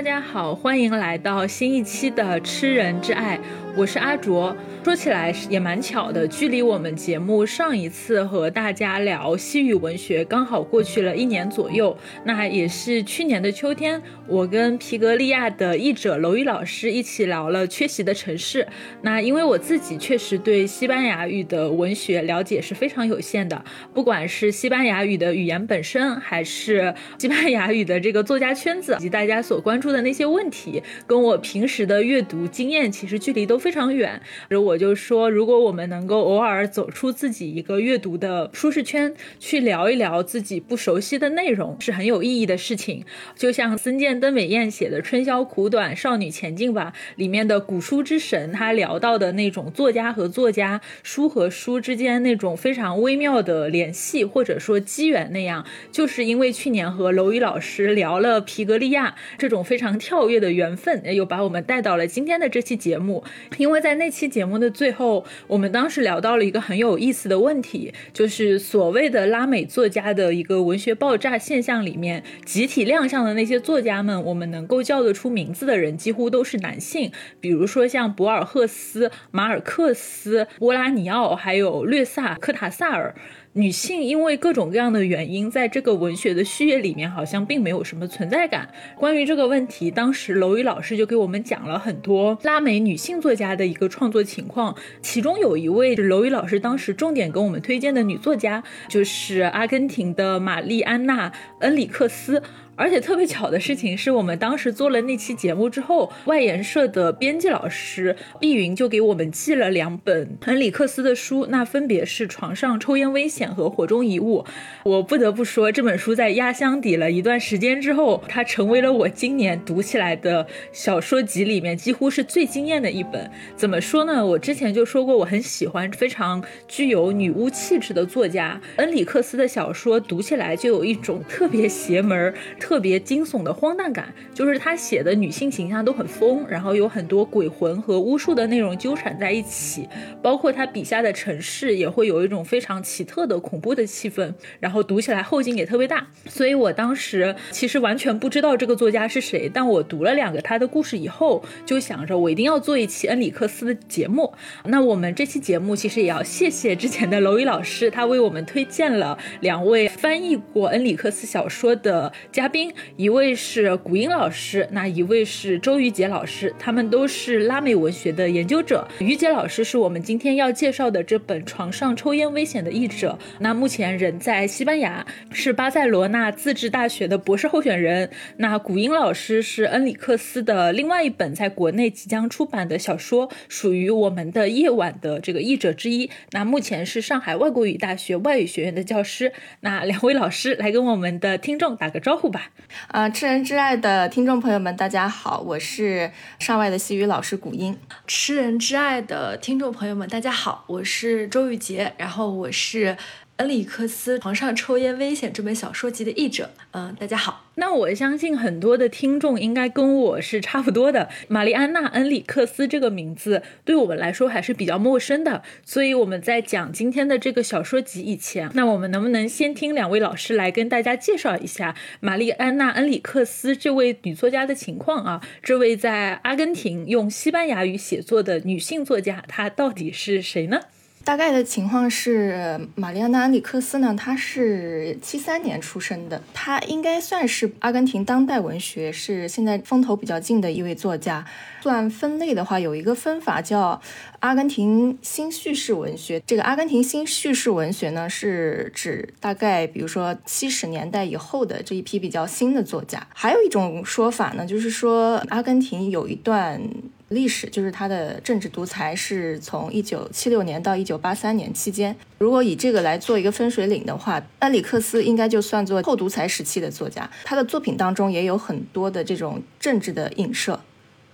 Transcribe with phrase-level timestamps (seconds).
[0.00, 3.36] 大家好，欢迎来到新一期的《吃人之爱》，
[3.76, 4.54] 我是阿卓。
[4.82, 11.96] 说起来也蛮巧的，距离我们节目上一次和大家聊西语文学刚好过去了一年左右。
[12.24, 18.62] 那也是去年的秋天，我跟皮格利亚的译者娄宇老师一起聊了《缺席的城市》。
[19.02, 34.20] 那因为我自己确实对西班牙语的文学了解是非常有限的，不管是西班牙语的语言本身，还是西班牙语的这个作家圈子，以及大家所关注的那些问题，跟我平时的阅读经验其实距离都非常远。
[34.48, 43.04] 而我就说，如果我们能够偶尔走出自己一个阅读的舒适圈，去聊一聊自己不熟悉的内容，是很有意义的事情。
[43.36, 63.22] 就像森见登美彦写的《春宵苦短，少女前进吧》里面的古书之神，他聊到的那种作家和作家、书和书之间那种非常微妙的联系，或者说机缘那样，就是因为去年和娄宇老师聊了皮格利亚这种非常跳跃的缘分，又把我们带到了今天的这期节目。
[63.56, 77.10] 因为在那期节目的最后，我们当时聊到了一个很有意思的问题，就是所谓的拉美作家的一个文学爆炸现象里面，集体亮相的那些作家们，我们能够叫得出名字的人，几乎都是男性。
[77.40, 83.14] 比如说像博尔赫斯、马尔克斯、波拉尼奥，还有略萨、科塔萨尔。
[83.54, 88.68] 女性因为各种各样的原因，在这个文学的序列里面，好像并没有什么存在感。
[88.96, 101.28] 关于这个问题，当时楼宇老师就给我们讲了很多拉美女性作家的一个创作情况，其中有一位是楼宇老师当时重点给我们推荐的女作家，就是阿根廷的玛丽安娜·
[101.58, 102.40] 恩里克斯。
[102.80, 114.42] 而且特别巧的事情是，我们当时做了那期节目之后，外研社的编辑老师碧云就给我们寄了两本恩里克斯的书，那分别是《床上抽烟危险》和《火中遗物》。
[114.84, 123.30] 我不得不说，这本书在压箱底了一段时间之后，它成为了我今年读起来的小说集里面几乎是最惊艳的一本。
[123.56, 124.24] 怎么说呢？
[124.24, 132.32] 我之前就说过，我很喜欢非常具有女巫气质的作家恩里克斯的小说，读起来就有一种特别邪门。
[132.58, 139.88] 特特别惊悚的荒诞感，就是他写的女性形象都很疯，然后有很多鬼魂和巫术的内容纠缠在一起，
[140.22, 146.06] 包括他笔下的城市也会有一种非常奇特的恐怖的气氛，然后读起来后劲也特别大。
[146.26, 154.32] 所以我当时其实完全不知道这个作家是谁，但我读了两个他的故事以后，就想着我一定要做一期恩里克斯的节目。
[154.66, 162.59] 那我们这期节目其实也要谢谢之前的娄宇老师，他为我们推荐了两位翻译过恩里克斯小说的嘉宾。
[162.96, 168.86] 一位是古英老师，那一位是周瑜杰老师，他们都是拉美文学的研究者。
[168.98, 178.10] 于杰老师是我们今天要介绍的这本《床上抽烟危险》的译者，那目前人在西班牙，是巴塞罗那自治大学的博士候选人。
[178.38, 186.10] 那古英老师是恩里克斯的另外一本在国内即将出版的小说，属于我们的夜晚的这个译者之一。
[186.32, 189.32] 那目前是上海外国语大学外语学院的教师。
[189.60, 192.39] 那两位老师来跟我们的听众打个招呼吧。
[192.88, 197.78] 啊，知人之爱的听众朋友们，大家好，我是上外的西语老师古英。
[198.06, 202.96] 吃人之爱的听众朋友们，大家好，我是周玉杰，然后我是。
[203.40, 207.46] 恩里克斯《床上抽烟危险》这本小说集的译者，嗯，大家好。
[207.54, 211.08] 那我相信很多的听众应该跟我是差不多的。
[211.26, 225.26] 玛丽安娜·恩里克斯这个名字对我们来说还是比较陌生的，所以我们在讲今天的这个小说集以前，那我们能不能先听两位老师来跟大家介绍一下玛丽安娜·恩里克斯这位女作家的情况啊？
[225.42, 230.60] 这位在阿根廷用西班牙语写作的女性作家，她到底是谁呢？
[231.10, 241.26] 大概的情况是，玛丽安娜·安里克斯呢，她是七三年出生的，她应该算是阿根廷当代文学是现在风头比较劲的一位作家。
[241.62, 243.82] 算分类的话，有一个分法叫
[244.20, 246.22] 阿根廷新叙事文学。
[246.24, 253.04] 这个阿根廷新叙事文学呢，是指大概比如说七十年代以后的这一批比较新的作家。
[253.12, 256.62] 还有一种说法呢，就是说阿根廷有一段。
[257.10, 261.94] 历史就是他的政治独裁是从一九七六年到一九八三年期间。
[262.18, 267.10] 如果以这个来做一个分水岭的话，埃里克斯应该就算作后独裁时期的作家。
[267.24, 270.60] 他的作品当中也有很多的这种政治的影射。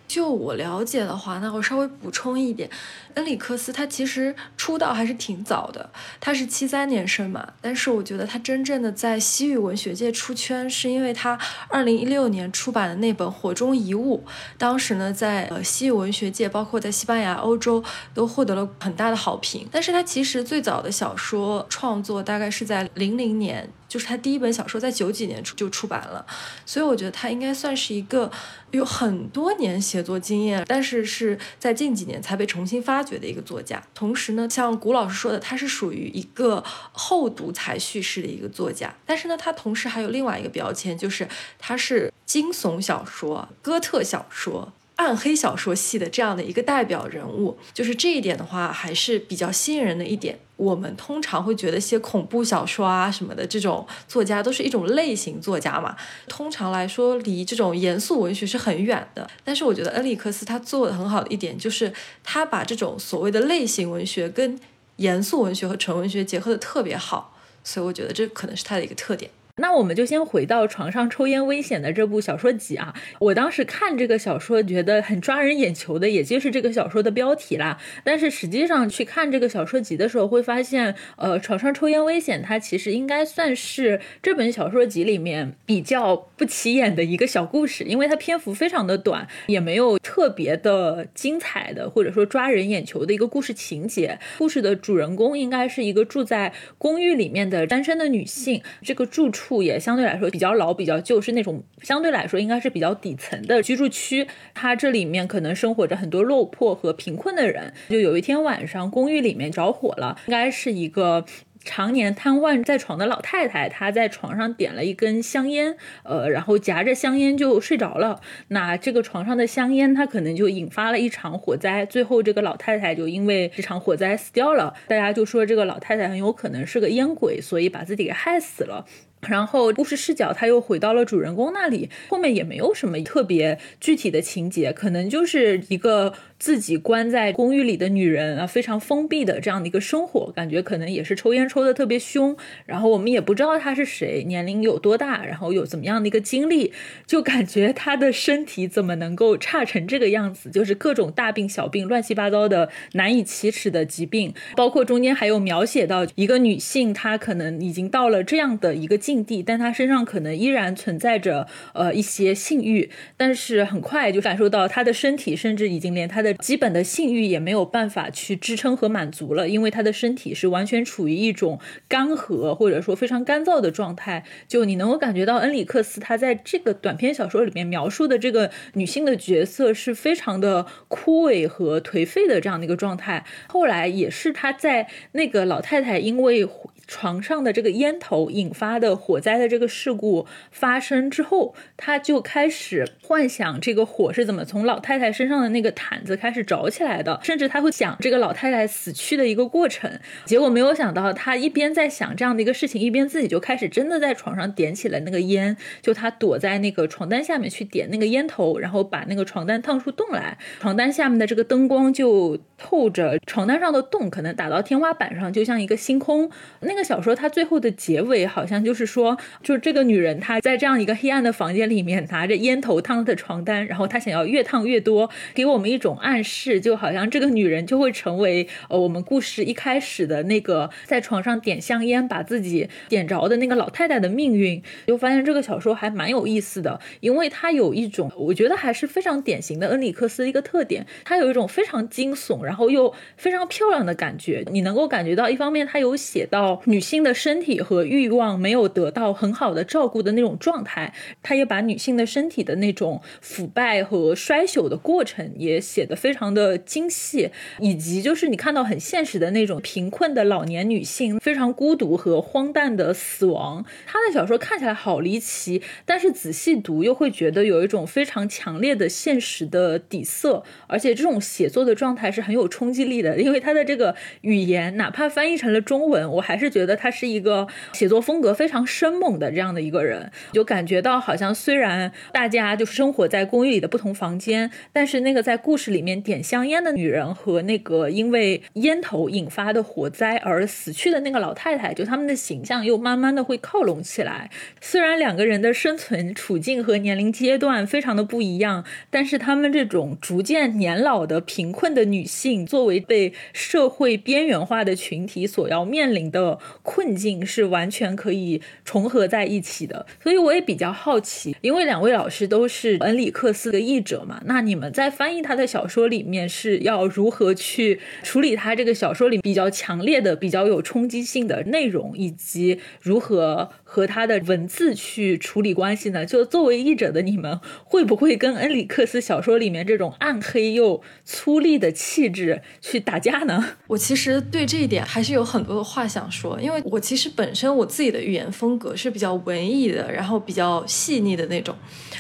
[0.07, 2.71] 就我了解的话，那我稍微补充一点，
[3.15, 7.55] 恩里克斯他其实出道还是挺早的，他是七三年生嘛。
[7.61, 11.39] 但是我觉得他真正的在西语文学界出圈，是因为他
[11.69, 14.23] 二零一六年出版的那本《火中遗物》，
[14.57, 17.83] 当时呢在呃西语文学界，包括在西班牙、欧洲
[18.15, 19.67] 都获得了很大的好评。
[19.71, 23.69] 但是他其实最早的小说创作大概是在零零年。
[23.97, 26.27] 就是他第一本小说在九几年出就出版了，
[26.67, 28.31] 所以我觉得他应该算是一个
[28.73, 33.83] 有很多年写作经验，但是是在近几年才被重新发掘的一个作家。
[33.95, 36.63] 同时呢，像古老师说的，他是属于一个
[36.93, 41.27] 后独裁叙事的一个作家，但是呢，他同时还有另外一个标签，就是
[41.59, 44.71] 他是惊悚小说、哥特小说。
[44.97, 50.39] 暗黑小说系的这样的一个代表人物，就是这一点的话，还是比较吸引人的一点。
[50.57, 55.95] 我们通常会觉得写恐怖小说啊什么的这种作家都是一种类型作家嘛，
[56.29, 59.29] 通常来说离这种严肃文学是很远的。
[59.45, 61.93] 但是我觉得恩里克斯他做的很好的一点，就是
[62.25, 64.59] 他把这种所谓的类型文学跟
[64.97, 69.31] 严肃文学和纯文学结合的特别好，所以我觉得这可能是他的一个特点。
[69.59, 77.79] 那我们就先回到床上抽烟危险的这部小说集啊，我当时看这个小说觉得很抓人眼球的，也就是这个小说的标题啦。
[78.05, 94.19] 但是实际上去看这个小说集的时候，会发现，呃，床上抽烟危险它其实应该算是这本小说集里面比较不起眼的一个小故事，因为它篇幅非常的短，也没有特别的精彩的或者说抓人眼球的一个故事情节。
[94.37, 99.46] 故事的主人公应该是一个住在公寓里面的单身的女性，这个住处。
[99.47, 104.27] 处也相对来说比较老、比较旧，是那种相对来说应该是比较底层的居住区。
[104.55, 107.73] 它这里面可能生活着很多落魄和贫困的人。
[107.89, 111.25] 就有一天晚上，公寓里面着火了，应该是一个。
[111.69, 118.21] 常年瘫痪在床的老太太，她在床上点了一根香烟，呃，然后夹着香烟就睡着了。
[118.49, 124.75] 那这个床上的香烟，它可能就引发了一场火灾，最后这个老太太就因为这场火灾死掉了。
[124.87, 128.87] 大家就说这个老太太很有可能是个烟鬼，所以把自己给害死了。
[129.29, 136.13] 然后故事视角他又回到了主人公那里，后面也没有什么特别具体的情节，可能就是一个。
[136.39, 142.37] 自己关在公寓里的女人啊，非常封闭的这样的一个生活，感觉可能也是抽烟抽的特别凶。
[142.67, 146.73] 然后我们也不知道她是谁，年龄有多大，然后有怎么样的一个经历，
[147.07, 150.51] 就感觉她的身体怎么能够差成这个样子？
[150.51, 171.59] 就是各种大病小病，乱七八糟的难以启齿的疾病，包括中间还有描写到一个女性，她可能已经到了这样的一个境地，但她身上可能依然存在着呃一些性欲，但是很快就感受到她的身体甚至已经连她的基本的性欲也没有办法去支撑和满足了，因为他的身体是完全处于一种
[171.89, 174.25] 干涸或者说非常干燥的状态。
[174.47, 183.25] 就你能够感觉到恩里克斯他在这个短篇小说里面描述的这个女性的角色是非常的枯萎和颓废的这样的一个状态。
[183.49, 186.47] 后来也是他在那个老太太因为。
[186.87, 199.91] 床上的这个烟头引发的火灾的这个事故发生之后，他就开始幻想这个火是怎么从老太太身上的那个毯子开始着起来的，甚至他会想这个老太太死去的一个过程。
[200.27, 205.57] 结果没有想到，他一边在想这样的一个事情，一边自己就开始真的在床上点起了那个烟。
[205.83, 210.39] 就他躲在那个床单下面去点那个烟头，然后把那个床单烫出洞来。
[210.61, 216.31] 床单下面的这个灯光就透着床单上的洞，可能打到天花板上，就像一个星空。
[216.61, 216.76] 那。
[216.77, 234.63] 那小说它最后的结尾好像就是说，就是这个女人她在这样一个黑暗的房间里面拿着烟头烫的床单，然后她想要越烫越多，给我们一种暗示，就好像这个女人就会成为呃我们故事一开始的那个在床上点香烟把自己点着的那个老太太的命运。
[234.87, 244.45] 就发现这个小说还蛮有意思的，因为它有一种我觉得还是非常典型的恩里克斯的一个特点，它有一种非常惊悚，然后又非常漂亮的感觉。
[244.51, 246.63] 你能够感觉到，一方面它有写到。
[246.67, 250.93] 女性的身体和欲望没有得到很好的照顾的那种状态，
[251.23, 257.31] 他也把女性的身体的那种腐败和衰朽的过程也写得非常的精细，
[257.61, 263.65] 以及就是你看到很现实的那种贫困的老年女性非常孤独和荒诞的死亡。
[263.87, 276.56] 他的小说看起来好离奇，但是仔细读又会觉得有一种非常强烈的现实的底色，而且这种写作的状态是很有冲击力的，因为他的这个语言哪怕翻译成了中文，我还是。
[276.57, 294.31] 觉得他是一个写作风格非常生猛的这样的一个人，就感觉到好像虽然大家就生活在公寓里的不同房间，但是那个在故事里面点香烟的女人和那个因为烟头引发的火灾而死去的那个老太太，就他们的形象又慢慢的会靠拢起来。
[294.63, 306.39] 虽然两个人的生存处境和年龄阶段非常的不一样，但是他们这种逐渐年老的贫困的女性，作为被社会边缘化的群体所要面临的。
[306.63, 309.87] 困境是完全可以重合在一起的。
[310.03, 326.07] 所以我也比较好奇，因为两位老师都是恩里克斯的译者嘛，那你们在翻译他的小说里面是要如何去处理他这个小说里比较强烈的、比较有冲击性的内容，以及如何和他的文字去处理关系呢？
[326.07, 333.45] 就作为译者的你们，会不会跟恩里克斯小说里面这种暗黑又粗粝的气质去打架呢？
[333.69, 341.55] 我其实对这一点还是有很多的话想说，因为我其实本身我自己的语言风格是比较文艺的，然后比较细腻的那种，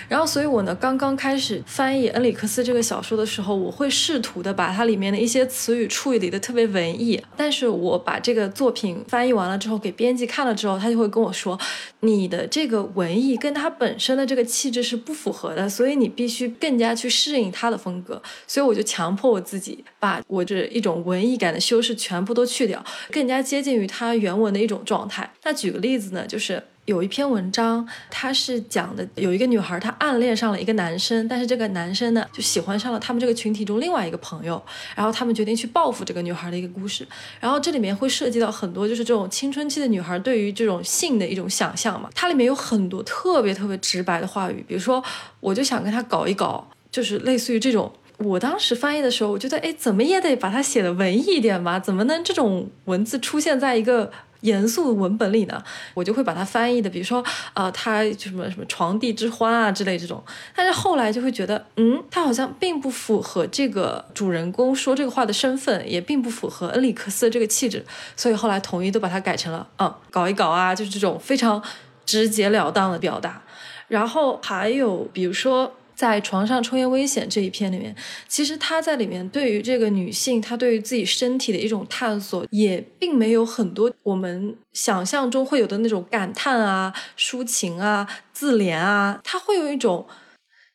[0.08, 11.58] 然后所以我呢刚刚开始翻译恩里克斯这个小说的时候，我会试图的把它里面的一些词语处理的特别文艺，但是我把这个作品翻译完了之后给编辑看了之后，他就会跟我说，
[12.00, 25.32] 你的这个文艺跟他本身的这个气质是不符合的，所以你必须更加去适应他的风格，所以我就强迫我自己把我这一种文艺感的修饰全部都去掉，更加接近于他原文的一种状态。
[25.44, 34.60] 那举个例子呢，就是有一篇文章，它是讲的有一个女孩她暗恋上了一个男生，但是这个男生呢就喜欢上了他们这个群体中另外一个朋友，
[34.94, 37.06] 然后他们决定去报复这个女孩的一个故事。
[37.40, 45.02] 然后这里面会涉及到很多就是这种青春期的女孩对于这种性的一种想象嘛，它里面有很多特别特别直白的话语，比如说
[45.40, 47.92] 我就想跟他搞一搞，就是类似于这种。
[48.18, 51.78] 我当时翻译的时候，我觉得，哎，怎么也得把它写的文艺一点吧？
[51.78, 54.10] 怎么能这种文字出现在一个
[54.46, 55.62] 严肃的文本里呢？
[55.94, 57.22] 我就会把它翻译的，比如说，
[57.54, 60.22] 呃，他什么什么床地之欢啊之类这种。
[60.54, 67.84] 但是后来就会觉得，嗯，他好像并不符合这个主人公说这个话的身份，也并不符合恩里克斯的这个气质，
[68.16, 71.62] 所以后来统一都把它改成了，嗯，搞一搞啊，就是这种非常
[72.04, 73.42] 直截了当的表达。
[73.88, 75.74] 然后还有比如说。
[75.96, 77.96] 在床上抽烟危险这一篇里面，
[78.28, 90.06] 其实他在里面对于这个女性，她对于自己身体的一种探索，也并没有很多我们想象中会有的那种感叹啊、抒情啊、自怜啊，他会有一种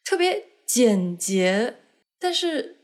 [0.03, 1.75] 特别简洁，
[2.19, 2.77] 但是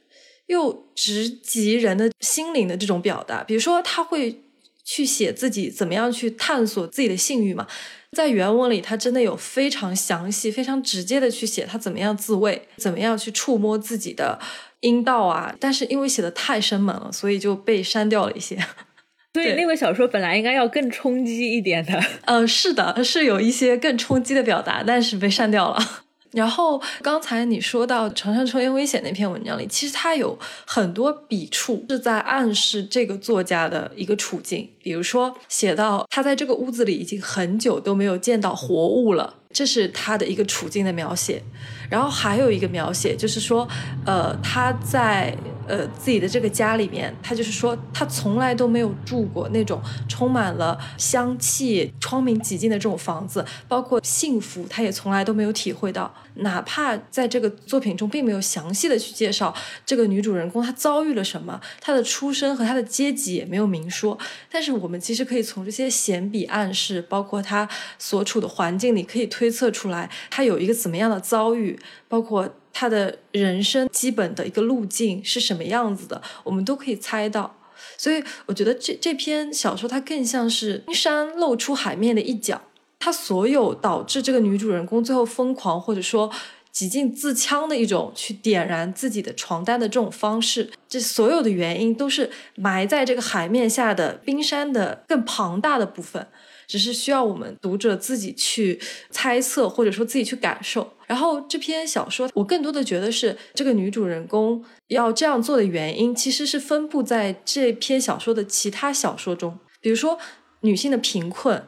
[0.45, 3.43] 又直击人的心灵的这种表达。
[3.43, 4.43] 比如说，他会
[4.87, 7.67] 去写自己怎么样去探索自己的性欲嘛。
[8.13, 14.39] 在原文里，他真的有非常详细、非常直接的去写他怎么样自慰，怎么样去触摸自己的
[14.79, 15.53] 阴道啊。
[15.59, 18.55] 但是因为写的太生猛了，所以就被删掉了一些。
[19.35, 22.01] 所以那本小说本来应该要更冲击一点的。
[22.23, 26.05] 呃，是的，是有一些更冲击的表达，但是被删掉了。
[26.31, 34.69] 然后刚才你说到《床上抽烟危险》那篇文章里，其实它有很多笔触是在暗示这个作家的一个处境。
[34.81, 41.41] 比如说，写到他在这个屋子里已经很久都没有见到活物了，这是他的一个处境的描写。
[41.89, 43.67] 然后还有一个描写，就是说，
[44.05, 45.35] 呃，他在。
[45.67, 56.13] 呃，自己的这个家里面，他就是说，他从来都没有住过那种充满了香气、窗明几净的这种房子，包括幸福，他也从来都没有体会到。
[56.35, 59.53] 哪怕在这个作品中，并没有详细的去介绍
[59.85, 64.17] 这个女主人公她遭遇了什么，她的出身和她的阶级也没有明说。
[64.51, 72.47] 但是我们其实可以从这些闲笔暗示，包括她所处的环境里，可以推测出来她有一个怎么样的遭遇，包括。
[72.79, 77.57] 他的人生基本的一个路径是什么样子的，我们都可以猜到。
[77.97, 82.61] 所以我觉得这这篇小说它更像是冰山露出海面的一角，
[82.99, 86.31] 它所有导致这个女主人公最后疯狂或者说
[86.71, 96.27] 几近自戕的一种去点燃自己的床单的这种方式，这所有的原因都是埋在这个海面下的冰山的更庞大的部分。
[96.67, 98.77] 只是需要我们读者自己去
[99.09, 100.96] 猜测，或者说自己去感受。
[101.07, 109.57] 然后这篇小说，我更多的觉得是这个女主人公要这样做的原因，其实是分布在这篇小说的其他小说中。
[109.79, 110.19] 比如说
[110.61, 111.63] 女性的贫困，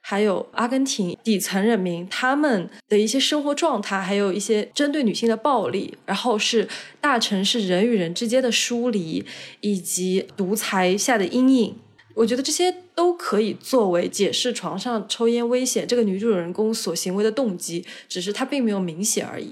[0.00, 6.68] 还有阿根廷底层人民他们的一些生活状态，还有一些针对女性的暴力，然后是
[7.00, 9.24] 大城市人与人之间的疏离，
[9.62, 11.76] 以及独裁下的阴影。
[12.16, 19.50] 我觉得这些都可以作为解释床上抽烟危险这个女主人公所行为的动机，只是她并没有明写而已。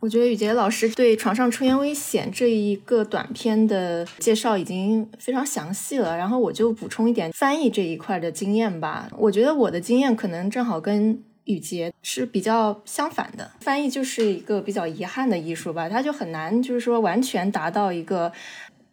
[0.00, 9.10] 我觉得雨洁老师对床上抽烟危险这一个短片的介绍已经非常详细了，然后我就补充一点翻译这一块的经验吧。
[9.18, 18.32] 我觉得我的经验可能正好跟雨洁是比较相反的，翻译就是一个比较遗憾的艺术吧，它就很难就是说完全达到一个。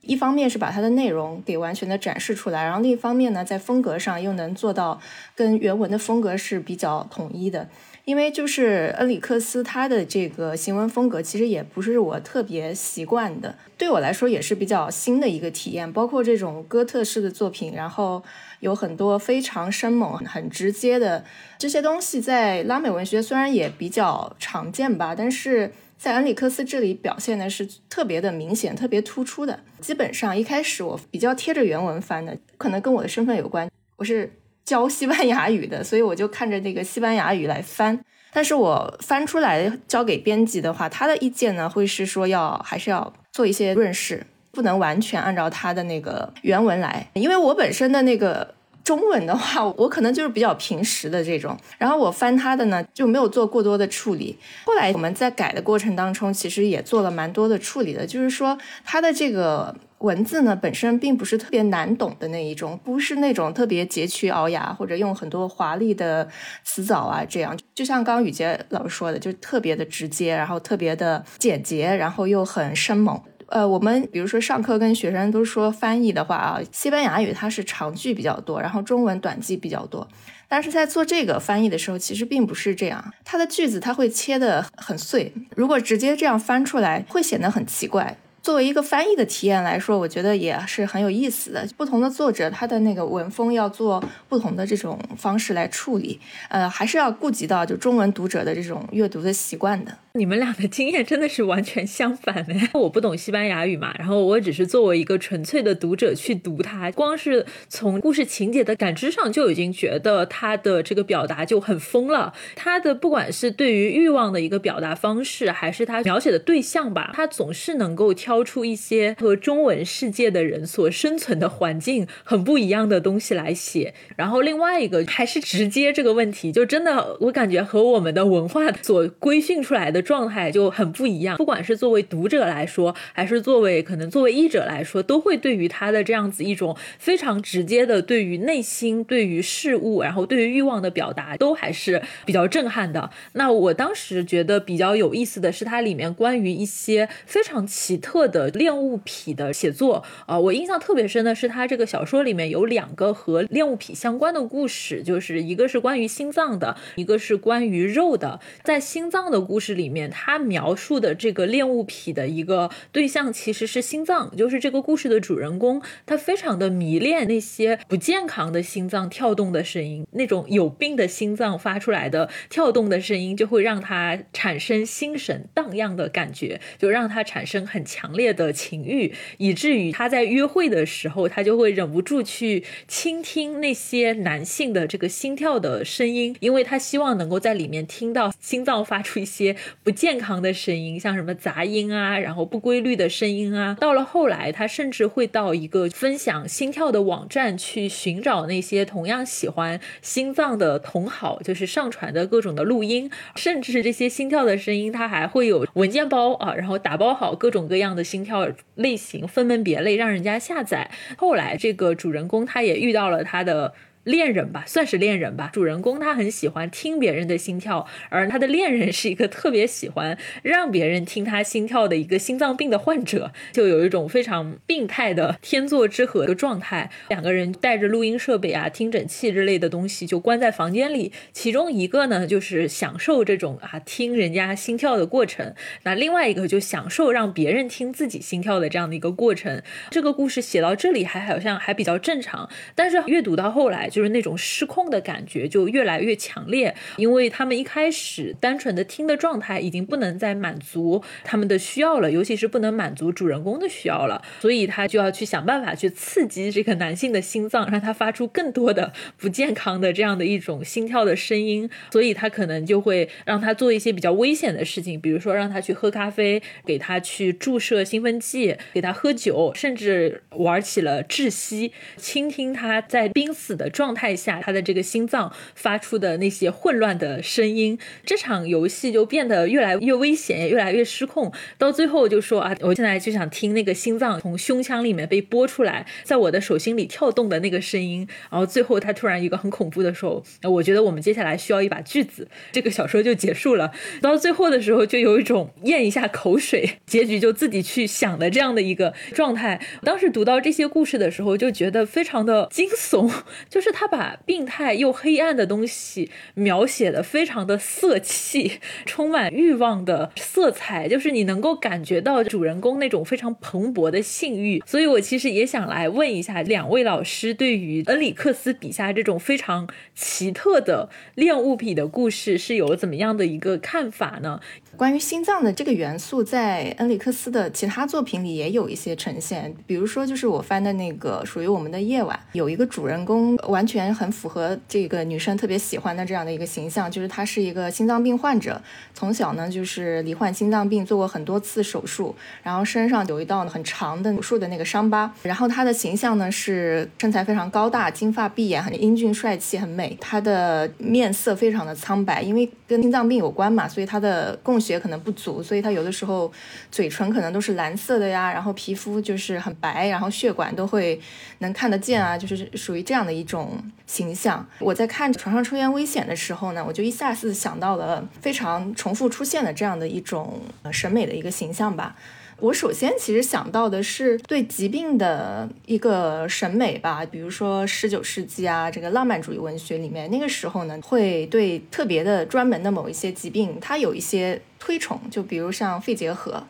[0.03, 4.99] 一方面是把它的内容给完全的展示出来，然后另一方面呢，在风格上又能做到
[5.35, 7.69] 跟原文的风格是比较统一的。
[8.05, 15.89] 因为就是恩里克斯他的这个行文风格，其实也不是我特别习惯的，对我来说也是比较新的一个体验。
[15.89, 18.21] 包括这种哥特式的作品，然后
[18.59, 21.23] 有很多非常生猛、很直接的
[21.57, 25.71] 这些东西，在拉美文学虽然也比较常见吧，但是
[26.03, 29.57] 在恩里克斯这里表现的是特别的明显、特别突出的。
[29.79, 34.29] 基本上一开始我比较贴着原文翻的，可能跟我的身份有关，我是。
[34.65, 37.99] 教西班牙语的，所以我就看着那个西班牙语来翻。
[38.31, 47.05] 但是我翻出来交给编辑的话，他的意见呢会是说要还是要做一些润饰，不能完全按照他的那个原文来。
[47.13, 54.37] 因为我本身的那个中文的话，我可能就是比较平时的这种，然后我翻他的呢就没有做过多的处理。
[54.65, 59.75] 后来我们在改的过程当中，其实也做了蛮多的处理的，就是说他的这个。
[60.03, 66.27] 文字呢本身并不是特别难懂的那一种，不是那种特别佶屈聱牙或者用很多华丽的
[66.65, 73.17] 词藻啊，这样就像刚刚雨洁老师说的，就特别的直接，然后特别的简洁，然后又很生猛。
[73.47, 80.07] 呃，我们比如说上课跟学生都说翻译的话啊，西班牙语它是长句比较多，然后中文短句比较多，
[80.47, 88.17] 但是在做这个翻译的时候，其实并不是这样，它的句子它会切的很碎，如果直接这样翻出来，会显得很奇怪。
[88.41, 91.65] 作为一个翻译的体验来说，我觉得也是很有意思的。
[91.77, 96.19] 不同的作者，他的那个文风要做不同的这种方式来处理，
[96.49, 99.97] 呃，还是要顾及到就中文读者的这种阅读的习惯的。
[100.15, 102.53] 你们俩的经验真的是完全相反的。
[102.79, 112.31] 我不懂西班牙语嘛，然后我只是作为一个纯粹的读者去读它，光是从故事情节的感知上就已经觉得它的这个表达就很疯了。
[112.55, 123.95] 它的不管是对于欲望的一个表达方式，还是它描写的对象吧，它总是能够挑出一些和中文世界的人所生存的环境很不一样的东西来写。
[124.15, 130.02] 然后另外一个还是直接这个问题，就真的我感觉和我们的文化所规训出来的。
[130.03, 143.09] 状态就很不一样，不管是作为读者来说，还是作为可能作为译者来说，都会对于他的这样子一种非常直接的对于内心、对于事物，然后对于欲望的表达，都还是比较震撼的。
[143.33, 150.03] 那我当时觉得比较有意思的是，它里面关于一些非常奇特的恋物癖的写作。
[150.27, 158.39] 呃，我印象特别深的是，他这个小说里面有两个和恋物癖相关的故事，就是一个是关于心脏的，一个是关于肉的。
[158.63, 159.92] 在心脏的故事里。
[159.93, 189.55] 面他描述的这个恋物癖的一个对象其实是心脏，就是这个故事的主人公，他非常的迷恋那些不健康的心脏跳动的声音，那种有病的心脏发出来的跳动的声音，就会让他产生心神荡漾的感觉，就让他产生很强烈的情欲，以至于他在约会的时候，他就会忍不住去倾听那些男性的这个心跳的声音，因为他希望能够在里面听到心脏发出一些。
[189.83, 193.75] 不健康的声音，像什么杂音啊，然后不规律的声音啊。
[193.77, 210.89] 到了后来，他甚至会到一个分享心跳的网站去寻找那些同样喜欢心脏的同好，就是上传的各种的录音，甚至这些心跳的声音，他还会有文件包啊，然后打包好各种各样的心跳类型，分门别类让人家下载。
[211.17, 213.73] 后来，这个主人公他也遇到了他的。
[214.03, 215.49] 恋人吧，算是恋人吧。
[215.53, 226.89] 主人公他很喜欢听别人的心跳，而他的恋人是一个特别喜欢让别人听他心跳的一个心脏病的患者，就有一种非常病态的天作之合的状态。
[227.07, 231.13] 两个人带着录音设备啊、听诊器之类的东西，就关在房间里。
[231.31, 239.61] 其中一个呢，就是享受这种啊听人家心跳的过程；那另外一个就享受让别人听自己心跳的这样的一个过程。
[239.89, 243.89] 这个故事写到这里还好像还比较正常，但是阅读到后来。
[243.93, 273.82] 就是那种失控的感觉就越来越强烈，因为他们一开始单纯的听的状态已经不能再满足他们的需要了，尤其是不能满足主人公的需要了，所以他就要去想办法去刺激这个男性的心脏，让他发出更多的 不健康的这样的一种心跳的声音，所以他可能就会让他做一些比较危险的事情，比如说让他去喝咖啡，给他去注射兴奋剂，给他喝酒，甚至玩起了窒息，倾听他在濒死的状。
[273.83, 277.77] 状态下，他的这个心脏发出的那些混乱的声音。
[278.05, 281.29] 这场游戏就变得越来越危险，也越来越失控。
[281.57, 288.07] 到最后就说啊，我现在就想听那个心脏从胸腔里面被拨出来，在我的手心里跳动的那个声音。
[288.31, 293.73] 然后最后他突然一个很恐怖的时候，我觉得我们接下来需要一把锯子，这个小说就结束了。
[294.01, 299.59] 到最后的时候，就有一种咽一下口水，结局就自己去想的这样的一个状态。
[299.83, 303.11] 当时读到这些故事的时候，就觉得非常的惊悚，
[303.49, 314.61] 就是他把病态又黑暗的东西描写的非常的色气，充满欲望的色彩，就是你能够感觉到主人公那种非常蓬勃的性欲。
[314.65, 324.39] 所以我其实也想来问一下两位老师，对于恩里克斯笔下这种非常奇特的恋物癖的故事，是有怎么样的一个看法呢？
[324.75, 329.53] 关于心脏的这个元素，在恩里克斯的其他作品里也有一些呈现。
[329.67, 338.59] 比如说，就是我翻的那个《属于我们的夜晚》，有一个主人公完全很符合这个女生特别喜欢的这样的一个形象，就是他是一个心脏病患者，
[338.95, 345.13] 从小呢就是罹患心脏病，做过很多次手术，然后身上有一道很长的手术的那个伤疤。
[345.21, 349.95] 然后他的形象呢是身材非常高大，金发碧眼，很英俊帅气，很美。
[350.01, 356.31] 他的面色非常的苍白，因为跟心脏病有关嘛，所以他的供血可能不足，所以他有的时候
[356.71, 360.99] 嘴唇可能都是蓝色的呀，然后皮肤就是很白，然后血管都会
[361.39, 364.47] 能看得见啊，就是属于这样的一种形象。
[364.59, 370.39] 我在看《床上抽烟危险》的时候呢，我就一下子想到了非常重复出现的这样的一种
[370.71, 371.95] 审美的一个形象吧。
[372.43, 386.43] 我首先其实想到的是对疾病的一个审美吧，比如说十九世纪啊，这个浪漫主义文学里面，那个时候呢，会对特别的专门的某一些疾病，它有一些推崇，就比如像肺结核。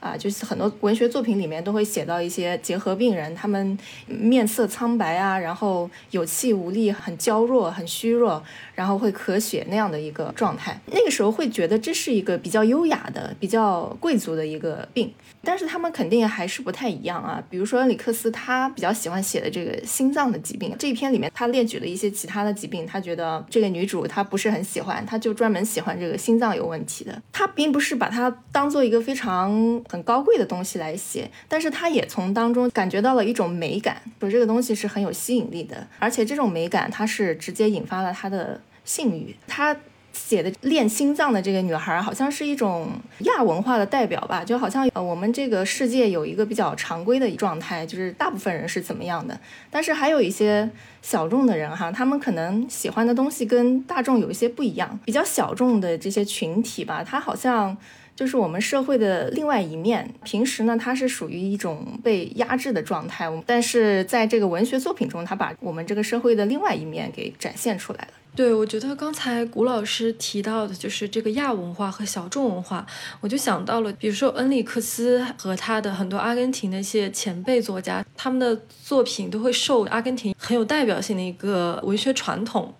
[0.00, 8.42] 啊，就是很多文学作品里面都会写到一些结核病人，他们面色苍白啊，然后有气无力，很娇弱，很虚弱，
[8.74, 10.80] 然后会咳血那样的一个状态。
[10.86, 15.12] 那个时候会觉得这是一个比较优雅的、比较贵族的一个病，
[15.44, 17.42] 但是他们肯定还是不太一样啊。
[17.50, 27.20] 比如说恩里克斯，他比较喜欢写的这个心脏的疾病，这一篇里面他列举了一些其他的疾病，他觉得这个女主她不是很喜欢，他就专门喜欢这个心脏有问题的。
[27.30, 29.82] 他并不是把它当做一个非常。
[29.90, 39.34] 很高贵的东西来写，但是他也从当中感觉到了一种美感，说这个东西是很有吸引力的，而且这种美感它是直接引发了他的性欲。
[39.48, 39.76] 他
[40.12, 49.40] 写的练心脏的这个女孩，好像是一种亚文化的代表吧，就好像呃我们这个世界有一个比较常规的状态，就是大部分人是怎么样的，
[49.72, 50.70] 但是还有一些
[51.02, 57.76] 小众的人哈，他们可能喜欢的东西跟大众有一些不一样，比较小众的这些群体吧，他好像。
[58.20, 60.06] 就是我们社会的另外一面。
[60.24, 68.08] 平时呢，它是属于一种被压制的状态，但是在这个文学作品中，他把我们这个社会的另外一面给展现出来了。
[68.36, 72.86] 对，我觉得刚才古老师提到的就是这个亚文化和小众文化，
[73.22, 78.54] 我就想到了，比如说恩里克斯和他的很多阿根廷的一些前辈作家，他们的
[78.84, 82.74] 作品都会受阿根廷很有代表性的一个文学传统。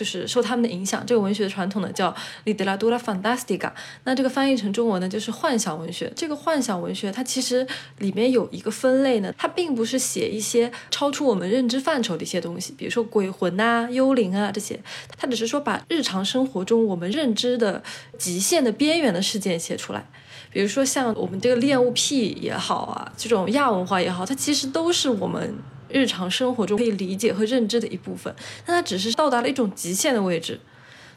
[0.00, 2.14] 就是受他们的影响，这个文学的传统呢叫
[2.46, 3.70] literatura fantastica
[4.04, 6.10] 那这个翻译成中文呢就是幻想文学。
[6.16, 7.66] 这个幻想文学它其实
[7.98, 14.80] 里面有一个分类呢，它并不是写一些超出我们认知范畴的一些东西，比如说鬼魂呐、幽灵啊这些，
[15.18, 17.82] 它只是说把日常生活中我们认知的
[18.16, 20.08] 极限的边缘的事件写出来。
[20.50, 25.54] 比如说像我们这个恋物癖也好啊，这种亚文化也好，它其实都是我们。
[25.92, 30.60] 日常生活中可以理解和认知的一部分，但它只是到达了一种极限的位置，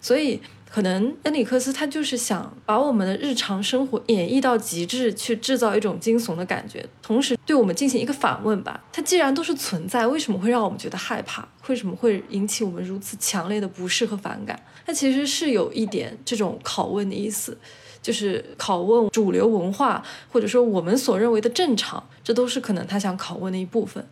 [0.01, 8.83] 所以可能恩里克斯他就是想把我们的日常生活演绎到极致，去制造一种惊悚的感觉，同时对我们进行一个反问吧。
[8.91, 11.47] 它既然都是存在，为什么会让我们觉得害怕？
[11.67, 14.59] 为什么会引起我们如此强烈的不适和反感？
[14.85, 17.55] 它其实是有一点这种拷问的意思，
[18.01, 24.05] 就是拷问主流文化，或者说我们所认为的正常，这都是可能他想拷问的一部分。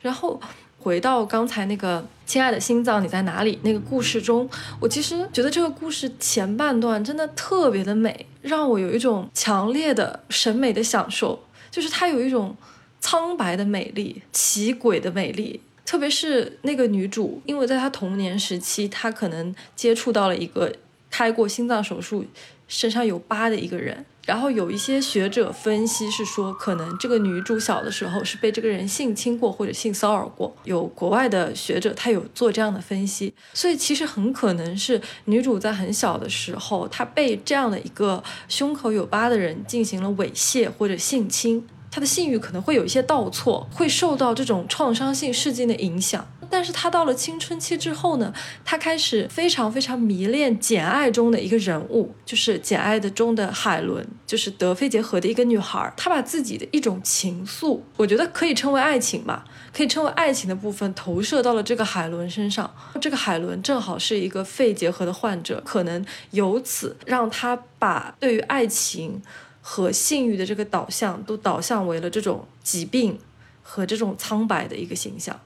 [0.00, 0.40] 然后
[0.78, 12.56] 回到刚才那个“亲爱的心脏，你在哪里”那个故事中，我其实觉得这个故事前半段真的特别的美，让我有一种强烈的审美的享受，就是它有一种
[13.00, 20.72] 苍白的美丽、奇诡的美丽，特别是那个女主，因为在她童年时期，她可能接触到了一个
[21.10, 22.24] 开过心脏手术、
[22.68, 24.04] 身上有疤的一个人。
[24.26, 30.54] 然后有一些学者分析是说，可能这个女主小的时候是被这个人性侵过或者性骚扰过。
[30.64, 41.64] 有国外的学者他有做这样的分析，所以其实很可能是女主在很小的时候，她被这样的一个胸口有疤的人进行了猥亵或者性侵。
[41.96, 46.28] 他的性欲可能会有一些倒错，会受到这种创伤性事件的影响。
[46.50, 48.30] 但是他到了青春期之后呢，
[48.66, 55.90] 他开始非常非常迷恋《简爱》中的一个人物，就是《简爱》的中的海伦，就是德菲结合的一个女孩。
[55.96, 62.70] 她把自己的一种情愫，我觉得可以称为爱情吧，可以称为爱情的部分投射到了这个海伦身上。
[63.00, 69.22] 这个海伦正好是一个肺结核的患者，可能由此让他把对于爱情
[69.68, 73.18] 和性欲的这个导向都导向为了这种疾病
[73.64, 75.40] 和这种苍白的一个形象。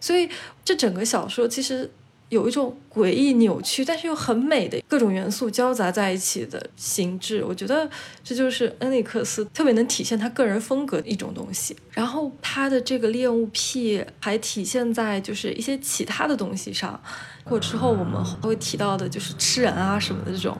[0.00, 0.30] 所以，
[0.64, 1.90] 这整个小说其实
[2.28, 7.44] 有一种诡异、扭曲，但是又很美的各种元素交杂在一起的形制。
[7.44, 7.88] 我觉得
[8.24, 11.76] 这就是恩里克斯特别能体现他个人风格的一种东西。
[11.92, 17.00] 然后，他的这个恋物癖还体现在就是一些其他的东西上。
[17.44, 20.58] 或之后我们会提到的，就是吃人啊什么的这种，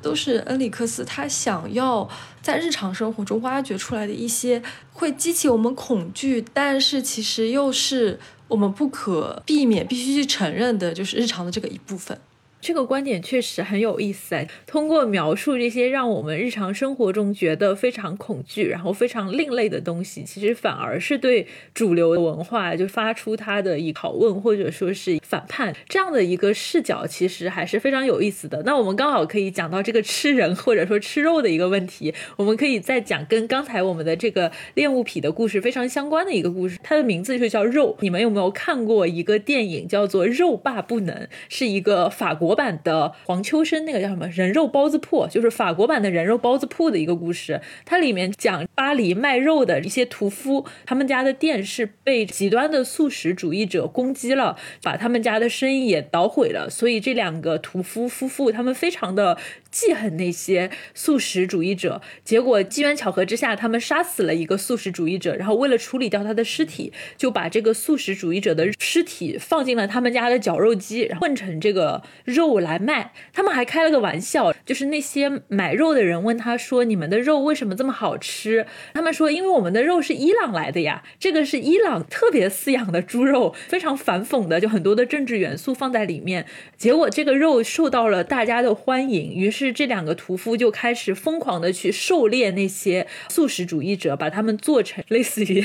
[0.00, 2.08] 都是恩里克斯他想要
[2.40, 8.20] 在日常生活中挖掘出来的一些会激起我们恐惧，但是其实又是。
[8.48, 12.18] 我们不可避免、必须去承认的，就是日常的这个一部分。
[12.60, 28.60] 这个观点确实很有意思哎，通过描述这些让我们日常生活中觉得非常恐惧，然后非常另类的东西，其实反而是对主流文化就发出它的一拷问或者说是反叛这样的一个视角，其实还是非常有意思的。
[28.66, 37.96] 那我们刚好可以讲到这个吃人或者说吃肉的一个问题，我们可以再讲跟刚才我们的这个恋物癖的故事非常相关的一个故事，它的名字就叫肉。
[38.00, 41.14] 你们有没有看过一个电影叫做《肉霸不能》，
[41.48, 42.47] 是一个法国。
[42.48, 47.60] 国版的黄秋生那个叫什么人肉包子铺，就是法国版的人肉包子铺的一个故事。
[47.84, 56.70] 它里面讲巴黎卖肉的一些屠夫，他们家的店是被极端的素食主义者攻击了，把他们家的生意也捣毁了。
[56.70, 59.36] 所以这两个屠夫夫妇他们非常的
[59.70, 62.00] 记恨那些素食主义者。
[62.24, 72.02] 结果机缘巧合之下，他们杀死了一个素食主义者，然后为了处理掉他的尸体，就把这个素食主义者的尸体放进了他们家的绞肉机，然后混成这个。
[72.24, 86.44] 肉来卖，他们还开了个玩笑，就是那些买肉的人问他说：“你们的肉为什么这么好吃？”他们说：“因为我们的肉是伊朗来的呀，这个是伊朗特别饲养的猪肉，非常反讽的，就很多的政治元素放在里面。”
[86.76, 95.64] 结果这个肉受到了大家的欢迎，于是这两个屠夫就开始疯狂的去狩猎那些素食主义者，把他们做成类似于。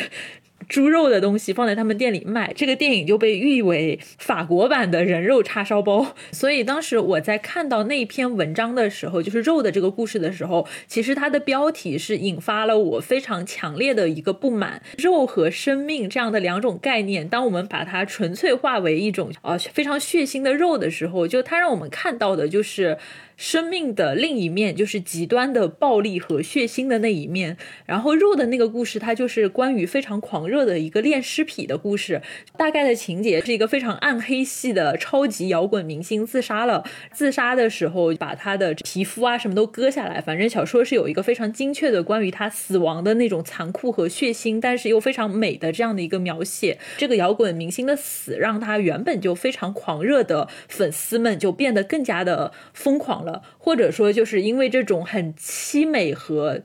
[0.69, 6.15] 猪肉的东西放在他们店里卖，这个电影就被誉为法国版的人肉叉烧包。
[6.31, 14.81] 所以当时我在看到那篇文章的时候，就是肉的这个故事的时候，其实它的标题是引发了我非常强烈的一个不满。
[14.97, 22.97] 肉和生命这样的两种概念，当我们把它纯粹化为一种啊非常血腥的肉的时候，就它让我们看到的就是。
[23.37, 27.57] 生命的另一面就是极端的暴力和血腥的那一面。
[27.85, 32.21] 然后肉的那个故事，它就是关于非常狂热的一个恋尸癖的故事。
[32.57, 36.83] 大概的情节是一个非常暗黑系的超级摇滚明星自杀了。
[37.11, 40.21] 自杀的时候把他的皮肤啊什么都割下来。
[40.21, 46.77] 反正小说是有一个非常精确的关于他死亡的那种残酷和血腥，但是又非常美的这样的一个描写。
[46.97, 53.41] 这个摇滚明星的死，让他原本就非常狂热的粉丝们就变得更加的疯狂了。
[53.57, 56.61] 或者说，就是因为这种很凄美和。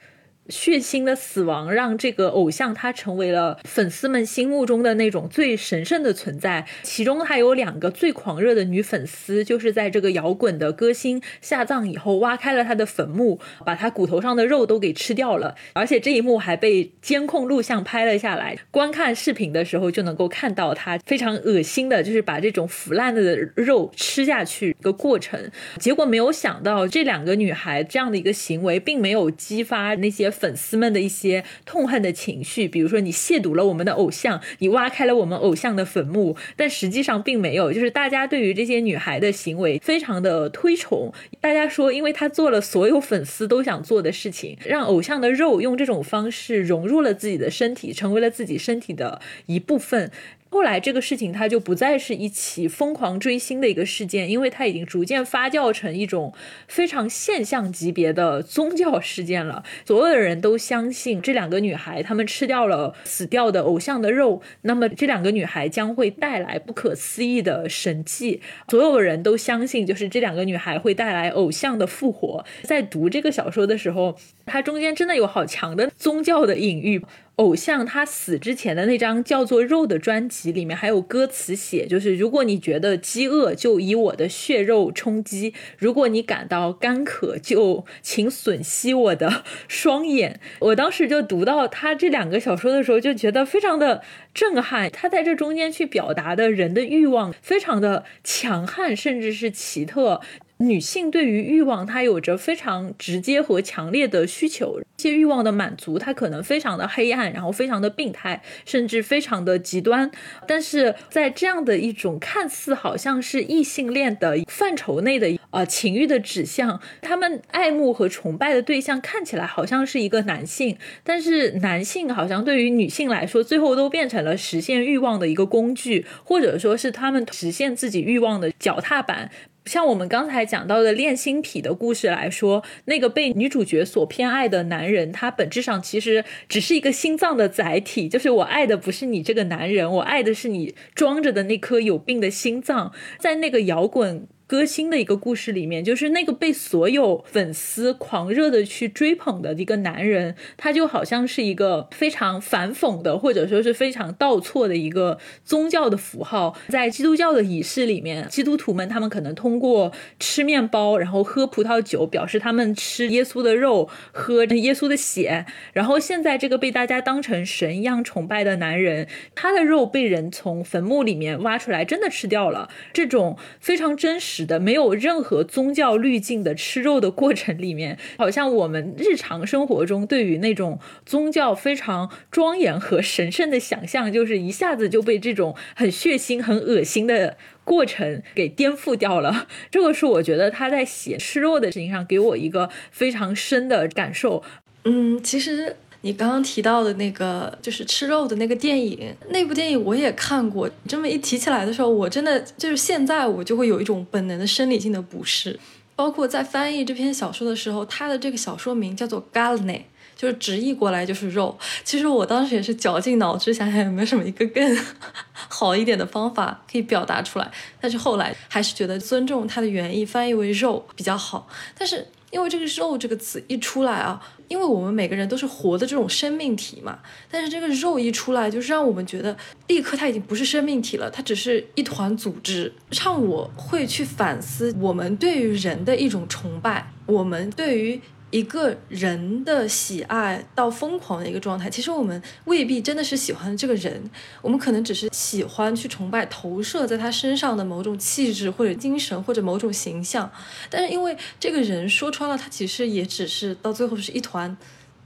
[0.48, 6.66] 血腥的死亡让这个偶像他成为了粉丝们心目中的那种最神圣的存在。
[6.82, 15.54] 其中还有两个最狂热的女粉丝，就是在这个摇滚的歌星下葬以后，挖开了他的坟墓，把他骨头上的肉都给吃掉了。
[15.74, 18.56] 而且这一幕还被监控录像拍了下来。
[18.70, 25.50] 观看视频的时候就能够看到他非常恶心的，就是把这种腐烂的肉吃下去一个过程。
[25.78, 30.32] 结果没有想到，这两个女孩这样的一个行为，并没有激发那些。
[30.38, 41.12] 粉丝们的一些痛恨的情绪，比如说你亵渎了我们的偶像，你挖开了我们偶像的坟墓，但实际上并没有，就是大家对于这些女孩的行为非常的推崇。
[41.40, 50.10] 大家说，因为她做了所有粉丝都想做的事情，让偶像的肉用这种方式融入了自己的身体，成为了自己身体的一部分。
[50.50, 56.32] 后来这个事情，它就不再是一起疯狂追星的一个事件，因为它已经逐渐发酵成一种
[56.66, 59.62] 非常现象级别的宗教事件了。
[59.84, 68.40] 所有的人都相信这两个女孩，她们吃掉了死掉的偶像的肉，那么这两个女孩将会带来不可思议的神迹。
[68.68, 72.44] 所有人都相信，就是这两个女孩会带来偶像的复活。
[72.62, 74.16] 在读这个小说的时候。
[74.48, 77.02] 它中间真的有好强的宗教的隐喻。
[77.36, 90.40] 偶像他死之前的那张叫做《肉》的专辑里面还有歌词写，就是如果你觉得饥饿，就以我的血肉充饥；如果你感到干渴，就请吮吸我的双眼。
[90.58, 94.02] 我当时就读到他这两个小说的时候，就觉得非常的
[94.34, 94.90] 震撼。
[94.90, 100.20] 他在这中间去表达的人的欲望非常的强悍，甚至是奇特。
[100.58, 104.80] 女性对于欲望，她有着非常直接和强烈的需求。
[104.96, 110.10] 这些欲望的满足，它可能非常的黑暗，然后非常的病态，甚至非常的极端。
[110.48, 129.30] 但是在这样的一种看似好像是异性恋的范畴内的呃情欲的指向，他们爱慕和崇拜的对象看起来好像是一个男性，但是男性好像对于女性来说，最后都变成了实现欲望的一个工具，或者说是他们实现自己欲望的脚踏板。
[129.68, 144.26] 像我们刚才讲到的恋心癖的故事来说，那个被女主角所偏爱的男人，他本质上其实只是一个心脏的载体，就是我爱的不是你这个男人，我爱的是你装着的那颗有病的心脏，在那个摇滚。
[144.48, 156.56] 歌星的一个故事里面，就是那个被所有粉丝狂热的去追捧的一个男人，他就好像是一个非常反讽的，或者说是非常倒错的一个宗教的符号。
[156.70, 165.44] 在基督教的仪式里面，基督徒们他们可能通过吃面包，然后喝葡萄酒，表示他们吃耶稣的肉，喝耶稣的血。
[165.74, 172.70] 然后现在这个被大家当成神一样崇拜的男人，他的肉被人从坟墓里面挖出来，真的吃掉了。
[172.94, 174.37] 这种非常真实。
[174.44, 189.46] 的没有任何宗教滤镜的吃肉的过程里面，好像我们日常生活中对于那种宗教非常庄严和神圣的想象，就是一下子就被这种很血腥、很恶心的过程给颠覆掉了。
[189.70, 194.42] 这个是我觉得他在写吃肉的事情上给我一个非常深的感受。
[194.84, 195.76] 嗯，其实。
[196.02, 200.70] 你刚刚提到的那个就是吃肉的那个电影，那部电影我也看过。
[200.86, 205.58] 这么一提起来的时候，我真的就是现在我就会有一种本能的生理性的不适。
[205.96, 209.82] 包括在翻译这篇小说的时候，它的这个小说名叫做 Galne，
[210.14, 211.58] 就是直译过来就是肉。
[211.82, 214.78] 其实我当时也是绞尽脑汁想想有没有什么一个更
[215.34, 221.48] 好一点的方法可以表达出来，但是后来还是觉得尊重它的原意，翻译为肉比较好。
[221.76, 222.06] 但是。
[222.30, 226.98] 因为这个“肉”这个词一出来啊，因为我们每个人都是活的这种生命体嘛，
[227.30, 229.36] 但是这个“肉”一出来，就是让我们觉得
[229.68, 238.00] 立刻它已经不是生命体了，它只是一团组织，让我会去反思我们对于人的一种崇拜，我们对于。
[238.30, 244.10] 一个人的喜爱到疯狂的一个状态，其实我们未必真的是喜欢这个人，
[244.42, 250.30] 我们可能只是喜欢去崇拜投射在他身上的某种气质或者精神或者某种形象。
[250.68, 254.54] 但是因为这个人说穿了，他其实也只是到最后是一团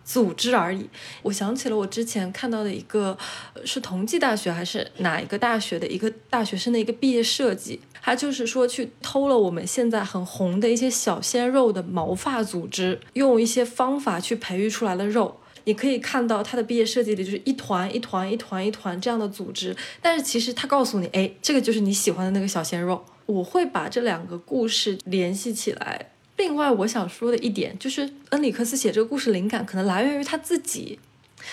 [0.04, 0.88] 组织而已。
[1.22, 3.16] 我想起了我之前看到的一个，
[3.64, 7.80] 是同济大学还是哪一个大学的一个大学生的一个毕业设计。
[8.04, 15.38] 他就是说，去偷了我们现在很红的一些小鲜肉的毛发组织，用一些方法去培育出来的肉。
[15.64, 23.04] 你可以看到他的毕业设计里就是一团一团一团一团这样的组织，但是其实他告诉你，哎，这个就是你喜欢的那个小鲜肉。
[23.26, 26.11] 我会把这两个故事联系起来。
[26.42, 30.98] 另外，我想说的一点就是，恩里克斯写这个故事灵感可能来源于他自己。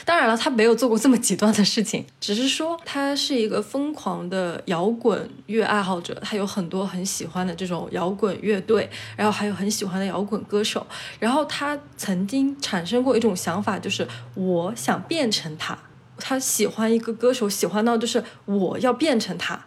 [0.04, 10.86] 当然了，他没有做过这么极端的事情，只是说他是一个疯狂的摇滚乐爱好者，他有很多很喜欢的这种摇滚乐队，然后还有很喜欢的摇滚歌手，
[11.20, 15.78] 然后他曾经产生过一种想法，就是我想变成他，
[16.18, 19.66] 他喜欢一个歌手，喜欢到就是我要变成他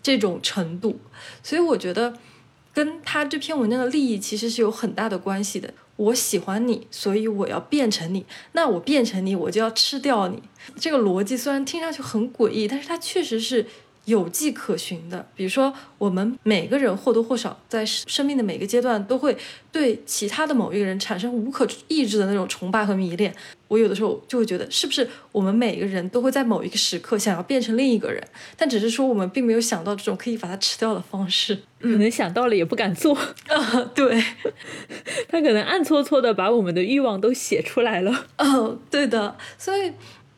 [0.00, 1.00] 这种程度，
[1.42, 2.14] 所以我觉得
[2.72, 5.72] 跟他这篇文章的利益其实是有很大的关系的。
[5.96, 8.24] 我喜欢你，所以我要变成你。
[8.52, 10.42] 那我变成你，我就要吃掉你。
[10.76, 13.66] 这个逻辑虽然听上去很诡异，但是它确实是。
[14.04, 19.36] 有迹可循的，比如说，我们每个人或多或少在生命的每个阶段都会
[19.70, 23.32] 对其他的某一个人产生无可抑制的那种崇拜和迷恋。
[23.68, 28.22] 我有的时候就会觉得，是不是我们每个人都会在某一个时刻想要变成另一个人，
[28.56, 33.14] 但只是说我们并没有想到这种可以把它吃掉的方式，可能想到了也不敢做
[33.48, 33.90] 啊。
[33.94, 34.22] 对，
[35.30, 38.26] 他可能暗搓搓的把我们的欲望都写出来了。
[38.38, 39.92] 哦，对的，所以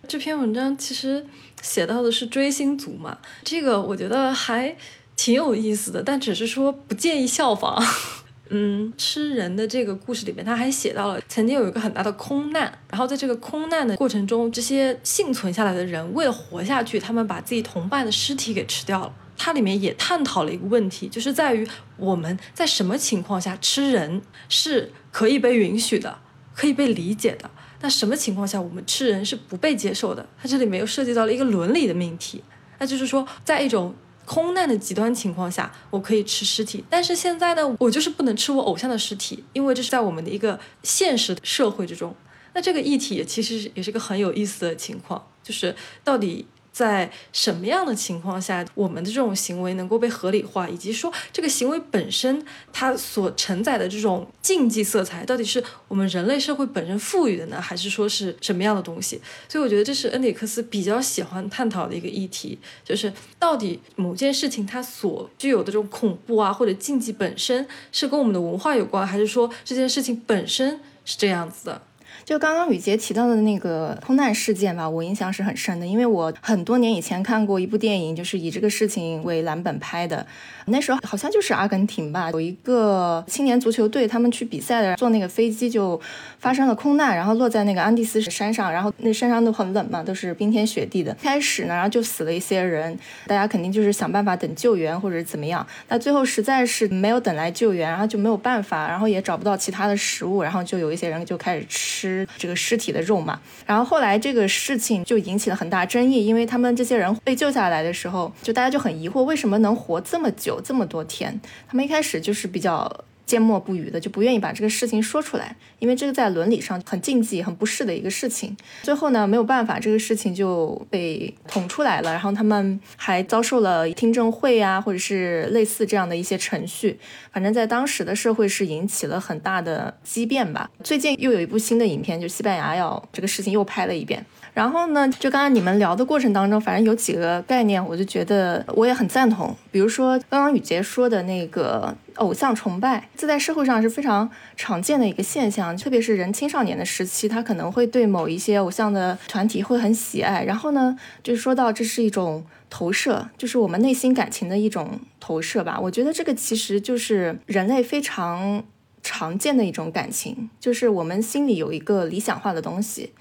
[0.06, 1.24] 这篇文章其实。
[1.64, 4.76] 写到的是追星族嘛，这个我觉得还
[5.16, 7.82] 挺有意思的，但只是说不建议效仿。
[8.50, 19.12] 嗯，吃人的这个故事里面，他还写到了曾经有一个很大的空难，然后在这个空难的过程中，这些幸存下来的人为了活下去，他们把自己同伴的尸体给吃掉了。
[19.38, 26.18] 它里面也探讨了一个问题，就是在于我们在什么情况下吃人是可以被允许的。
[26.56, 27.50] 可以被理解的。
[27.84, 30.26] 那什么情况下我们吃人是不被接受的？
[30.40, 32.42] 它这里面又涉及到了一个伦理的命题。
[32.78, 33.94] 那就是说，在一种
[34.24, 42.16] 空难的极端情况下，我可以吃尸体，但是现在呢，我就是不能吃我偶像的尸体，因为这是在我们的一个现实社会之中。
[42.54, 46.46] 那这个议题其实也是个很有意思的情况，就是到底。
[46.74, 59.20] 在什么样的情况下，我们的这种行为能够被合理化，以及说这个行为本身它所承载的这种禁忌色彩，到底是我们人类社会本身赋予的呢，还是说是什么样的东西？
[59.48, 71.82] 所以我觉得这是恩里克斯比较喜欢探讨的一个议题，就是到底某件事情它所具有的这种恐怖啊或者禁忌本身是跟我们的文化有关，还是说这件事情本身是这样子的？
[72.24, 80.26] 就刚刚雨杰提到的那个空难事件吧，我印象是很深的，因为我很多年以前看过一部电影，就是以这个事情为蓝本拍的。
[80.66, 86.00] 那时候好像就是阿根廷吧，有一个青年足球队，他们去比赛的，坐那个飞机就
[86.38, 91.14] 发生了空难，然后落在那个安第斯山上，然后那山上都很冷嘛，都是冰天雪地的。
[91.22, 95.66] 开始呢，然后就死了一些人，大家肯定就是想办法等救援或者怎么样。
[95.88, 103.40] 那最后实在是没有等来救援，然后就没有办法，然后也找不到其他的食物，然后就有一些人就开始吃这个尸体的肉嘛。
[103.64, 110.60] 然后后来这个事情就引起了很大争议，因为他们这些人被救下来的时候，就大家就很疑惑，为什么能活这么久？
[110.60, 112.90] 这么多天，他们一开始就是比较
[113.26, 118.56] 缄默不语的，就不愿意把这个事情说出来，因为这个在伦理上很禁忌、很不适的一个事情。
[118.82, 126.98] 最后呢，没有办法，这个事情就被捅出来了，然后他们还遭受了听证会啊，或者是类似这样的一些程序。
[127.32, 130.70] 反正，在当时的社会是引起了很大的激变吧。
[130.82, 134.24] 最近又有一部新的影片，就西班牙要这个事情又拍了一遍。
[134.54, 139.54] 然后呢，就刚刚你们聊的过程当中，反正有几个概念，我就觉得我也很赞同。
[139.72, 150.44] 比如说刚刚雨杰说的那个偶像崇拜，这在社会上是非常常见的一个现象，特别是人青少年的时期，他可能会对某一些偶像的团体会很喜爱。
[150.44, 155.80] 然后呢，就说到这是一种投射，就是我们内心感情的一种投射吧。
[155.80, 158.62] 我觉得这个其实就是人类非常
[159.02, 163.12] 常见的一种感情，就是我们心里有一个理想化的东西。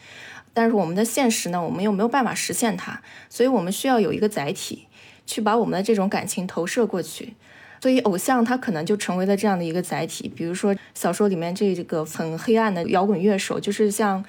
[0.53, 4.87] 但是我们的现实呢，我们又没有办法实现它，所以我们需要有一个载体，
[5.25, 7.33] 去把我们的这种感情投射过去。
[7.81, 10.31] 所以偶像他可能就成为了这样的一个载体。
[10.33, 14.23] 比如说小说里面这个很黑暗的摇滚乐手，就是像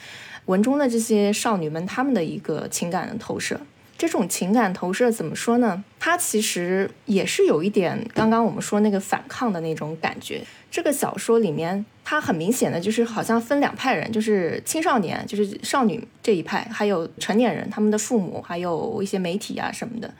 [0.46, 3.60] 文中的这些少女们，她们的一个情感的投射。
[4.06, 5.82] 这种情感投射怎么说呢？
[5.98, 10.42] 它其实也是有一点刚刚我们说那个反抗的那种感觉。
[10.70, 20.12] 这个小说里面，它很明显的就是好像分两派人，就是青少年，就是少女这一派，还有成年人，他们的父母，还有一些媒体啊什么的，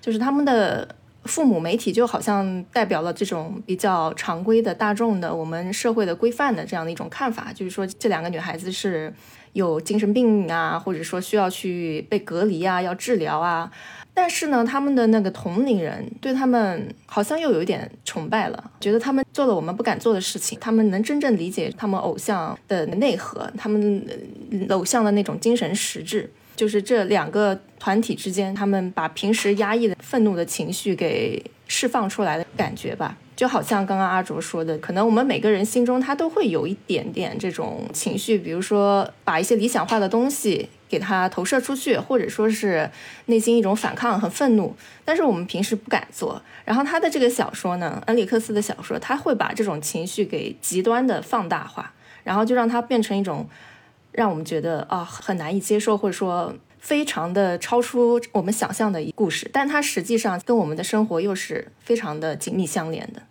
[0.00, 9.12] 就是他们的父母、媒体就好像代表了这种比较常规的大众的我们社会的规范的这样的一种看法，就是说这两个女孩子是。
[9.52, 13.70] 有精神病啊，或者说需要去被隔离啊，要治疗啊。
[14.14, 24.06] 但是呢，他们的那个同龄人对他们好像又有一点崇拜了，觉得他们做了我们不敢做的事情，他们能真正理解他们偶像的内核，他们
[24.68, 26.30] 偶像的那种精神实质。
[26.54, 33.16] 就是这两个团体之间，他们把平时压抑的愤怒的情绪给释放出来的感觉吧。
[33.34, 42.90] 就好像刚刚阿卓说的，可能我们每个人心中他都会有一点点这种情绪，比如说把一些理想化的东西给他投射出去，或者说是
[43.26, 46.40] 内心一种反抗、很愤怒，但是我们平时不敢做。
[46.64, 53.48] 然后他的这个小说呢，恩里克斯的小说，他会把这种情绪给极端的放大化，然后就让它变成一种
[54.12, 56.54] 让我们觉得啊很难以接受，或者说。
[56.82, 63.22] 非常的超出我们想象的一故事，但它实际上跟我们的生活又是非常的紧密相连的。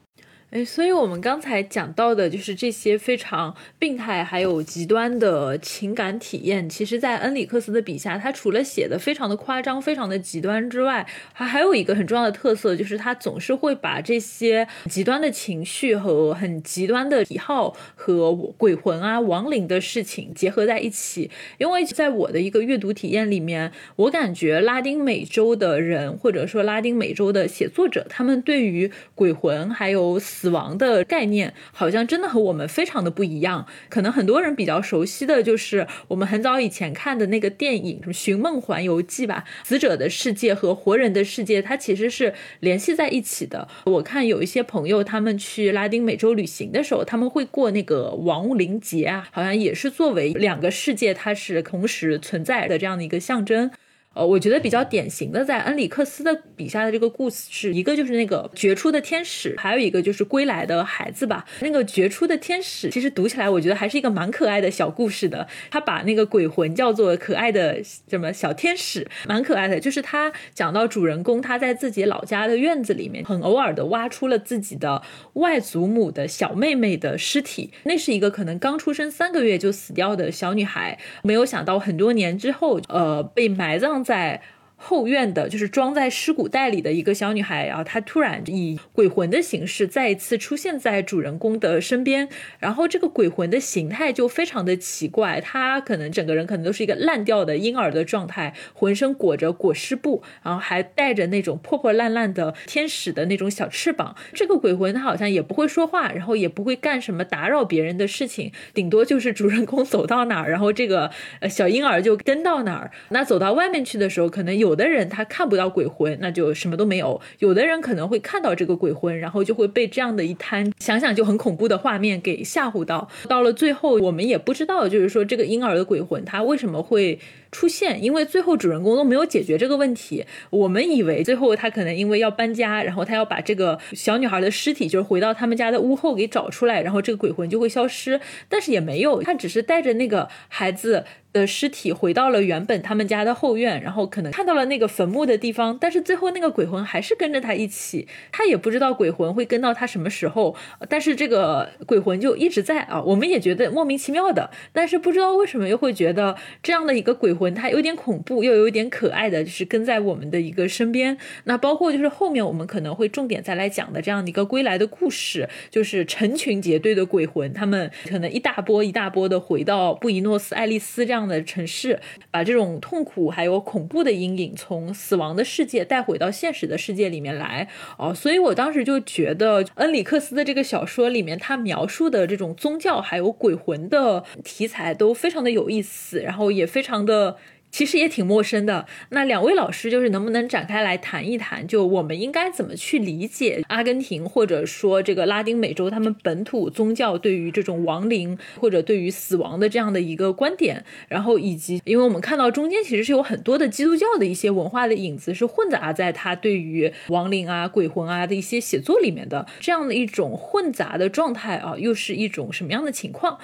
[0.51, 6.67] 哎，所以我们刚才讲到的就是这些非常病态还有极端的情感体验。
[6.67, 21.31] 其实，在恩里克斯的笔下，他除了写的非常的夸张、非常的极端之外，还还有一个很重要的特色，就是他总是会把这些极端的情绪和很极端的喜好和鬼魂啊、亡灵的事情结合在一起。
[21.59, 33.67] 因为在我的一个阅读体验里面，我感觉拉丁美洲的人或者说拉丁美洲的写作者，他们对于鬼魂还有死死亡的概念好像真的和我们非常的不一样。
[33.89, 39.43] 可能很多人比较熟悉的就是我们很早以前看的那个电影《什么寻梦环游记》吧。
[39.63, 43.67] 死者的世界和活人的世界，它其实是联系在一起的。
[43.85, 53.69] 我看有一些朋友他们去拉丁美洲旅行的时候，他们会过那个亡灵节啊，好像也是作为两个世界它是同时存在的这样的一个象征。
[54.13, 61.45] 呃，我觉得比较典型的，在恩里克斯的笔下的这个故事，是一个就是那个绝出的天使，还有一个就是归来的孩子吧。
[61.61, 65.47] 那个绝出的天使，其实读起来我觉得还是一个蛮可爱的小故事的。
[65.69, 69.79] 他把那个鬼魂叫做可爱的什么小天使，蛮可爱的。
[69.79, 75.01] 就是他讲到主人公他在自己老家的院子里面，很偶尔的挖出了自己的
[75.35, 84.00] 外祖母的小妹妹的尸体，那是一个可能刚出生三个月就死掉的小女孩，没有想到很多年之后，呃，被埋葬。
[84.03, 84.41] 在。
[84.83, 92.27] 后院的，就是装在尸骨袋里的一个小女孩啊，她突然以鬼魂的形式再一次出现在主人公的身边，
[92.59, 104.15] 然后这个鬼魂的形态就非常的奇怪，她可能整个人可能都是一个烂掉的婴儿的状态，浑身裹着裹尸布，然后还带着那种破破烂烂的天使的那种小翅膀。
[104.33, 112.89] 这个鬼魂她好像也不会说话，然后也不会干什么打扰别人的事情，顶多就是主人公走到哪儿，然后这个呃小婴儿就跟到哪儿。
[113.09, 114.70] 那走到外面去的时候，可能有。
[114.71, 123.09] 有的人他看不到鬼魂，那就什么都没有；有的人可能会看到这个鬼魂，然后就会被这样的一摊想想就很恐怖的画面给吓唬到。
[123.27, 127.19] 到了最后，我们也不知道，就是说这个婴儿的鬼魂他为什么会。
[127.51, 130.25] 出现，因为最后主人公都没有解决这个问题。
[130.51, 138.21] 我们以为最后他可能因为要搬家，然后他要把这个小女孩的尸体，就是回到他们家的屋后给找出来，然后这个鬼魂就会消失。
[138.47, 141.03] 但是也没有，他只是带着那个孩子
[141.33, 145.77] 的尸体回到了原本他们家的后院，然后可能看到了那个坟墓的地方。
[145.81, 150.55] 但是最后那个鬼魂还是跟着他一起，他也不知道鬼魂会跟到他什么时候。
[150.87, 157.31] 但是这个鬼魂就一直在啊，我们也觉得莫名其妙的，但是不知道为什么又会觉得这样的一个鬼。
[157.31, 161.17] 魂它有点恐怖，又有一点可爱的，就是跟在我们的一个身边。
[161.45, 171.99] 那包括就是后面我们可能会重点再来讲的这样的一个归来的故事，就是成群结队的鬼魂，他们可能一大波一大波的回到布宜诺斯艾利斯这样的城市，
[172.29, 177.67] 把这种痛苦还有恐怖的阴影从死亡的世界带回到现实的世界里面来。
[177.97, 187.37] 哦，所以我当时就觉得恩里克斯的这个小说里面，他描述的这种宗教还有鬼魂的题材都非常的有意思，然后也非常的。
[187.71, 188.85] 其实也挺陌生的。
[189.09, 213.39] 那两位老师就是能不能展开来谈一谈，就我们应该怎么去理解阿根廷或者说这个拉丁美洲他们本土宗教对于这种亡灵或者对于死亡的这样的一个观点，然后以及因为我们看到中间其实是有很多的基督教的一些文化的影子是混杂在他对于亡灵啊、鬼魂啊的一些写作里面的，这样的一种混杂的状态啊，又是一种什么样的情况？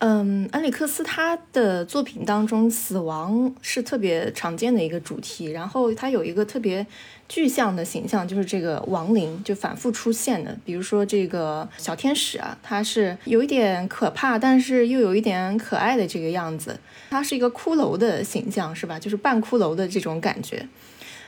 [0.00, 5.46] 嗯，安里克斯他的作品当中，死亡是特别常见的一个主题。
[5.50, 6.86] 然后他有一个特别
[7.28, 10.56] 具象的形象，就是这个亡灵就反复出现的。
[10.64, 16.78] 比如说这个小天使啊，它是有一点可怕，但是又有一点可爱的这个样子。
[17.10, 19.00] 它是一个骷髅的形象，是吧？
[19.00, 20.68] 就是半骷髅的这种感觉。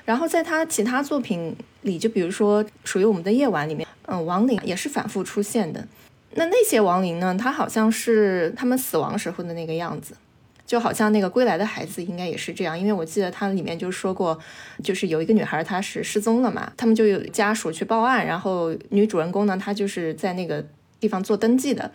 [0.05, 5.89] 然后在他其他作品里，就比如说《属于我们的夜晚》里面，嗯，亡灵也是反复出现的。
[6.35, 7.37] 那那些亡灵呢？
[7.39, 10.15] 他好像是他们死亡时候的那个样子，
[10.65, 12.79] 就好像那个归来的孩子应该也是这样。
[12.79, 14.39] 因为我记得他里面就说过，
[14.83, 20.65] 就是有一个女孩她是失踪了嘛，他们就有家属去报案，然后女主人公呢，她就是在那个
[21.01, 21.91] 地方做登记的，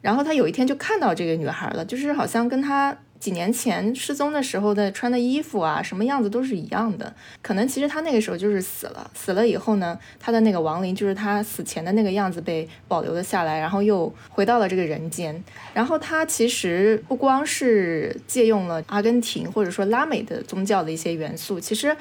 [0.00, 2.96] 然后她有一天就看到这个女孩了，就是好像跟她。
[3.22, 7.14] 几年前失踪的时候的穿的衣服啊，什么样子都是一样的。
[7.40, 15.40] 可能其实他那个时候就是死了，死了以后呢，他的那个亡灵就是他死前的那个样子被保留了下来，然后又回到了这个人间。
[15.72, 21.96] 然后他其实不光是借用了阿根廷或者说拉美的宗教的一些元素，其实。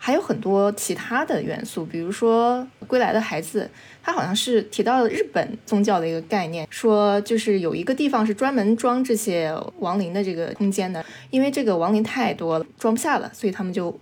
[0.00, 3.68] 还有很多其他的元素，比如说《归来的孩子》，
[4.02, 13.98] 他好像是提到了日本宗教的一个概念，说就是有一个地方是专门装这些亡灵的这个空间的，因为这个亡灵太多了，装不下了，所以他们就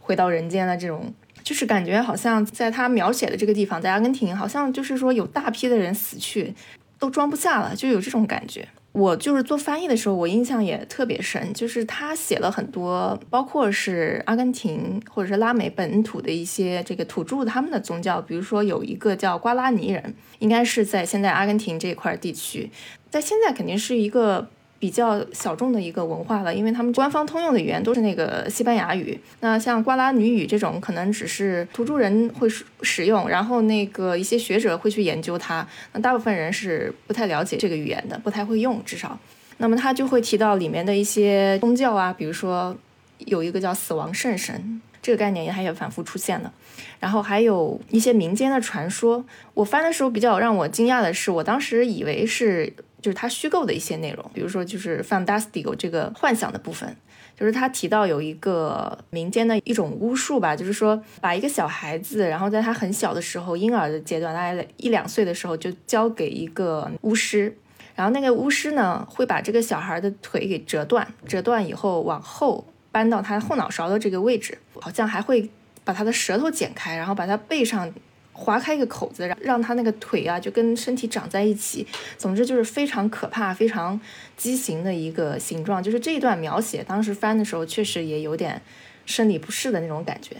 [0.00, 0.76] 回到人间了。
[0.76, 6.54] 这种就是感觉好像在他描写的这个地方，在阿根廷，好像就是说有大批的人死去，
[6.98, 8.66] 都装不下了，就有这种感觉。
[8.92, 22.70] 我就是做翻译的时候，我印象也特别深，就是他写了很多，包括是阿根廷或者是拉美本土的一些这个土著他们的宗教，比如说有一个叫瓜拉尼人，应该是在现在阿根廷这块地区，
[23.08, 24.48] 在现在肯定是一个。
[24.80, 29.20] 比较小众的一个文化了，因为他们官方通用的语言都是那个西班牙语。
[29.40, 32.48] 那像瓜拉尼语这种，可能只是土著人会
[32.80, 35.64] 使用，然后那个一些学者会去研究它。
[35.92, 39.18] 那大部分人是不太了解这个语言的，不太会用，至少。
[39.58, 42.74] 那么他就会提到里面的一些宗教啊，比如说
[43.18, 46.50] 有一个叫死亡圣神，这个概念也还有反复出现的。
[46.98, 49.22] 然后还有一些民间的传说。
[49.52, 52.72] 我翻的时候比较让我惊讶的是，我当时以为是。
[53.00, 56.94] 就是他虚构的一些内容，比如说就是 fantastical 这个幻想的部分，
[57.38, 67.56] 就是他提到有一个民间的一种巫术吧，就是说把一个小孩子，然后在他很小的时候，婴儿的阶段，大概一两岁的时候，就交给一个巫师，
[67.94, 75.48] 然后那个巫师呢会把这个小孩的腿给折断，折断以后往后搬到他后脑勺的这个位置，好像还会
[75.84, 77.92] 把他的舌头剪开，然后把他背上。
[78.40, 81.86] 划开一个口子，让让他那个腿啊就跟身体长在一起，
[82.16, 84.00] 总之就是非常可怕、非常
[84.36, 85.82] 畸形的一个形状。
[85.82, 88.62] 就是这一段描写，当时翻的时候确实也有点
[89.04, 90.36] 生理不适的那种感觉。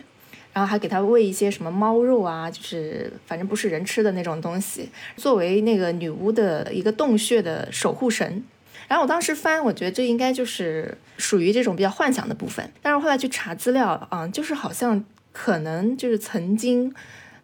[0.53, 8.43] 然后还给他喂一些什么猫肉啊，就是反正不是人吃的那种东西，作为那个女巫的一个洞穴的守护神。
[8.89, 12.69] 然后我当时翻，我觉得这应该就是属于这种比较幻想的部分。
[12.83, 16.93] 但是后来去查资料啊，就是好像可能就是曾经。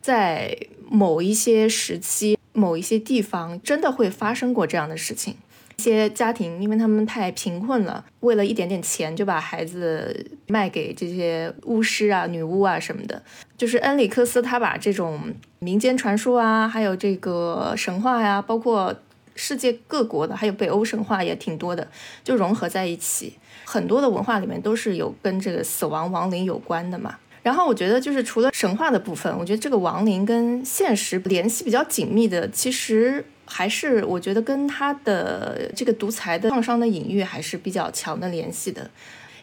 [0.06, 0.56] 在
[0.88, 5.34] 某一些时期、某一些地方，真的会发生过这样的事情。
[5.76, 13.20] 一些家庭，因为他们太贫困了，为了一点点钱，就把孩子卖给这些巫师啊、女巫啊什么的。
[13.56, 18.94] 就是恩里克斯，他把这种民间传说啊，还有这个神话呀，包括
[19.34, 21.88] 世界各国的，还有北欧神话也挺多的，
[22.22, 23.32] 就融合在一起。
[23.64, 27.18] 很多的文化里面都是有跟这个死亡亡灵有关的嘛。
[27.46, 38.90] 然后我觉得，就是除了神话的部分，我觉得这个亡灵跟现实联系比较紧密的，其实还是我觉得跟他的这个独裁的创伤的隐喻还是比较强的联系的。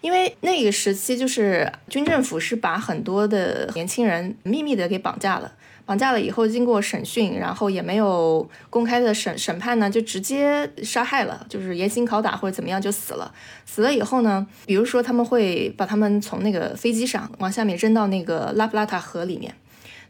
[0.02, 5.54] 因为那个时期，就是军政府是把很多的年轻人秘密的给绑架了。
[5.86, 13.34] 绑架了以后，经过审讯，然后也没有公开的审审判呢，就直接杀害了，就是严刑拷打或者怎么样就死了。
[13.66, 19.54] 死了以后呢，比如说他们会把他们从那个飞机上往下面扔到那个拉布拉塔河里面。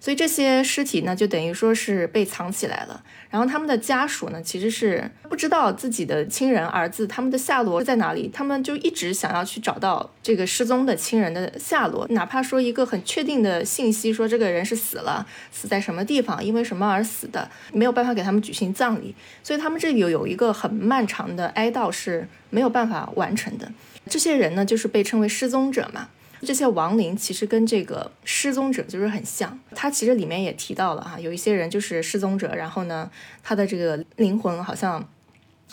[0.04, 3.02] 所以这些尸体呢，就等于说是被藏起来了。
[3.30, 19.16] 然后他们的家属呢，其实是不知道自己的亲人儿子他们的下落在哪里，他们就一直想要去找到这个失踪的亲人的下落，哪怕说一个很确定的信息，说这个人是死了，死在什么地方，因为什么而死的，没有办法给他们举行葬礼。
[19.42, 23.72] 所以他们这里有有一个很漫长的哀悼是没有办法完成的。
[24.10, 26.10] 这些人呢，就是被称为失踪者嘛。
[26.44, 33.10] 这些亡灵其实跟这个失踪者就是很像，他其实里面也提到了哈，有一些人就是失踪者，然后呢，
[33.42, 35.08] 他的这个灵魂好像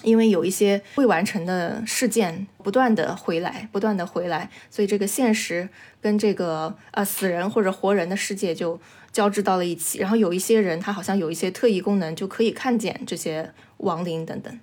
[0.03, 5.69] 因为有一些未完成的事件，不断的回来，不断的回来，所以这个现实
[6.01, 8.81] 跟这个呃死人或者活人的世界就
[9.13, 14.59] 交织到了一起，然后有一些人他好像有一些特异功能，就可以看见这些亡灵等等。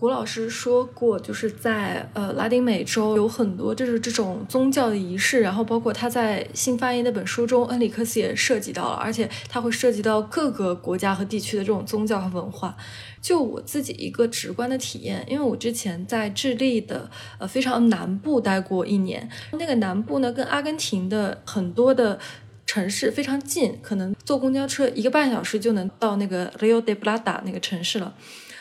[0.00, 12.74] 古老师说过，就是在呃拉丁美洲有很多就是这种宗教的仪式，然后包括他在新发音那本书中，恩里克斯也涉及到了，而且他会涉及到各个国家和地区的这种宗教和文化。
[13.20, 22.18] 就我自己一个直观的体验，因为我之前在智利的呃非常南部待过一年，那个南部呢跟阿根廷的很多的
[22.64, 28.14] 城市非常近，可能坐公交车一个半小时就能到那个 Rio de Plata 那个城市了。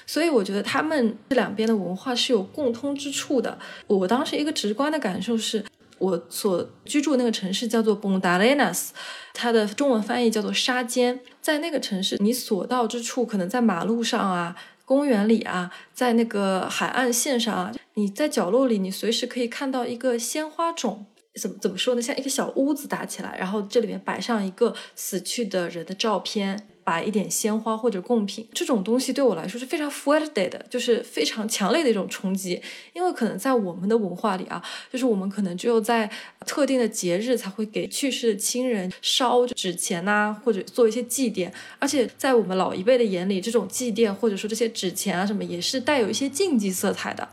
[0.10, 3.56] 所以我觉得他们这两边的文化是有共通之处的。
[3.86, 5.64] 我当时一个直观的感受是，
[6.00, 8.88] 我所居住那个城市叫做 Bondalenas，
[9.36, 11.20] 它的中文翻译叫做沙尖。
[11.40, 21.06] 在那个城市，你所到之处，可能在马路上啊、公园里啊、在那个海岸线上啊，你在角落里，你随时可以看到一个鲜花种。
[21.40, 22.02] 怎么怎么说呢？
[22.02, 26.68] 像一个小屋子搭起来，然后这里面摆上一个死去的人的照片。
[26.90, 32.60] 摆一点鲜花或者贡品，这种东西对我来说是非常 fuerte 的，就是非常强烈的一种冲击。
[32.94, 34.60] 因为可能在我们的文化里啊，
[34.92, 36.10] 就是我们可能只有在
[36.48, 41.52] 特定的节日才会给去世的亲人烧纸钱呐，或者做一些祭奠。
[41.78, 47.30] 而且在我们老一辈的眼里，这种祭奠或者说这些纸钱啊什么，也是带有一些禁忌色彩的。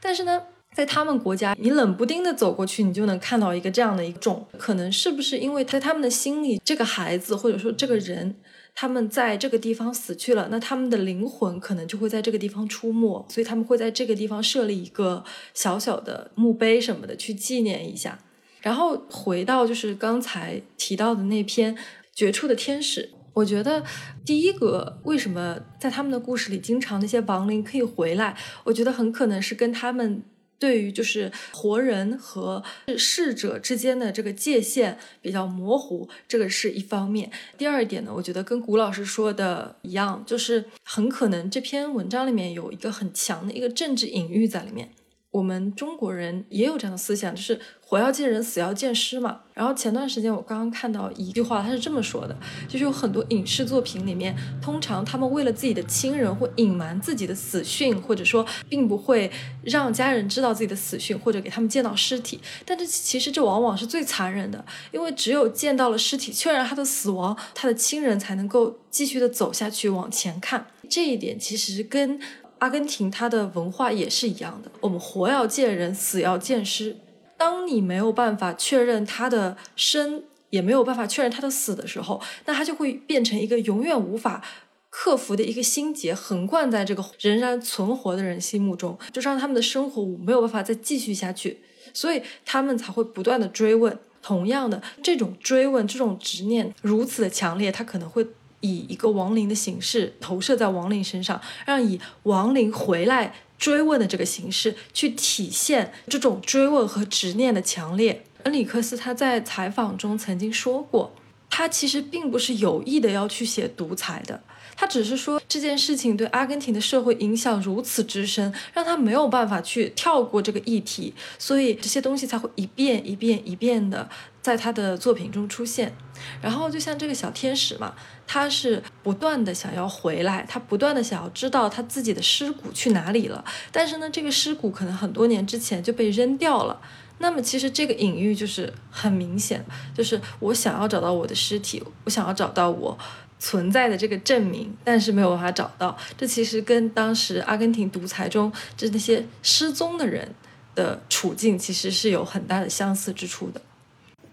[0.00, 0.42] 但是呢，
[0.74, 8.34] 在他们国家，你冷不丁的走过去，你就能看到一个这样的一种，可能是不是因为在他们的心里，这个孩子或者说这个人。
[8.80, 15.22] 他们在这个地方死去了，那他们的灵魂可能就会在这个地方出没，所以他们会在这个地方设立一个
[15.52, 18.18] 小小的墓碑什么的去纪念一下。
[18.62, 21.76] 然后回到就是刚才提到的那篇
[22.14, 23.02] 《绝处的天使》，
[23.34, 23.84] 我觉得
[24.24, 30.22] 第一个为什么在他们的故事里经常那些亡灵可以回来，我觉得很可能是跟他们。
[30.60, 32.62] 对于就是活人和
[32.98, 37.28] 逝者之间的这个界限比较模糊，这个是一方面。
[37.56, 44.90] 第二点呢，我觉得跟古老师说的一样，就是很可能这篇文章里面有一个很强的一个政治隐喻在里面。
[45.30, 47.58] 我们中国人也有这样的思想，就是
[47.90, 49.40] 活要见人，死要见尸嘛。
[49.52, 52.36] 然后前段时间我刚刚看到一句话，他是这么说的，
[52.68, 54.32] 就是有很多影视作品里面，
[54.62, 59.28] 通常他们为了自己的亲人会隐瞒自己的死讯，或者说并不会
[59.64, 62.40] 让家人知道自己的死讯，或者给他们见到尸体。
[62.64, 70.68] 但这其实这往往是最残忍的，因为只有见到了尸体，确认他的死亡，他的亲人才能够继续的走下去往前看。
[70.88, 72.20] 这一点其实跟。
[72.60, 74.70] 阿根廷，它的文化也是一样的。
[74.82, 76.94] 我们活要见人，死要见尸。
[77.40, 84.44] 当你没有办法确认他的生，也没有办法确认他的死的时候，那他就会变成一个永远无法
[84.90, 91.62] 克服的一个心结，横贯在这个仍然存活的人心目中，就让他们的生活没有办法再继续下去。
[91.94, 93.98] 所以他们才会不断的追问。
[94.20, 98.26] 同样的，这种追问，这种执念如此的强烈，他可能会。
[98.62, 108.24] 以一个亡灵的形式投射在亡灵身上，让以亡灵回来追问的这个形式去体现这种追问和执念的强烈。
[108.44, 111.14] 恩里克斯他在采访中曾经说过，
[111.50, 114.42] 他其实并不是有意的要去写独裁的。
[114.74, 124.08] 他只是说这件事情对阿根廷的社会影响如此之深，让他没有办法去跳过这个议题，所以这些东西才会一遍一遍一遍的
[124.40, 125.94] 在他的作品中出现。
[126.42, 127.94] 然后就像这个小天使嘛，
[128.26, 133.44] 他是不断的想要回来，他不断的想要知道他自己的尸骨去哪里了。
[133.72, 136.80] 但是呢，这个尸骨可能很多年之前就被扔掉了。
[137.18, 139.64] 那么其实这个隐喻就是很明显，
[139.94, 142.98] 就是我想要找到我的尸体，我想要找到我。
[143.42, 145.96] 存在的这个证明，但是没有办法找到。
[146.18, 150.34] 这其实跟当时阿根廷独裁中，就那些失踪的人
[150.74, 153.62] 的处境，其实是有很大的相似之处的。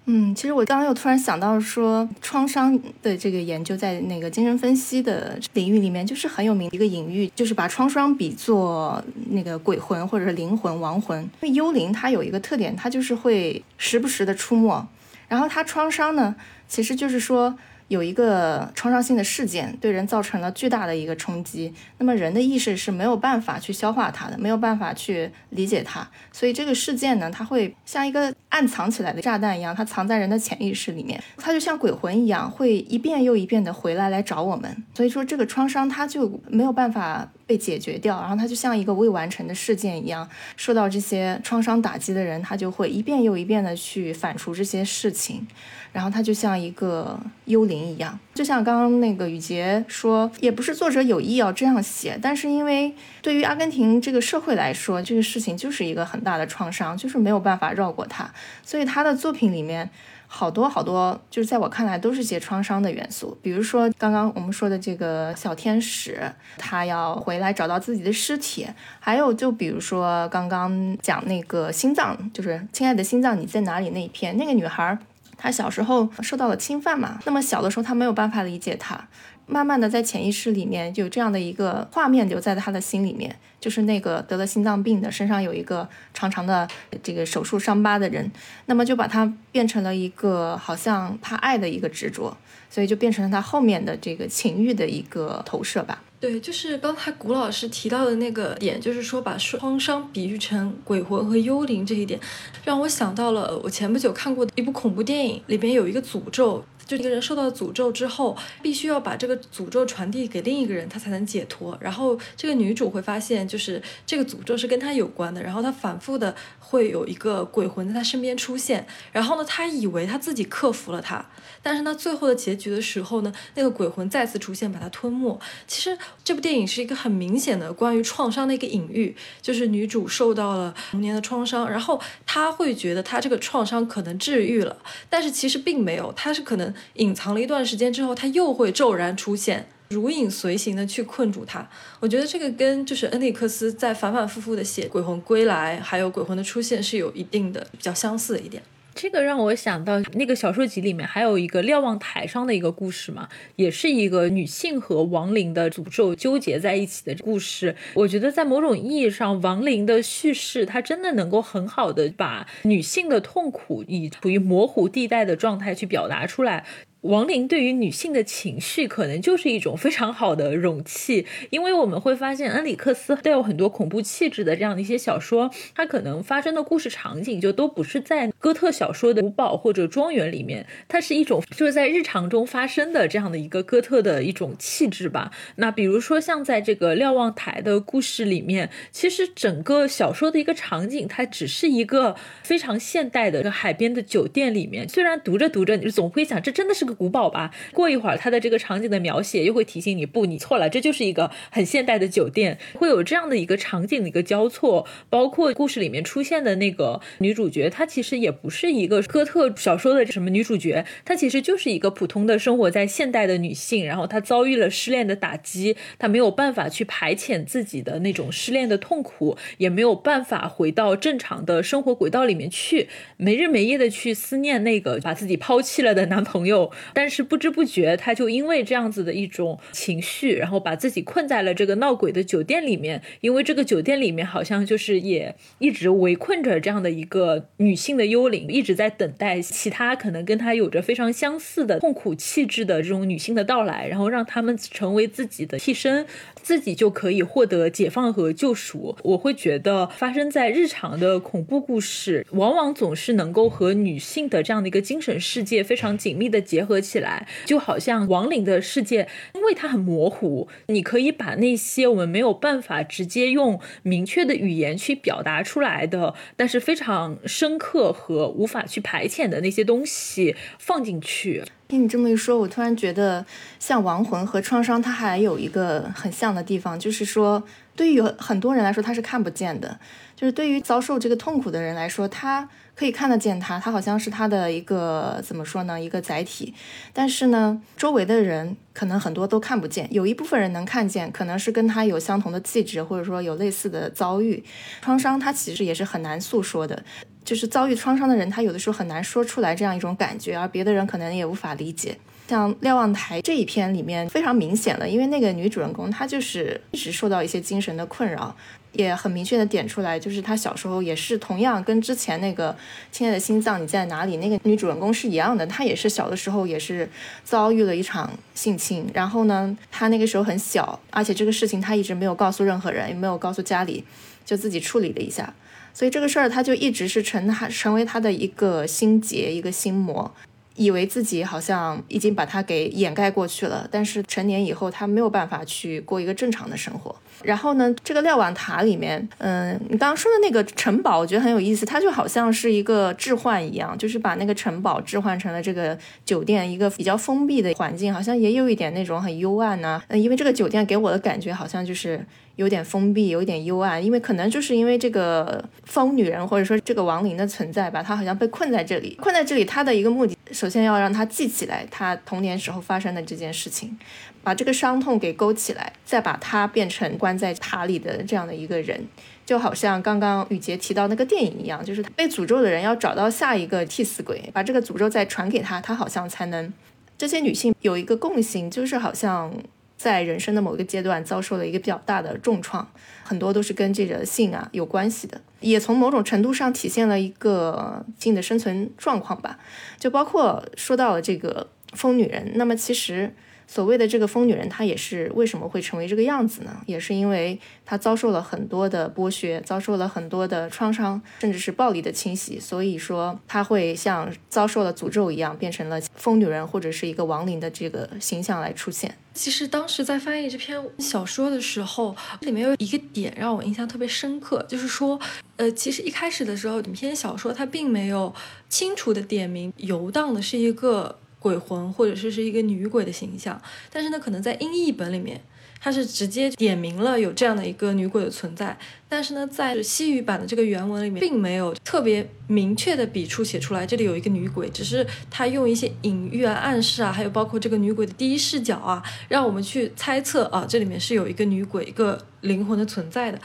[0.09, 11.21] 嗯，其实我刚刚又突然想到说，创伤的这个研究在那个精神分析的领域里面，就是很有名的一个隐喻，就是把创伤比作那个鬼魂或者是灵魂、亡魂。
[11.41, 14.87] 因为幽灵它有一个特点，它就是会时不时的出没。
[15.27, 16.35] 然后它创伤呢，
[16.67, 17.57] 其实就是说。
[17.87, 34.83] 有一个创伤性的事件对人造成了巨大的一个冲击，那么人的意识是没有办法去消化它的，没有办法去理解它，所以这个事件呢，它会像一个暗藏起来的炸弹一样，它藏在人的潜意识里面，它就像鬼魂一样，会一遍又一遍的回来来找我们。
[34.93, 45.47] 所以说这个创伤它就没有办法被解决掉，然后它就像一个未完成的事件一样，受到这些创伤打击的人，他就会一遍又一遍的去反刍这些事情。
[45.93, 58.31] 然后他就像一个幽灵一样，就像刚刚那个雨杰说，也不是作者有意要这样写，但是因为对于阿根廷这个社会来说，这个事情就是一个很大的创伤，就是没有办法绕过它，
[58.63, 59.89] 所以他的作品里面
[60.27, 63.37] 好多好多，就是在我看来都是些创伤的元素。
[63.41, 66.21] 比如说刚刚我们说的这个小天使，
[66.57, 68.67] 他要回来找到自己的尸体，
[68.99, 74.97] 还有就比如说刚刚讲那个心脏，就是亲爱的心脏你在哪里那一篇，那个女孩。
[75.39, 79.07] 她小时候受到了侵犯嘛，那么小的时候她没有办法理解他，
[79.47, 86.67] 慢慢的在潜意识里面就有这样的一个画面留在他的心里面，就是那个得了心脏病的身上有一个长长的
[87.01, 88.29] 这个手术伤疤的人，
[88.65, 92.35] 那么就把他变成了一个好像他爱的一个执着，
[92.69, 96.03] 所以就变成了他后面的这个情欲的一个投射吧。
[96.19, 102.19] 对，就是刚才古老师提到的那个点，就是说把创伤比喻成鬼魂和幽灵这一点，
[102.65, 106.65] 让我想到了我前不久看过的一部恐怖电影，里边有一个诅咒。
[106.87, 111.77] 就一个人受到诅咒之后，必须要把这个诅咒传递给另一个人，他才能解脱。
[111.81, 115.43] 然后这个女主会发现，就是这个诅咒是跟她有关的。
[115.43, 118.87] 然后她反复的会有一个鬼魂在她身边出现。
[119.11, 121.25] 然后呢，她以为她自己克服了它，
[121.61, 125.37] 但是呢，最后的结局的时候呢，那个鬼魂再次出现，把她吞没。
[125.67, 134.77] 其实这部电影是一个很明显的关于创伤的一个隐喻，就是女主受到了童年的创伤，然后她会觉得她这个创伤可能治愈了，
[135.09, 136.73] 但是其实并没有，她是可能。
[136.95, 141.67] 隐藏了一段时间之后，他又会骤然出现，如影随形的去困住他。
[141.99, 148.61] 我觉得这个跟就是恩里克斯在反反复复的写《鬼魂归来》还有《鬼魂的出现》是有一定的比较相似的一点。
[148.97, 157.75] 这个让我想到那个小说集里面还有一个瞭望台上的一个故事嘛，也是一个女性和亡灵的诅咒纠结在一起的故事。
[157.93, 166.65] 我觉得在某种意义上，亡灵的叙事它真的能够很好的把女性的痛苦以处于模糊地带的状态去表达出来。
[167.01, 185.31] 亡灵对于女性的情绪，可能就是一种非常好的容器，因为我们会发现，恩里克斯带有很多恐怖气质的这样的一些小说，它可能发生的故事场景就都不是在哥特小说的古堡或者庄园里面，它是一种就是在日常中发生的这样的一个哥特的一种气质吧。
[185.57, 197.51] 那比如说像在这个瞭望台的故事里面，其实整个小说的一个场景，它只是一个非常现代的海边的酒店里面，虽然读着读着，你总会想，这真的是个古堡吧？
[197.73, 204.87] 过一会儿，它的这个场景的描写又会提醒你，不，你错了，这就是一个很现代的酒店，会有这样的一个场景的一个交错。
[205.09, 226.71] 包括故事里面出现的那个女主角，她其实也不是一个哥特小说的什么女主角，她其实就是一个普通的生活在现代的女性，然后她遭遇了失恋的打击，她没有办法去排遣自己的那种失恋的痛苦，也没有办法回到正常的生活轨道里面去，没日没夜的去思念那个把自己抛弃了的男朋友。
[226.93, 233.01] 但是不知不觉，他就因为这样子的一种情绪，然后把自己困在了这个闹鬼的酒店里面。
[233.21, 246.05] 因为这个酒店里面好像就是也一直围困着这样的一个女性的幽灵，一直在等待其他可能跟他有着非常相似的痛苦气质的这种女性的到来，然后让他们成为自己的替身，
[246.35, 248.95] 自己就可以获得解放和救赎。
[249.03, 256.66] 我会觉得发生在日常的恐怖故事，往往总是能够和女性的这样的一个精神世界非常紧密的结。
[256.67, 271.43] 合起来，就好像亡灵的世界，因为它很模糊，你可以把那些我们没有办法直接用明确的语言去表达出来的，但是非常深刻和无法去排遣的那些东西放进去。
[271.69, 273.25] 听你这么一说，我突然觉得，
[273.59, 277.43] 像亡魂和创伤，它还有一个很像的地方，就是说，
[277.77, 279.79] 对于很多人来说，他是看不见的，
[280.17, 282.49] 就是对于遭受这个痛苦的人来说，他。
[282.77, 285.81] 可以看得见他，他好像是他的一个怎么说呢？
[285.81, 286.53] 一个载体。
[286.93, 294.43] 但是呢，周围的人可能很多都看不见，有一部分人能看见，可能是跟他有相同的气质，或者说有类似的遭遇。
[294.79, 296.83] 创伤他其实也是很难诉说的，
[297.25, 301.97] 就是遭遇创伤的人，他有的时候很难说出来这样一种感觉，而别的人可能也无法理解。
[302.27, 308.35] 像瞭望台这一篇里面非常明显了，因为那个女主人公她就是一直受到一些精神的困扰。
[308.73, 312.53] 也很明确的点出来，就是她小时候也是同样跟之前那个
[312.91, 316.87] 《亲爱的心脏你在哪里》那个女主人公是一样的，她也是小的时候也是
[317.23, 323.83] 遭遇了一场性侵，然后呢，她那个时候很小，而且这个事情她一直没有告诉任何人，也没有告诉家里，
[324.23, 325.33] 就自己处理了一下，
[325.73, 330.13] 所以这个事儿她就一直是成她成为她的一个心结，一个心魔。
[330.57, 336.93] 以为自己好像已经把它给掩盖过去了，但是成年以后他没有办法去过一个正常的生活。
[337.23, 349.81] 然后呢，这个瞭望塔里面，嗯，你刚刚说的那个城堡，我觉得很有意思，它就好像是一个置换一样，就是把那个城堡置换成了这个酒店，一个比较封闭的环境，好像也有一点那种很幽暗呢。
[349.87, 352.05] 嗯，因为这个酒店给我的感觉好像就是。
[352.37, 363.77] 有点封闭，有点幽暗，因为可能就是因为这个疯女人或者说这个亡灵的存在吧，她好像被困在这里，困在这里，她的一个目的，首先要让她记起来她童年时候发生的这件事情，
[364.23, 368.79] 把这个伤痛给勾起来，再把她变成关在塔里的这样的一个人，
[369.25, 376.53] 就好像刚刚雨杰提到那个电影一样，就是被诅咒的人要找到下一个替死鬼，把这个诅咒再传给他，他好像才能。
[376.99, 379.33] 这些女性有一个共性，就是好像。
[379.77, 382.67] 在人生的某一个阶段遭受了一个比较大的重创，
[383.03, 389.39] 很多都是跟这个性啊有关系的，也从某种程度上体现了一个性的生存状况吧。
[389.79, 393.13] 就包括说到了这个疯女人，那么其实。
[393.47, 396.61] 所谓的这个疯女人，她也是为什么会成为这个样子呢？
[396.65, 408.93] 也是因为她遭受了很多的剥削，遭受了很多的创伤，甚至是暴力的侵袭，所以说她会像遭受了诅咒一样，变成了疯女人或者是一个亡灵的这个形象来出现。
[409.13, 414.99] 其实当时在翻译这篇小说的时候，里面有一个点让我印象特别深刻，就是说，
[415.37, 418.13] 呃，其实一开始的时候，整篇小说它并没有
[418.49, 420.99] 清楚的点明游荡的是一个。
[421.19, 423.41] 鬼魂或者是是一个女鬼的形象，
[423.71, 425.21] 但是呢，可能在音译本里面，
[425.59, 428.57] 它是直接点明了有这样的一个女鬼的存在。
[428.89, 443.19] 但是呢，在西语版的这个原文里面，并没有特别明确的笔触写出来这里有一个女鬼，只是他用一些隐喻啊、暗示啊，还有包括这个女鬼的第一视角啊，让我们去猜测啊，这里面是有一个女鬼、一个灵魂的存在的。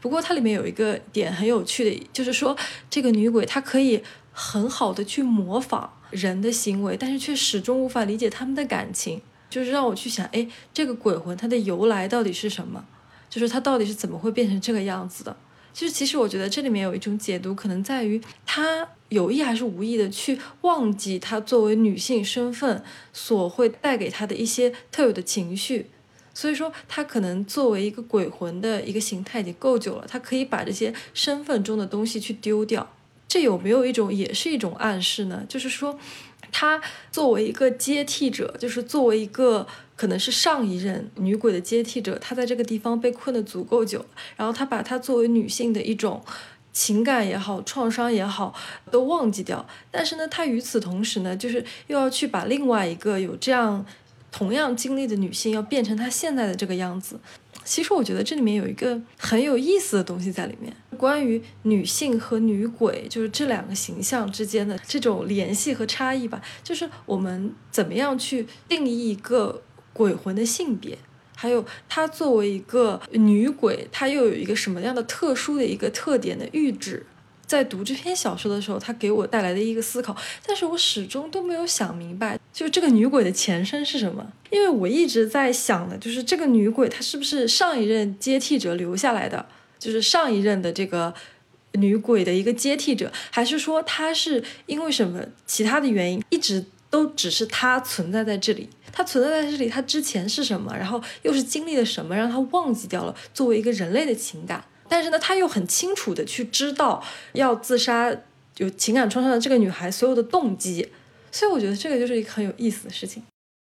[0.00, 2.56] 不过它里面有一个点很有趣的，就是说
[2.88, 4.00] 这个女鬼她可以
[4.38, 5.92] 很好的去模仿。
[6.10, 9.20] 人的行为，但是却始终无法理解他们的感情，
[9.50, 12.82] 就是让我去想，哎，这个鬼魂它的由来到底是什么？
[13.28, 15.36] 就是它到底是怎么会变成这个样子的？
[15.74, 22.82] 就是其实我觉得这里面有一种解读，可能在于他有意还是无意的去忘记她作为女性身份
[23.12, 25.90] 所会带给她的一些特有的情绪。
[26.32, 32.94] 所以说，她可能作为一个鬼魂的一个形态已经够久了，她可以把这些身份中的东西去丢掉。
[33.28, 35.44] 这有没有一种也是一种暗示呢？
[35.46, 35.98] 就是说，
[36.50, 36.80] 她
[37.12, 44.04] 作为一个接替者，就是作为一个可能是上一任女鬼的接替者，她在这个地方被困的足够久，
[44.36, 46.24] 然后她把她作为女性的一种
[46.72, 48.54] 情感也好、创伤也好
[48.90, 49.66] 都忘记掉。
[49.90, 53.84] 但是呢，她与此同时呢，就是又要去把另外一个有这样。
[54.30, 57.18] 同样经历的女性要变成她现在的这个样子，
[57.68, 66.40] 其实我觉得这里面有一个很有意思的东西在里面，关于女性和女鬼，就是这两个形象之间的这种联系和差异吧。
[66.64, 69.62] 就是我们怎么样去定义一个
[69.92, 70.96] 鬼魂的性别，
[71.36, 77.04] 还有她作为一个女鬼，她又有一个什么样的特殊的一个特点的预指。
[77.48, 80.14] 在读这篇小说的时候，它给我带来的一个思考，
[80.46, 84.30] 但是我始终都没有想明白，就这个女鬼的前身是什么？
[84.50, 89.46] 因为我一直在想的，就是这个女鬼她是不是上一任接替者留下来的，
[89.78, 91.14] 就是上一任的这个
[91.72, 98.68] 女鬼的一个接替者，还是说她是因为什么其他的原因，一直都只是她存在在这里？
[98.92, 100.76] 她存在在这里，她之前是什么？
[100.76, 104.62] 然后又是经历了什么，让她忘记掉了作为一个人类的情感？
[104.88, 108.14] 但是呢，他又很清楚的去知道要自杀
[108.56, 110.88] 有情感创伤的这个女孩所有的动机，
[111.30, 113.22] 所以我觉得这个就是一个很有意思的事情。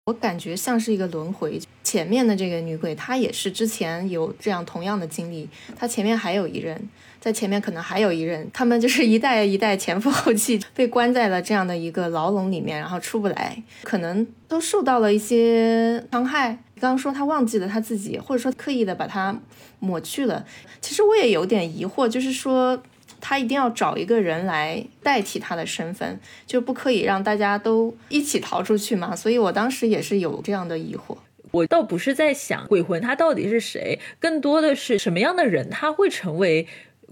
[0.07, 6.89] 我感觉像是一个轮回，前面的这个女鬼她也是之前有这样同样的经历，她前面还有一任，
[7.21, 16.59] 在前面可能还有一任，他们就是一代一代前赴后继被关在了这样的一个牢笼里面，然后出不来，可能都受到了一些伤害。
[16.81, 19.39] 刚刚说他忘记了他自己，或者说刻意的把它
[19.79, 20.47] 抹去了。
[20.81, 22.83] 其实我也有点疑惑，就是说
[23.21, 29.15] 他一定要找一个人来代替他的身份，就不可以让大家都一起逃出去嘛？
[29.15, 31.17] 所以我当时也是有这样的疑惑。
[31.51, 36.67] 我倒不是在想鬼魂他到底是谁，更多的是什么样的人他会成为。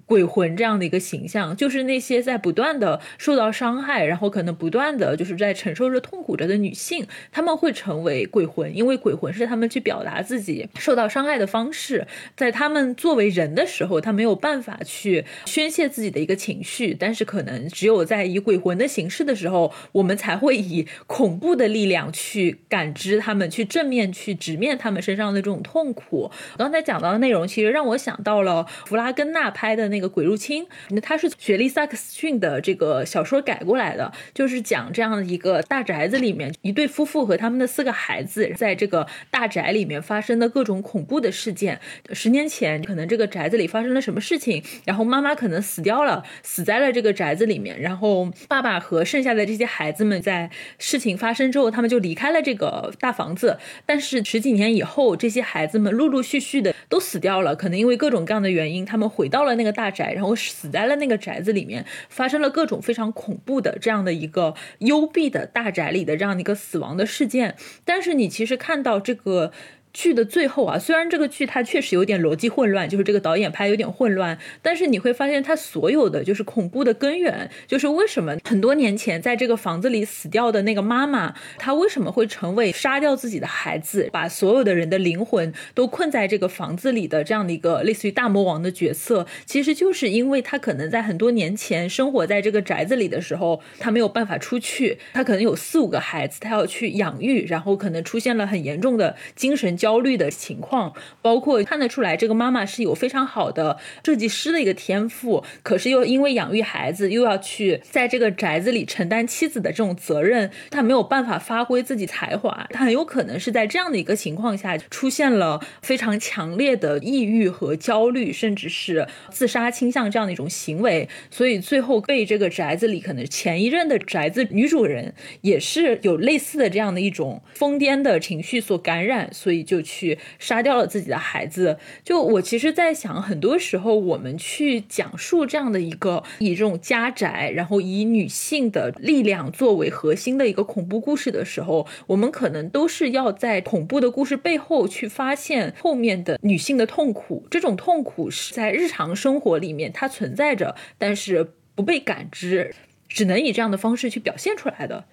[0.09, 12.07] 鬼魂这样的一个形象，就是那些在不断的受到伤害，然后可能不断的就是在承受着痛苦着的女性，他们会成为鬼魂，因为鬼魂是他们去表达自己受到伤害的方式。
[12.35, 26.31] 在他们作为人的时候，他没有办法去宣泄自己的一个情绪，但是可能只有在以鬼魂的形式的时候，我们才会以恐怖的力量去感知他们，去正面去直面他们身上的这种痛苦。
[26.57, 29.98] 刚才讲到的内容，其实让我想到了弗拉根纳拍的那。
[29.99, 41.81] 那个鬼入侵，那他是雪莉萨克斯逊的这个小说改过来的，就是讲这样的一个大宅子里面，一对夫妇和他们的四个孩子在这个大宅里面发生的各种恐怖的事件。
[42.13, 53.59] 十年前，可能这个宅子里发生了什么事情，然后妈妈可能死掉了，死在了这个宅子里面，然后爸爸和剩下的这些孩子们在事情发生之后，他们就离开了这个大房子。
[53.85, 59.88] 但是十几年以后，这些孩子们陆陆续续的都死掉了，可能因为各种各样的原因，他们回到了那个大。
[59.91, 67.57] 宅，然后死在了那个宅子里面，发生了各种非常恐怖的这样的一个幽闭的大宅里的这样的一个死亡的事件。
[67.85, 69.53] 但是你其实看到这个。
[69.93, 99.78] 剧的最后啊，虽然这个剧它确实有点逻辑混乱，就是这个导演拍有点混乱，但是你会发现它所有的就是恐怖的根源，就是为什么很多年前在这个房子里死掉的那个妈妈，她为什么会成为杀掉自己的孩子，把所有的人的灵魂都困在这个房子里的这样的一个类似于大魔王的角色，其实就是因为她可能在很多年前生活在这个宅子里的时候，她没有办法出去，她可能有四五个孩子，她要去养育，然后可能出现了很严重的精神。
[99.79, 129.68] 焦虑的情况，包括看得出来，这个妈妈是有非常好的设计师的一个天赋，可是又因为养育孩子，又要去在这个宅子里承担妻子的这种责任，她没有办法发挥自己才华，她很有可能是在这样的一个情况下出现了非常强烈的抑郁和焦虑，甚至是自杀倾向这样的一种行为，所以最后被这个宅子里可能前一任的宅子女主人也是有类似的这样的一种疯癫的情绪所感染，所以。
[129.69, 131.79] 就去杀掉了自己的孩子。
[132.03, 147.47] 就我其实，在想，很多时候我们去讲述这样的一个以这种家宅，然后以女性的力量作为核心的一个恐怖故事的时候，我们可能都是要在恐怖的故事背后去发现后面的女性的痛苦。
[147.51, 152.75] 这种痛苦是在日常生活里面它存在着，但是不被感知，
[153.09, 155.05] 只能以这样的方式去表现出来的。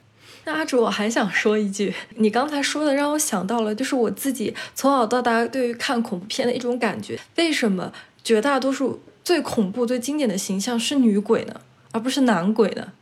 [0.46, 7.20] 那阿卓，我还想说一句，你刚才说的让我想到了，就是我自己从小到大对于看恐怖片的一种感觉。
[7.36, 7.92] 为什么
[8.24, 11.60] 绝大多数最恐怖、最经典的形象是女鬼呢，
[11.92, 12.94] 而不是男鬼呢？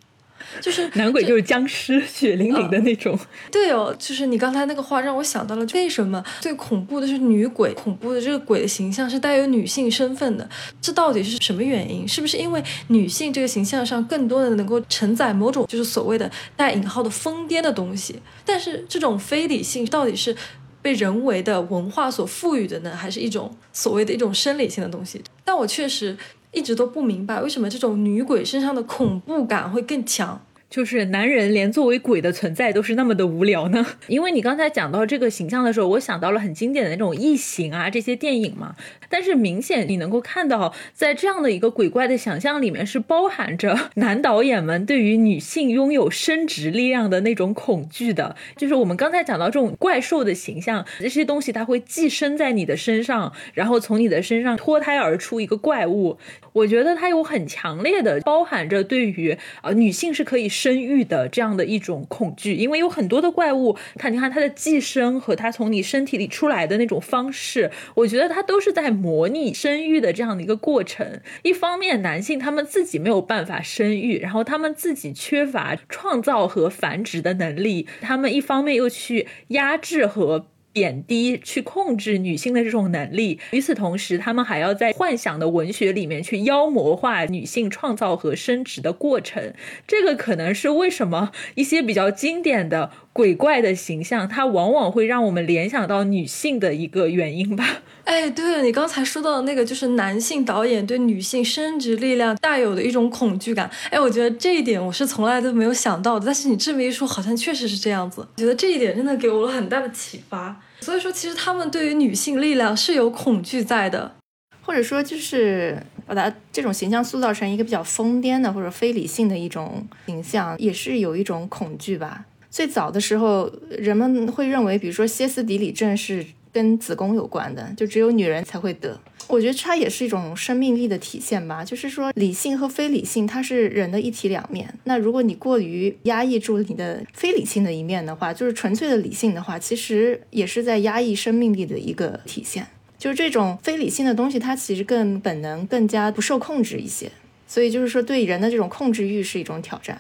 [0.62, 3.18] 就是 男鬼就是僵尸，血淋淋的那种。
[3.52, 7.74] 对哦，就是你刚才那个话让我想到了，为什么最恐怖的是女鬼？
[7.74, 10.48] 恐怖的这个鬼的形象是带有女性身份的，
[10.82, 12.08] 这到底是什么原因？
[12.08, 18.20] 是不是因为女性这个形象上更多的能够承载某种就是所谓的带引号的疯癫的东西？
[18.46, 20.36] 但是这种非理性到底是？
[20.84, 25.24] 被人为的文化所赋予的呢，还是一种所谓的一种生理性的东西？
[25.46, 26.18] 但我确实
[26.54, 30.40] 一直都不明白，为什么这种女鬼身上的恐怖感会更强。
[30.74, 33.86] 就是男人连作为鬼的存在都是那么的无聊呢？
[34.10, 38.76] 因为你刚才讲到这个形象的时候，我想到了很经典的那种异形啊这些电影嘛。
[39.08, 48.36] 但是明显你能够看到，在这样的一个鬼怪的想象里面，是包含着 男导演们对于女性拥有生殖力量的那种恐惧的。
[48.58, 56.18] 就是我们刚才讲到这种怪兽的形象，这些东西它会寄生在你的身上，然后从你的身上脱胎而出一个怪物。
[56.54, 71.20] 我觉得它有很强烈的包含着对于呃女性是可以生育的这样的一种恐惧，因为有很多的怪物，它你看它的寄生和它从你身体里出来的那种方式，我觉得它都是在模拟生育的这样的一个过程。
[71.42, 80.48] 一方面，男性他们自己没有办法生育，然后他们自己缺乏创造和繁殖的能力，他们一方面又去压制和。
[80.74, 89.54] 贬低去控制女性的这种能力，与此同时，他们还要在幻想的文学里面去妖魔化女性创造和生殖的过程。
[89.88, 97.64] 这个可能是为什么一些比较经典的鬼怪的形象，它往往会让我们联想到女性的一个原因吧。
[98.04, 103.70] 哎，对了，你刚才说到的那个，就是男性导演对女性生殖力量带有的一种恐惧感。
[103.92, 108.22] 哎，我觉得这一点我是从来都没有想到的，但是你这么一说，好像确实是这样子。
[108.22, 110.60] 我觉得这一点真的给我了很大的启发。
[110.82, 114.16] 所以说，其实他们对于女性力量是有恐惧在的，
[114.64, 122.26] 或者说就是把它这种形象塑造成一个比较疯癫的或者非理性的一种形象，也是有一种恐惧吧。
[122.54, 126.24] 最早的时候，人们会认为，比如说歇斯底里症是。
[126.54, 128.96] 跟子宫有关的，就只有女人才会得。
[129.28, 131.66] 我觉得它也是一种生命力的体现吧。
[131.66, 134.72] 就是说，理性和非理性，它是人的一体两面。
[134.84, 142.68] 那如果你过于压抑住你的非理性的一面的话，就是纯粹的理性的话，其实也是在压抑生命力的一个体现。
[143.00, 147.12] 就是这种非理性的东西，它其实更本能、更加不受控制一些。
[147.48, 150.00] 所以就是说，对人的这种控制欲是一种挑战，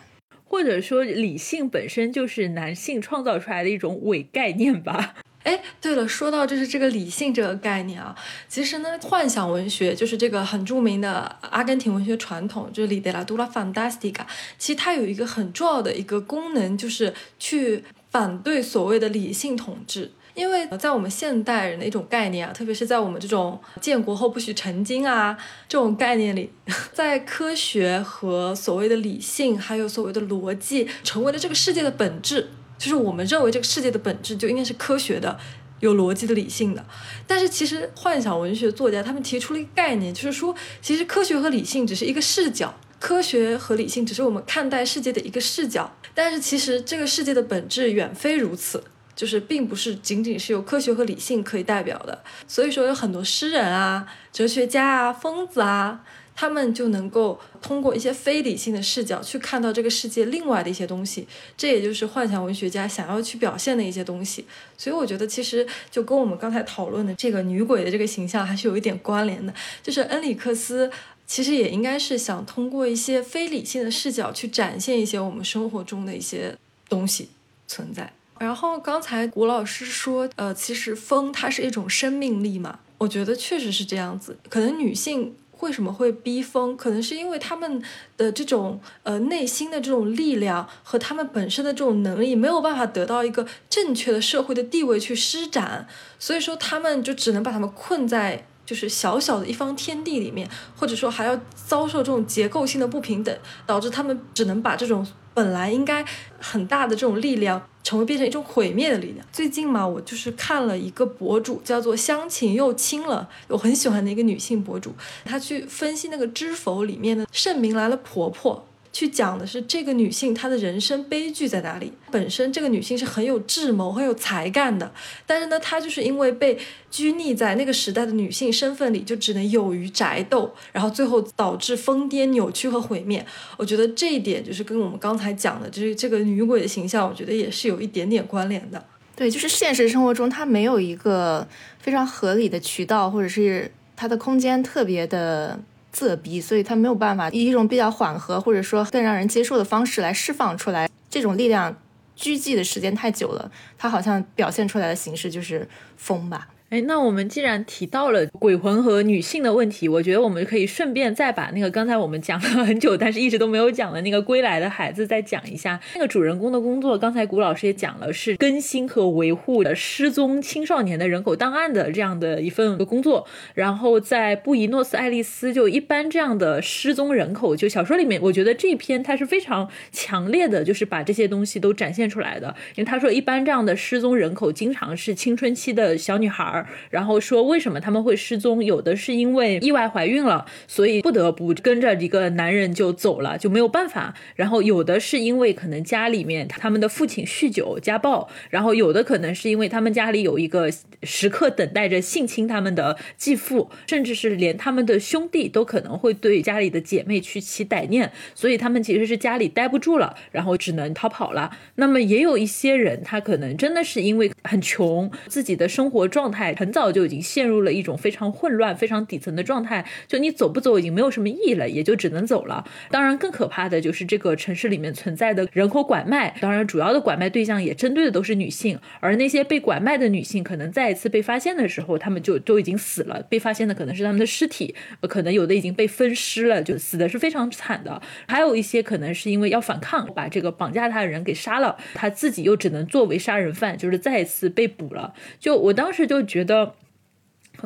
[0.53, 5.15] 或者说理性本身就是男性创造出来的一种伪概念吧。
[5.41, 8.15] 哎，对了，说到就是这个理性这个概念啊，
[8.47, 14.27] 其实呢，幻想文学就是这个很著名的阿根廷文学传统，就是里德拉杜拉· t 达斯蒂卡。
[14.59, 20.11] 其实它有一个很重要的一个功能，就是去反对所谓的理性统治。
[20.35, 26.49] 因为在我们现代人的一种概念啊，特别是在我们这种建国后不许成精啊这种概念里，
[26.91, 32.49] 在科学和所谓的理性，还有所谓的逻辑，成为了这个世界的本质。
[32.79, 35.39] 就是我们认为这个世界的本质就应该是科学的、
[35.79, 36.83] 有逻辑的、理性的。
[37.25, 45.95] 但是其实幻想文学作家他们提出了一个概念，就是说，其实科学和理性只是一个视角，科学和理性只是我们看待世界的一个视角。
[46.13, 48.83] 但是其实这个世界的本质远非如此，
[49.15, 52.23] 就是并不是仅仅是由科学和理性可以代表的。
[52.47, 56.03] 所以说有很多诗人啊、哲学家啊、疯子啊。
[56.35, 64.43] 他们就能够通过一些非理性的视角去看到这个世界另外的一些东西，这也就是幻想文学家想要去表现的一些东西。
[64.75, 69.53] 所以我觉得其实就跟我们刚才讨论的这个女鬼的这个形象还是有一点关联的。
[69.83, 70.89] 就是恩里克斯
[71.27, 76.57] 其实也应该是想通过一些非理性的视角去展现一些我们生活中的一些
[76.89, 77.29] 东西
[77.67, 78.11] 存在。
[78.43, 84.37] 然后刚才古老师说，呃，其实风它是一种生命力嘛，我觉得确实是这样子。
[84.49, 85.35] 可能女性。
[85.59, 86.75] 为什么会逼疯？
[86.75, 87.81] 可能是因为他们
[88.17, 95.87] 的这种呃内心的这种力量和他们本身的这种能力没有办法得到一个正确的社会的地位去施展，
[96.19, 103.33] 所以说他们就只能把他们困在就是小小的一方天地里面，或者说还要遭受这种结构性的不平等，
[103.65, 106.03] 导致他们只能把这种本来应该
[106.41, 107.65] 很大的这种力量。
[107.83, 109.25] 成为变成一种毁灭的力量。
[109.31, 114.93] 最近嘛，我就是看了一个博主，叫做乡情又亲了，我很喜欢的一个女性博主，
[115.25, 118.65] 她去分析那个《知否》里面的盛明来了婆婆。
[118.93, 121.91] 去讲的是这个女性她的人生悲剧在哪里？
[122.11, 124.93] 本身这个女性是很有智谋、很有才干的，
[125.25, 126.57] 但是呢，她就是因为被
[126.91, 133.25] 拘泥在那个时代的女性身份里，就只能有于宅斗，然后最后导致疯癫、扭曲和毁灭。
[133.57, 138.85] 我觉得这一点就是跟我们刚才讲的，就是这个女鬼的形象，我觉得也是有一点点关联的。
[139.15, 141.47] 对，就是现实生活中她没有一个
[141.79, 145.59] 非常合理的渠道，或者是她的空间特别的。
[145.93, 150.89] 仄逼，所以他没有办法以一种比较缓和或者说更让人接受的方式来释放出来。
[151.09, 151.77] 这种力量
[152.15, 156.47] 拘禁的时间太久了，他好像表现出来的形式就是疯吧。
[156.73, 165.79] 哎，那我们既然提到了鬼魂和女性的问题，我觉得我们可以顺便再把那个刚才我们讲了很久，但是一直都没有讲的那个归来的孩子再讲一下。
[165.93, 173.27] 那个主人公的工作，刚才谷老师也讲了，是更新和维护的失踪青少年的人口档案的这样的一份工作。
[173.53, 182.47] 然后在布宜诺斯艾利斯，就一般这样的失踪人口，就小说里面，我觉得这篇它是非常强烈的，就是把这些东西都展现出来的。
[182.73, 186.62] 因为他说，一般这样的失踪人口，经常是青春期的小女孩儿。
[186.89, 188.63] 然后说为什么他们会失踪？
[188.63, 194.13] 有的是因为意外怀孕了，所以不得不跟着一个男人就走了，就没有办法。
[194.35, 200.71] 然后有的是因为可能家里面他们的父亲酗酒家暴，然后有的可能是因为他们家里有一个
[201.01, 211.51] 时刻等待着性侵他们的继父，甚至是连他们的兄弟都可能会对家里的姐妹去起歹念，所以他们其实是家里待不住了，然后只能逃跑了。
[211.75, 216.52] 那么也有一些人，他可能真的是因为很穷，自己的生活状态。
[216.55, 222.63] 很早就已经陷入了一种非常混乱、非常底层的状态，就你走不走已经没有什么意义了，也就只能走了。
[222.89, 226.35] 当然，更可怕的就是这个城市里面存在的人口拐卖。
[226.39, 233.25] 当然，主要的拐卖对象也针对的都是女性，而那些被拐卖的女性，可能再一次被发现的时候，她们就都已经死了。
[233.29, 237.99] 被发现的可能是他们的尸体，可能有的已经被分尸了，就死的是非常惨的。
[238.27, 245.13] 还有一些可能是因为要反抗，把这个绑架他的人给杀了，他自己又只能作为杀人犯，就是再一次被捕了。
[245.39, 246.42] 就我当时就觉。
[246.43, 246.82] 觉得。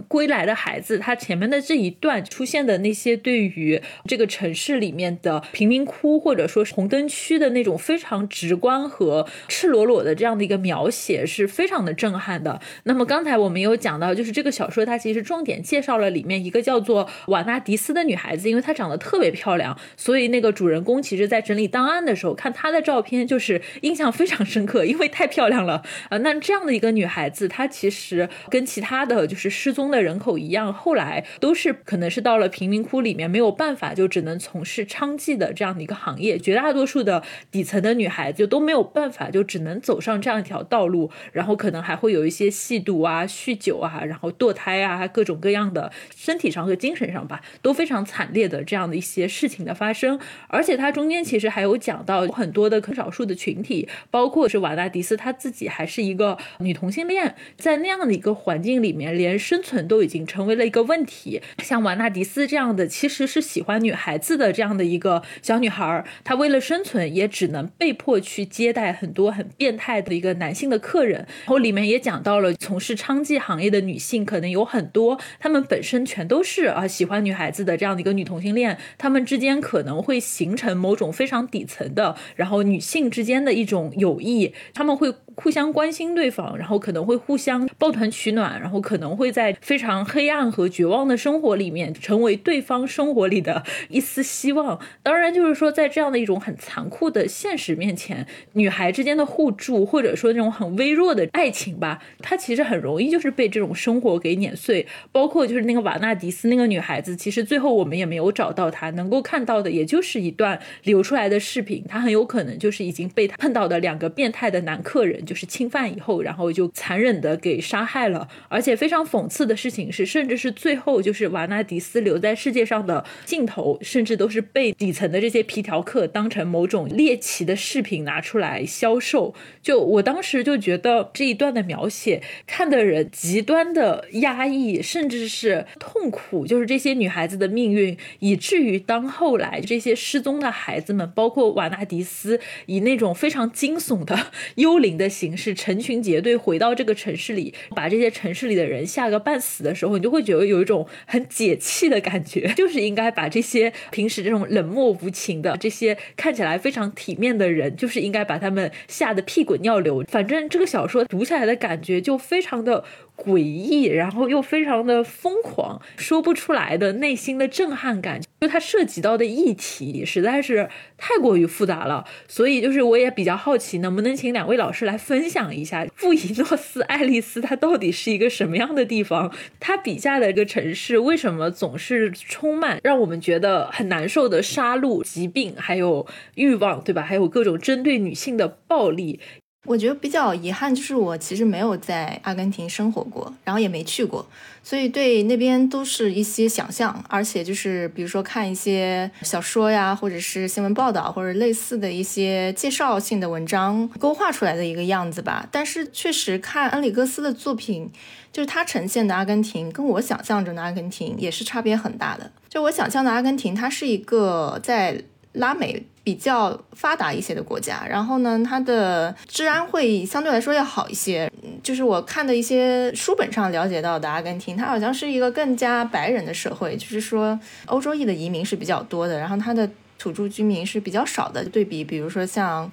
[0.07, 12.61] 归来的孩子，他前面的这一段出现的那些对于这个城市里面的贫民窟或者说红灯区的那种非常直观和赤裸裸的这样的一个描写，是非常的震撼的。
[12.83, 26.17] 那么刚才我们有讲到，就是这个小说它其实重点介绍了里面一个叫做瓦纳迪斯的女孩子，因为她长得特别漂亮，所以那个主人公其实在整理档案的时候看她的照片，就是印象非常深刻，因为太漂亮了啊。
[26.19, 29.86] 那这样的一个女孩子，她其实跟其他的就是失踪。
[29.91, 36.37] 的人口一样，后来都是可能是到了贫民窟里面，没有办法，就只能从事娼妓的这样的一个行业。
[36.37, 41.09] 绝大多数的底层的女孩子就都没有办法，就只能走上这样一条道路。
[41.31, 50.19] 然后可能还会有一些吸毒啊、酗酒啊，然后堕胎啊，各种各样的身体上和精神上吧，都非常惨烈的这样的一些事情的发生。
[50.47, 59.87] 而且它中间其实还有讲到很多的少数的群体，包括是瓦纳迪斯她自己还是一个女同性恋，在那样的一个环境里面，连生存。
[59.87, 61.41] 都已经成为了一个问题。
[61.59, 71.19] 像瓦纳迪斯这样的，其实是喜欢女孩子的这样的一个小女孩，她为了生存，也只能被迫去接待很多很变态的一个男性的客人。
[71.19, 89.55] 然后里面也讲到了，从事娼妓行业的女性可能有很多，她们本身全都是啊喜欢女孩子的这样的一个女同性恋，她们之间可能会形成某种非常底层的，然后女性之间的一种友谊，他们会互相关心对方，然后可能会互相抱团取暖，然后可能会在。
[89.61, 94.79] 非常黑暗和绝望的生活里面，成为对方生活里的一丝希望。
[95.03, 104.85] 当然，就是说，在这样的一种很残酷的现实面前，女孩之间的互助，或者说那种很微弱的爱情吧，它其实很容易就是被这种生活给碾碎。
[105.11, 111.83] 包括就是那个瓦纳迪斯那个女孩子，其实最后我们也没有找到她，能够看到的也就是一段流出来的视频。
[111.87, 118.27] 她很有可能就是已经被她碰到的两个变态的男客人就是侵犯以后，然后就残忍的给杀害了。
[118.49, 119.57] 而且非常讽刺的。
[119.57, 129.33] 事情是，甚至是最后，就是瓦纳迪斯留在世界上的镜头，甚至都是被底层的这些皮条客当成某种猎奇的饰品拿出来销售。
[129.63, 136.45] 就我当时就觉得这一段的描写，看的人极端的压抑，甚至是痛苦。
[136.45, 149.63] 就是这些女孩子的命运，以至于当后来这些失踪的孩子们，包括瓦纳迪斯，以那种非常惊悚的 幽灵的形式，成群结队回到这个城市里，把这些城市里的人吓个半死。
[149.63, 160.03] 的时候，你就会觉得有一种很解气的感觉， 就是应该把这些平时这种冷漠无情的、这些看起来非常体面的人，就是应该把他们吓得屁滚尿流。
[160.07, 162.83] 反正这个小说读下来的感觉就非常的。
[163.17, 168.21] 诡异，然后又非常的疯狂，说不出来的内心的震撼感。
[168.39, 179.33] 就它涉及到的议题实在是太过于复杂了，所以就是我也比较好奇，能不能请两位老师来分享一下布宜诺斯艾利斯它到底是一个什么样的地方？
[179.59, 187.01] 它笔下的一个城市为什么总是充满让我们觉得很难受的杀戮、疾病，还有欲望，对吧？
[187.01, 189.19] 还有各种针对女性的暴力。
[189.67, 194.25] 我觉得比较遗憾，就是我其实没有在阿根廷生活过，然后也没去过，
[194.63, 205.45] 所以对那边都是一些想象，而且就是比如说看一些小说呀，或者是新闻报道，或者类似的一些介绍性的文章勾画出来的一个样子吧。
[205.51, 207.91] 但是确实看恩里克斯的作品，
[208.31, 212.31] 就是他呈现的阿根廷，跟我想象中的阿根廷也是差别很大的。
[212.47, 215.03] 就我想象的阿根廷，它是一个在
[215.33, 215.85] 拉美。
[216.07, 221.29] 比较发达一些的国家，然后呢，它的治安会相对来说要好一些。
[221.61, 229.69] 就是我看的一些书本上了解到的，阿根廷它好像是一个更加白人的社会，就是说欧洲裔的移民是比较多的，然后它的
[229.99, 231.43] 土著居民是比较少的。
[231.43, 232.71] 对比，比如说像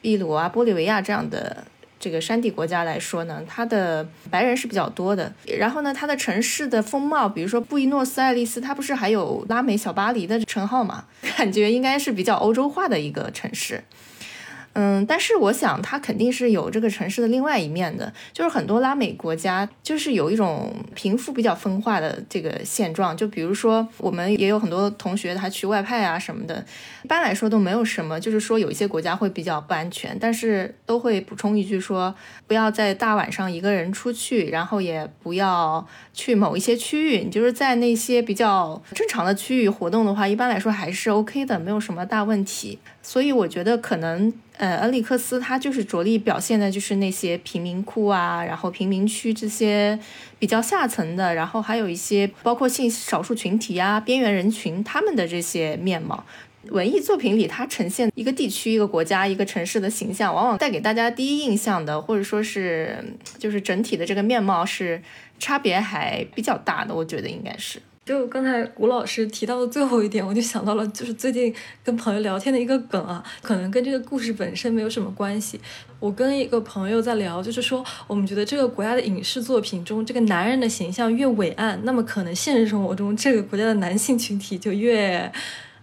[0.00, 1.64] 秘鲁啊、玻利维亚这样的。
[1.98, 5.32] 这个山地国家来说呢，它的白人是比较多的。
[5.58, 11.04] 然后呢，它的城市的风貌，比如说布宜诺斯艾利斯，它不是还有拉美小巴黎的称号嘛？
[11.36, 13.82] 感觉应该是比较欧洲化的一个城市。
[14.78, 23.16] 嗯，但是我想它肯定是有这个城市的另外一面的，就是很多拉美国家就是有一种贫富比较分化的这个现状。
[23.16, 26.62] 就比如说，我们也有很多同学他去外派啊什么的，
[27.02, 32.14] 一般来说都没有什么，就是说有一些国家会比较不安全，但是都会补充一句说，
[32.46, 42.78] 不要在大晚上一个人出去，然后也不要去某一些区域，你就是在那些比较正常的区域活动的话，一般来说还是 OK 的，没有什么大问题。
[43.02, 44.34] 所以我觉得可能。
[44.58, 49.98] 呃，恩里克斯他就是着力表现的，就是那些贫民窟啊，然后贫民区这些
[50.38, 56.24] 比较下层的，然后还有一些包括性少数群体啊、边缘人群他们的这些面貌。
[56.70, 62.98] 文艺作品里，它呈现一个地区、一个国家、一个城市的形象，往往带给大家第一印象的，或者说是
[63.38, 65.00] 就是整体的这个面貌是
[65.38, 66.92] 差别还比较大的。
[66.92, 67.80] 我觉得应该是。
[68.06, 71.52] 就刚才吴老师提到的最后一点，我就想到了，就是最近
[71.82, 75.60] 跟朋友聊天的一个梗啊，可能跟这个故事本身没有什么关系。
[75.98, 85.32] 我跟一个朋友在聊，就是说，我们觉得这个国家的影视作品中，这个男人的形象越伟岸，那么可能现实生活中这个国家的男性群体就越。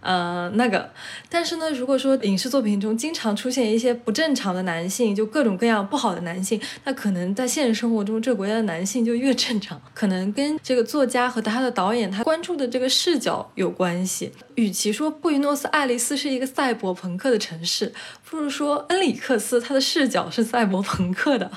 [0.04, 0.90] 呃，那个，
[1.30, 14.30] 但是呢，如果说影视作品中经常出现一些不正常的男性，就各种各样不好的男性，那可能在现实生活中，这个国家的男性就越正常，可能跟这个作家和他的导演他关注的这个视角有关系。
[14.56, 17.90] 与其说布宜诺斯艾利斯是一个赛博朋克的城市，
[18.28, 21.50] 不如说恩里克斯他的视角是赛博朋克的，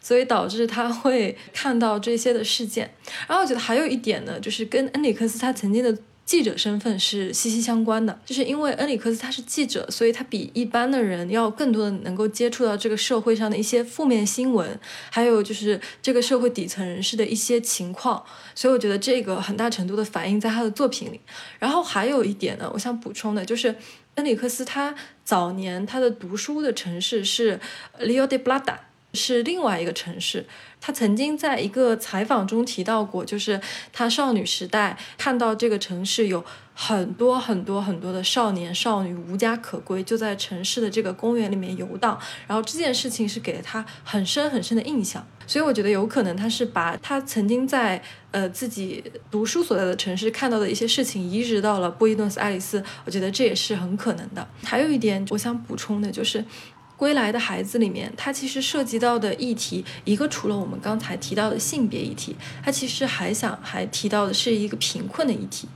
[0.00, 2.94] 所以导致他会看到这些的事件。
[3.26, 5.98] 然后我觉得还有一点呢，就是跟恩里克斯他曾经的。
[6.28, 14.78] 记者身份是息息相关的，就是因为恩里克斯他是记者，所以他比一般的人要更多的能够接触到这个社会上的一些负面新闻，
[15.10, 18.22] 还有就是这个社会底层人士的一些情况，
[18.54, 21.18] 所以我觉得这个很大程度的反映在他的作品里。
[21.58, 23.74] 然后还有一点呢，我想补充的就是
[24.16, 24.94] 恩里克斯他
[25.24, 27.58] 早年他的读书的城市是
[27.98, 28.76] ，Lio de Blada
[29.18, 30.46] 是另外一个城市。
[30.80, 33.60] 他曾经在一个采访中提到过，就是
[33.92, 42.16] 他少女时代看到这个城市有很多很多很多的少年少女无家可归，就在城市的这个公园里面游荡。
[42.46, 48.00] 然后这件事情是给了他很深很深的印象，所以我觉得有可能他是把他曾经在
[48.30, 54.46] 呃自己读书所在的城市看到的一些事情移植到了布宜诺斯艾利斯，我觉得这也是很可能的。
[54.62, 56.44] 还有一点我想补充的就是。
[56.98, 65.68] 归来的孩子里面，它其实涉及到的议题，一个除了我们刚才提到的性别议题，它其实还想还提到的是一个贫困的议题。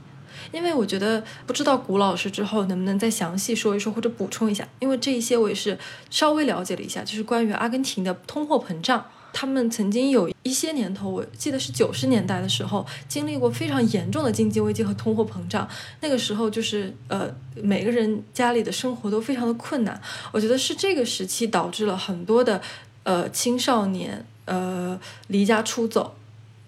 [0.51, 5.79] 因为我觉得，不知道谷老师之后能不能再详细说一说或者补充一下，因为这一些我也是
[6.09, 9.05] 稍微了解了一下，就是关于阿根廷的通货膨胀。
[9.33, 15.67] 他们曾经有一些年头，我记得是九十年代的时候，经历过非常严重的经济危机和通货膨胀。
[16.01, 19.99] 那个时候，就是呃，每个人家里的生活都非常的困难。
[20.31, 22.61] 我觉得是这个时期导致了很多的
[23.01, 24.97] 呃青少年呃
[25.27, 26.15] 离家出走，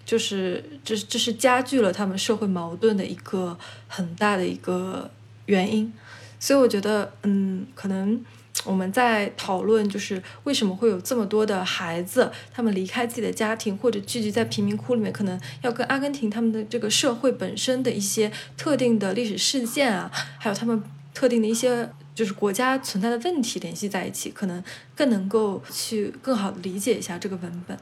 [0.04, 3.56] 就是这这是加剧了他们社会矛盾的一个
[3.86, 5.08] 很大的一个
[5.46, 5.92] 原因。
[6.40, 8.20] 所以我觉得，嗯，可能。
[8.66, 20.82] 我们在讨论，就是为什么会有这么多的孩子，他们离开自己的家庭，或者聚集在贫民窟里面，可能要跟阿根廷他们的这个社会本身的一些特定的历史事件啊，还有他们
[21.14, 24.62] 特定的一些就是国家存在的问题联系在一起，可能
[24.94, 27.78] 更能够去更好的理解一下这个文本。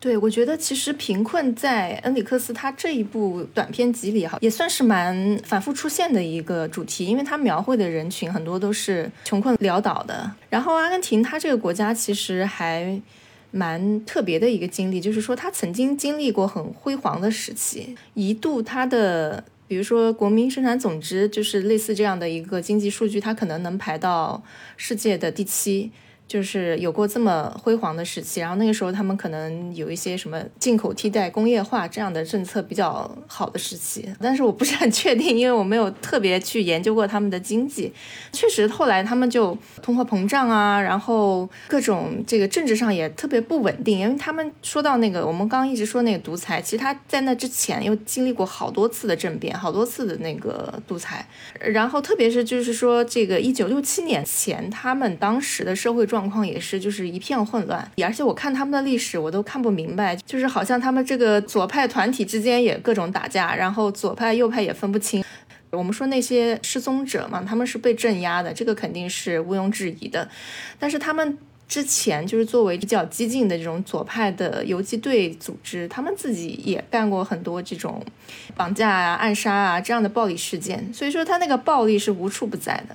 [0.00, 10.32] 对，我觉得其实贫困在恩里克斯他这一部短片集里哈，也算是蛮反复出现的一个主题，因为他描绘的人群很多都是穷困潦倒的。
[10.48, 12.98] 然后阿根廷它这个国家其实还
[13.50, 24.42] 蛮特别的一个经历，就是说它曾经经历过很辉煌的时期，一度它的比如说国民生产总值就是类似这样的一个经济数据，它可能能排到
[24.78, 25.90] 世界的第七。
[26.30, 37.92] 就是有过这么辉煌的时期，然后那个时候他们可能有一些什么进口替代、工业化这样的政策比较好的时期，但是我不是很确定，因为我没有特别去研究过他们的经济。
[38.30, 51.26] 确实，后来他们就通货膨胀啊，然后各种这个政治上也特别不稳定，因为他们说到那个我们刚刚一直说那个独裁，其实他在那之前又经历过好多次的政变，好多次的那个独裁，
[51.58, 56.19] 然后特别是就是说这个一九六七年前，他们当时的社会状。
[56.20, 65.24] 状况也是，就是一片混乱，而且我看他们的历史，我都看不明白，就是好像他们这个左派团体之间也各种打架，然后左派右派也分不清。
[65.70, 70.28] 我们说那些失踪者嘛，他们是被镇压的，这个肯定是毋庸置疑的。
[70.78, 78.04] 但是他们之前就是作为比较激进的这种左派的游击队组织，他们自己也干过很多这种
[78.54, 82.94] 绑架啊、暗杀啊这样的暴力事件，所以说他那个暴力是无处不在的。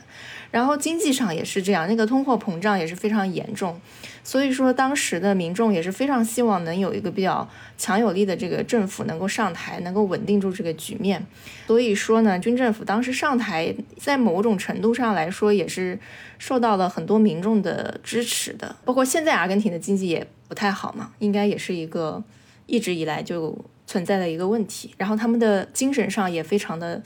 [0.56, 3.78] 然后经济上也是这样，那个通货膨胀也是非常严重，
[4.24, 7.46] 所以说当时的民众也是非常希望能有一个比较
[7.78, 11.22] 强有力的这个政府能够上台，能够稳定住这个局面。
[11.68, 16.00] 所以说呢，军政府当时上台，在某种程度上来说也是
[16.40, 18.78] 受到了很多民众的支持的。
[18.86, 22.24] 包括现在阿根廷的经济也不太好嘛，应该也是一个
[22.66, 23.54] 一直以来就
[23.86, 24.94] 存在的一个问题。
[24.96, 27.04] 然后他们的精神上也非常的。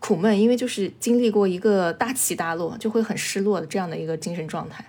[0.00, 4.84] 苦闷，因为就是经历过一个大起大落，就会很失落的这样的一个精神状态。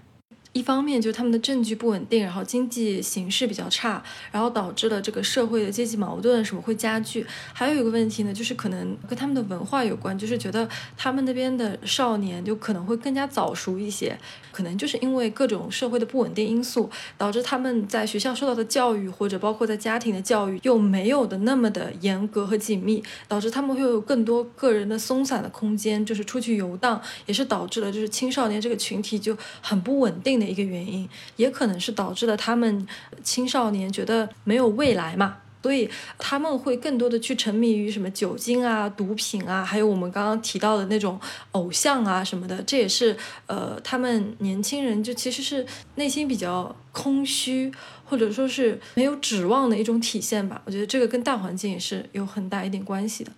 [0.54, 7.26] 一方面就是他们的政局不稳定，然后经济形势比较差，然后导致了这个社会的阶级矛盾什么会加剧。
[7.54, 10.68] 还有一个问题呢，就是可能跟他们的文化有关，就是觉得
[10.98, 14.18] 他们那边的少年就可能会更加早熟一些。
[14.52, 32.88] 可能就是因为各种社会的不稳定因素，导致他们在学校受到的教育，或者包括在家庭的教育，又没有的那么的严格和紧密，导致他们会有更多个人的松散的空间，就是出去游荡，也是导致了就是青少年这个群体就很不稳定的一个原因，也可能是导致了他们
[33.24, 35.38] 青少年觉得没有未来嘛。
[35.62, 41.20] 所以他们会更多的去沉迷于什么酒精啊、毒品啊，还有我们刚刚提到的那种
[41.52, 47.70] 偶像啊什么的，这也是呃他们年轻人就其实是内心比较空虚，
[48.06, 50.62] 或者说是没有指望的一种体现吧。
[50.64, 53.32] 我觉得这个跟大环境也是有很大一点关系的。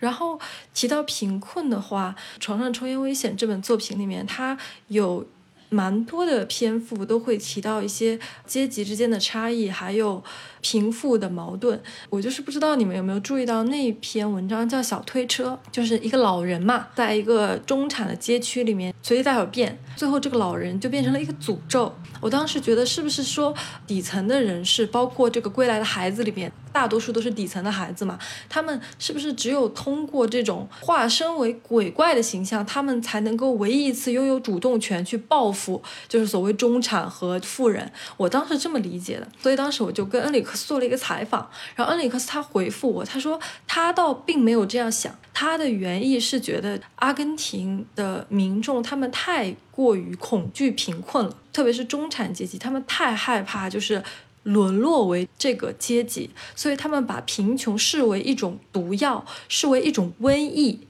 [0.00, 0.40] 然后
[0.74, 4.58] 提到贫困的话，《床上抽烟危险》这本作品里面，它
[4.88, 5.24] 有。
[5.70, 10.22] 蛮多的篇幅都会提到一些阶级之间的差异，还有
[10.60, 11.80] 贫富的矛盾。
[12.10, 21.94] 我就是不知道你们有没有注意到那篇文章叫《小推车》，就是一个老人嘛，在一个中产的街区里面随地大小便，最后这个老人就变成了一个诅咒。
[22.22, 23.54] 我当时觉得是不是说
[23.86, 26.50] 底层的人士，包括这个归来的孩子里面。
[26.72, 28.16] 大多数都是底层的孩子嘛，
[28.48, 37.90] 他们是不是只有通过这种化身为鬼怪的形象，他们才能够唯一一次拥有主动权去报复，就是所谓中产和富人？
[38.16, 54.02] 我当时这么理解的，所以当时我就跟恩里克斯做了一个采访，然后恩里克斯他回复我，他说他倒并没有这样想，他的原意是觉得阿根廷的民众他们太过于恐惧贫困了，特别是中产阶级，他们太害怕就是。
[54.44, 60.80] 沦落为这个阶级，所以他们把贫穷视为一种毒药，视为一种瘟疫，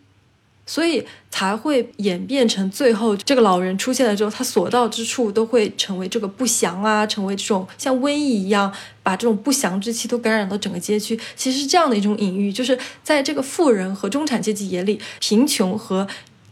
[0.64, 8.72] 所以才会演变成最后这个老人出现了之后，他所到之处都会成为这个不祥啊，成为这种像瘟疫一样，
[9.02, 11.18] 把这种不祥之气都感染到整个街区。
[11.34, 16.06] 其实是这样的一种隐喻，就是在这个富人和中产阶级眼里，贫穷和。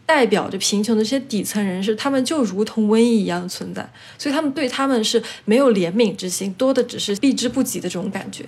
[0.08, 3.86] 代表着贫穷的这些底层人士，他们就如同瘟疫一样的存在，
[4.16, 8.46] 所以他们对他们是没有怜悯之心，多的只是避之不及的这种感觉。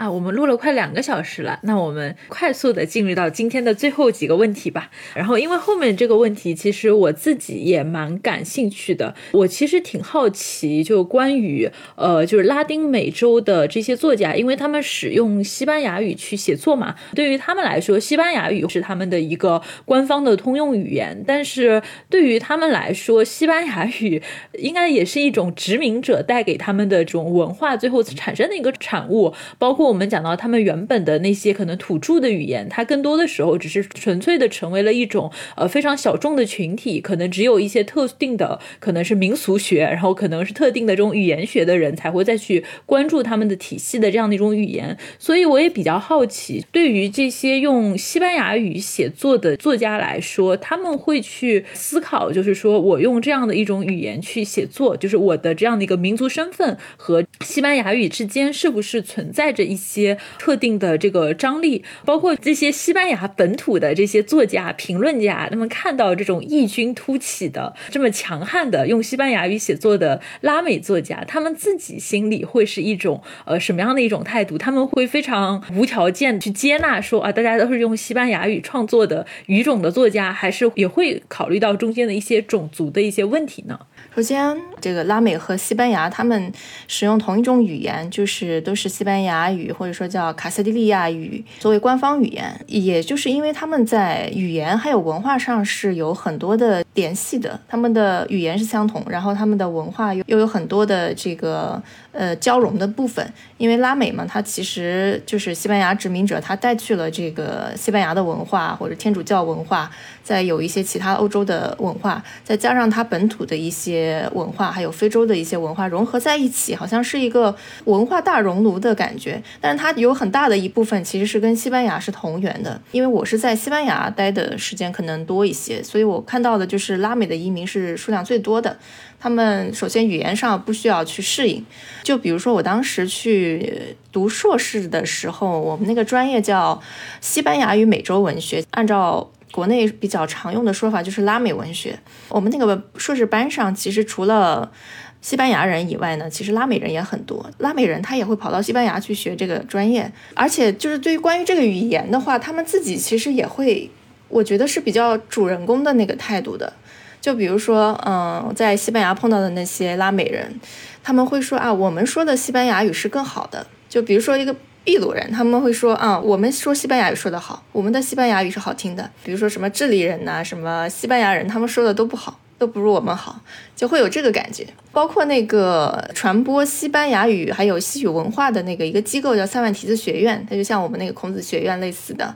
[0.00, 4.90] 啊，我们录了快两个小时了，那我们快速的进入到今天的最后几个问题吧。
[5.14, 9.14] 然后，因为后面这个问题，其实我自己也蛮感兴趣的。
[9.32, 21.22] 我其实挺好奇，就关于呃，就是拉丁美洲的这些作家，因为他们使用西班牙语去写作嘛，对于他们来说，西班牙语是他们的一个官方的通用语言。
[21.26, 24.22] 但是对于他们来说，西班牙语
[24.54, 29.89] 应该也是一种殖民者带给他们的这种文化最后产生的一个产物，包括。
[29.90, 44.96] 我们讲到他们原本的那些可能土著的语言，它更多的时候只是纯粹的成为了一种呃非常小众的群体，可能只有一些特定的可能是民俗学，然后可能是特定的这种语言学的人才会再去关注他们的体系的这样的一种语言。
[45.18, 59.79] 所以我也比较好奇，对于这些用西班牙语写作的作家来说，他们会去思考，就是说我用这样的一种语言去写作，就是我的这样的一个民族身份和西班牙语之间是不是存在着一。
[59.80, 74.58] 一些特定的这个张力，包括这些西班牙本土的这些作家、评论家，他们看到这种异军突起的、这么强悍的用西班牙语写作的拉美作家，他们自己心里会是一种呃什么样的一种态度？
[74.58, 83.80] 他们会非常无条件去接纳说啊，大家都是用西班牙语创作的语种的作家，还是也会考虑到中间的一些种族的一些问题呢？
[84.12, 86.52] 首先，这个拉美和西班牙，他们
[86.88, 92.52] 使用同一种语言，就是都是西班牙语，或者说叫卡斯蒂利亚语作为官方语言。
[92.66, 101.80] 也就是因为他们在语言还有文化上是有很多的联系的，他们的语言是相同，然后他们的文化又又有很多的这个。
[102.12, 103.24] 呃，交融的部分，
[103.60, 109.90] 因为拉美嘛，它其实就是西班牙殖民者，他带去了这个西班牙的文化或者天主教文化，
[110.24, 117.54] 再有一些其他欧洲的文化，再加上它本土的一些文化，还有非洲的一些文化融合在一起，好像是一个
[117.84, 119.42] 文化大熔炉的感觉。
[119.60, 128.78] 但是它有很大的一部分其实是跟西班牙是同源的，因为我是在西班牙待的时间可能多一些，所以我看到的就是拉美的移民是数量最多的。
[129.20, 131.62] 他们首先语言上不需要去适应，
[132.02, 136.80] 就比如说我当时去读硕士的时候，我们那个专业叫
[137.20, 141.98] 西班牙语美洲文学，按照国内比较常用的说法就是拉美文学。
[142.30, 144.72] 我们那个硕士班上其实除了
[145.20, 147.50] 西班牙人以外呢，其实拉美人也很多。
[147.58, 153.90] 拉美人他也会跑到西班牙去学这个专业，而且就是对于关于这个语言的话，他们自己其实也会，
[154.28, 156.72] 我觉得是比较主人公的那个态度的。
[157.20, 160.58] 就比如说，嗯，在西班牙碰到的那些拉美人，
[161.02, 163.66] 他们会说啊，我们说的西班牙语是更好的。
[163.88, 169.10] 就比如说一个秘鲁人，他们会说啊，我们说西班牙语说得好，我们的西班牙语是好听的。
[169.22, 173.40] 比如说什么智利人呐，什么西班牙人，他们说的都不好，都不如我们好，
[173.76, 174.66] 就会有这个感觉。
[174.90, 182.34] 包括那个传播西班牙语还有西语文化的那个一个机构叫塞万提斯学院，它就像我们那个孔子学院类似的。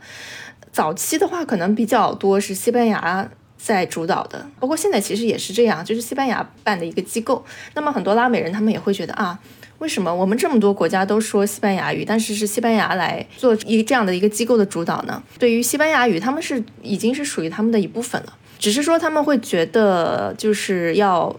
[0.70, 3.26] 早期的话，可能比较多是西班牙。
[3.64, 7.42] 在主导的，包括现在其实也是这样，就是西班牙办的一个机构。
[7.72, 9.38] 那么很多拉美人他们也会觉得啊，
[9.78, 15.22] 为什么我们这么多国家都说西班牙语，但是是西班牙来做一这样的一个机构的主导呢？
[15.38, 21.34] 对于西班牙语，他们是已经是属于他们的一部分了，只是说他们会觉得就是要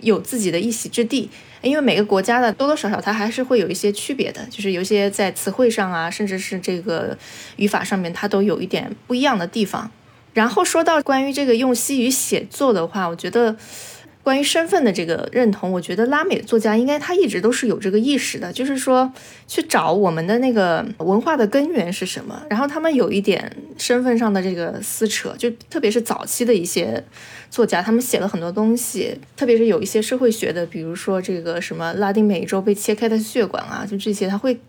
[0.00, 1.30] 有自己的一席之地，
[1.62, 7.16] 因为每个国家的多多少少它还是会有一些区别的，就是有些在词汇上啊，甚至是这个
[7.54, 9.88] 语法上面，它都有一点不一样的地方。
[10.38, 13.56] 然后说到关于这个用西语写作的话，我觉得
[14.22, 19.12] 关于身份的这个认同，我觉得拉美作家应该他一直都是有这个意识的，就是说
[19.48, 22.40] 去找我们的那个文化的根源是什么。
[22.48, 27.02] 然后他们有一点身份上的这个撕扯，就特别是早期的一些
[27.50, 34.60] 作家，他们写了很多东西，特别是有一些社会学的，比如说这个什么拉丁美洲被切开的血管啊，就这些他会。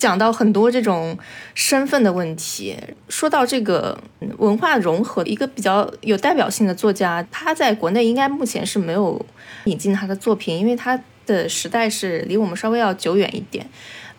[0.00, 1.16] 讲到很多这种
[1.54, 2.74] 身份的问题，
[3.10, 4.02] 说到这个
[4.38, 9.24] 文化融合，一个比较有代表性的作家，他在国内应该目前是没有
[9.66, 13.68] 引进他的作品，因为他的时代是离我们稍微要久远一点。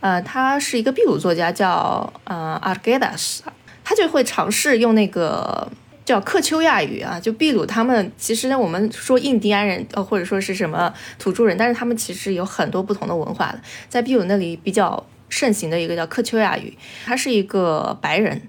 [0.01, 3.39] 呃，他是一个秘鲁作家，叫呃 Arguedas，
[3.83, 5.67] 他就会尝试用那个
[6.05, 13.59] 叫克丘亚语啊，就秘鲁他们其实呢我们说印第安人呃或者说是什么土著人，但是他们其实有很多不同的文化的，
[13.89, 15.03] 在秘鲁那里比较。
[15.31, 18.39] 盛行的一个叫克丘亚语，他是一个白人，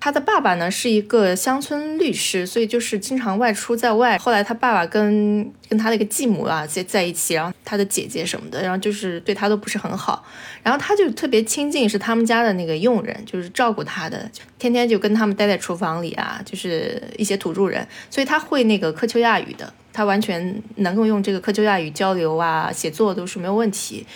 [0.00, 4.16] 他的爸爸呢是一个乡村律师，所以就是经常外出在外。
[4.16, 10.24] 后来他爸爸跟跟他的一个继母啊在在一起，然后他的姐姐什么的，然后就是对他都不是很好，
[10.62, 19.70] 然后他就特别亲近是他们家的那个佣人，就是照顾他的，天天就跟他们待在厨房里啊，就是一些土著人，所以他会那个克丘亚语的。
[20.00, 24.06] 他完全能够用这个克丘亚语交流啊，写作都是没有问题，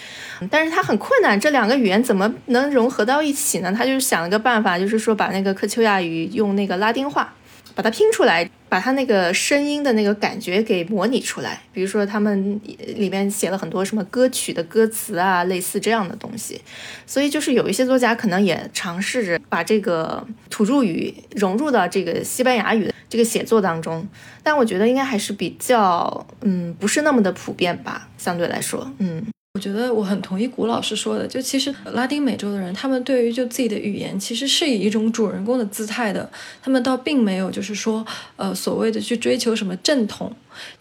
[0.51, 3.71] 但是他很困难，这两个语言怎么能融合到一起呢？
[3.71, 7.35] 他就是想了个办法，就是说把那个克丘亚语用那个拉丁话。
[7.75, 11.61] 把它拼出来，把它那个声音的那个感觉给模拟出来。
[11.73, 12.61] 比如说，他们
[12.97, 16.61] 里面写了很多什么歌曲的歌词啊，类似这样的东西。
[17.07, 24.07] 所以，就是有一些作家可能也尝试着把这个土著语融入到这个西班牙语的这个写作当中。
[24.43, 29.27] 但我觉得应该还是比较，嗯，不是那么的普遍吧，相对来说，嗯。
[29.57, 36.29] 我觉得我很同意古老师说的，就其实拉丁美洲的人，他们对于就自己的语言，其实是以一种主人公的姿态的，
[36.61, 38.05] 他们倒并没有就是说，
[38.35, 40.35] 呃，所谓的去追求什么正统，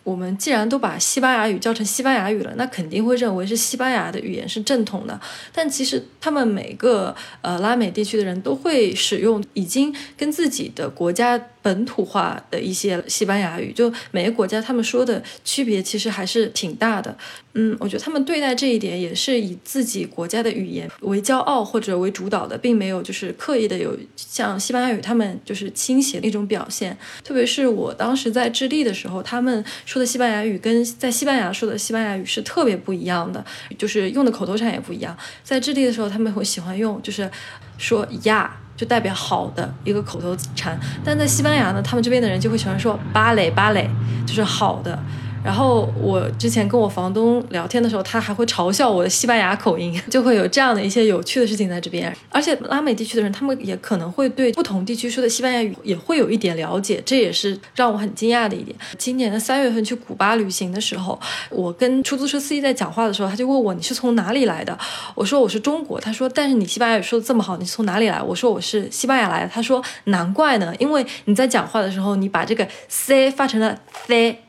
[0.04, 5.20] 我们既然都把西班牙语叫成西班牙语了，那肯定会认为是西班牙的语言是正统的。
[5.54, 17.16] 但其实他们每个呃拉美地区的人都会使用已经跟自己的国家本土化的一些西班牙语，就每个国家他们说的区别其实还是挺大的。
[17.56, 26.98] 嗯，我觉得他们对待这一点也是以自己国家的语言为骄傲或者为主导的，并没有就是刻意的有像西班牙语他们就是倾斜的一种表现。
[27.24, 33.44] 特别是我当时在智利的时候，他们说的西班牙语跟在西班牙说的西班牙语是特别不一样的，
[33.78, 35.16] 就是用的口头禅也不一样。
[35.44, 37.30] 在智利的时候，他们会喜欢用就是
[37.78, 43.90] 说呀，就代表好的一个口头禅；但在西班牙呢，他们这边的人就会喜欢说芭蕾芭蕾，
[44.26, 44.98] 就是好的。
[45.44, 52.16] 然后我之前跟我房东聊天的时候，他还会嘲笑我的西班牙口音， 就会有这样的一些有趣的事情在这边。
[52.30, 58.76] 而且拉美地区的人，他们也可能会对不同地区说的西班牙语也会有一点了解，这也是让我很惊讶的一点。
[58.98, 64.78] 今年的三月份去古巴旅行的时候，我跟出租车司机在讲话的时候，他就问我你是从哪里来的？
[65.14, 66.00] 我说我是中国。
[66.00, 68.22] 他说但是你西班牙语说的这么好，你是从哪里来？
[68.22, 69.52] 我说我是西班牙来的。
[69.54, 74.40] 他说难怪呢，因为你在讲话的时候，你把这个 c 发成了 c。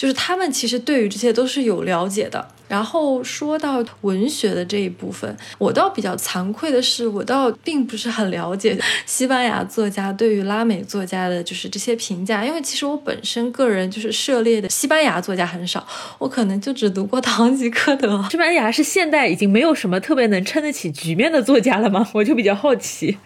[0.00, 2.48] 就是他们其实对于这些都是有了解的。
[2.70, 15.84] 然后说到文学的这一部分，我倒比较惭愧的是，我倒并不是很了解西班牙作家对于拉美作家的就是这些评价，因为其实我本身个人就是涉猎的西班牙作家很少，
[16.18, 18.24] 我可能就只读过堂吉诃德。
[18.30, 22.08] 西班牙是现代已经没有什么特别能撑得起局面的作家了吗？
[22.14, 23.18] 我就比较好奇。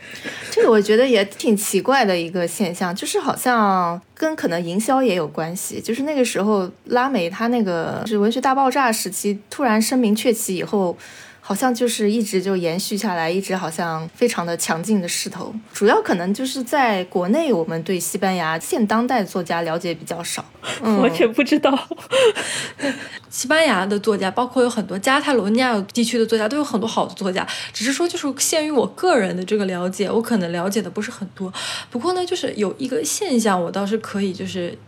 [0.51, 9.34] 这个我觉得也挺奇怪的一个现象，就是好像跟可能营销也有关系，就是那个时候拉美他那个是文学大爆炸时期。
[9.51, 10.97] 突然声名鹊起以后，
[11.41, 15.55] 好像就是一直就延续下来，一直好像非常的强劲的势头。
[15.73, 20.43] 主要可能就是在国内，我们对西班牙现当代作家了解比较少，
[21.03, 21.89] 完全不知道。
[23.29, 27.47] 西班牙的作家，包括有很多加泰罗尼亚地区的作家，都有很多好的作家。
[27.73, 31.53] 只是说，就是限于我个人的这个了解，我可能了解的不是很多。
[31.91, 34.79] 不过呢，就是有一个现象，我倒是可以就是。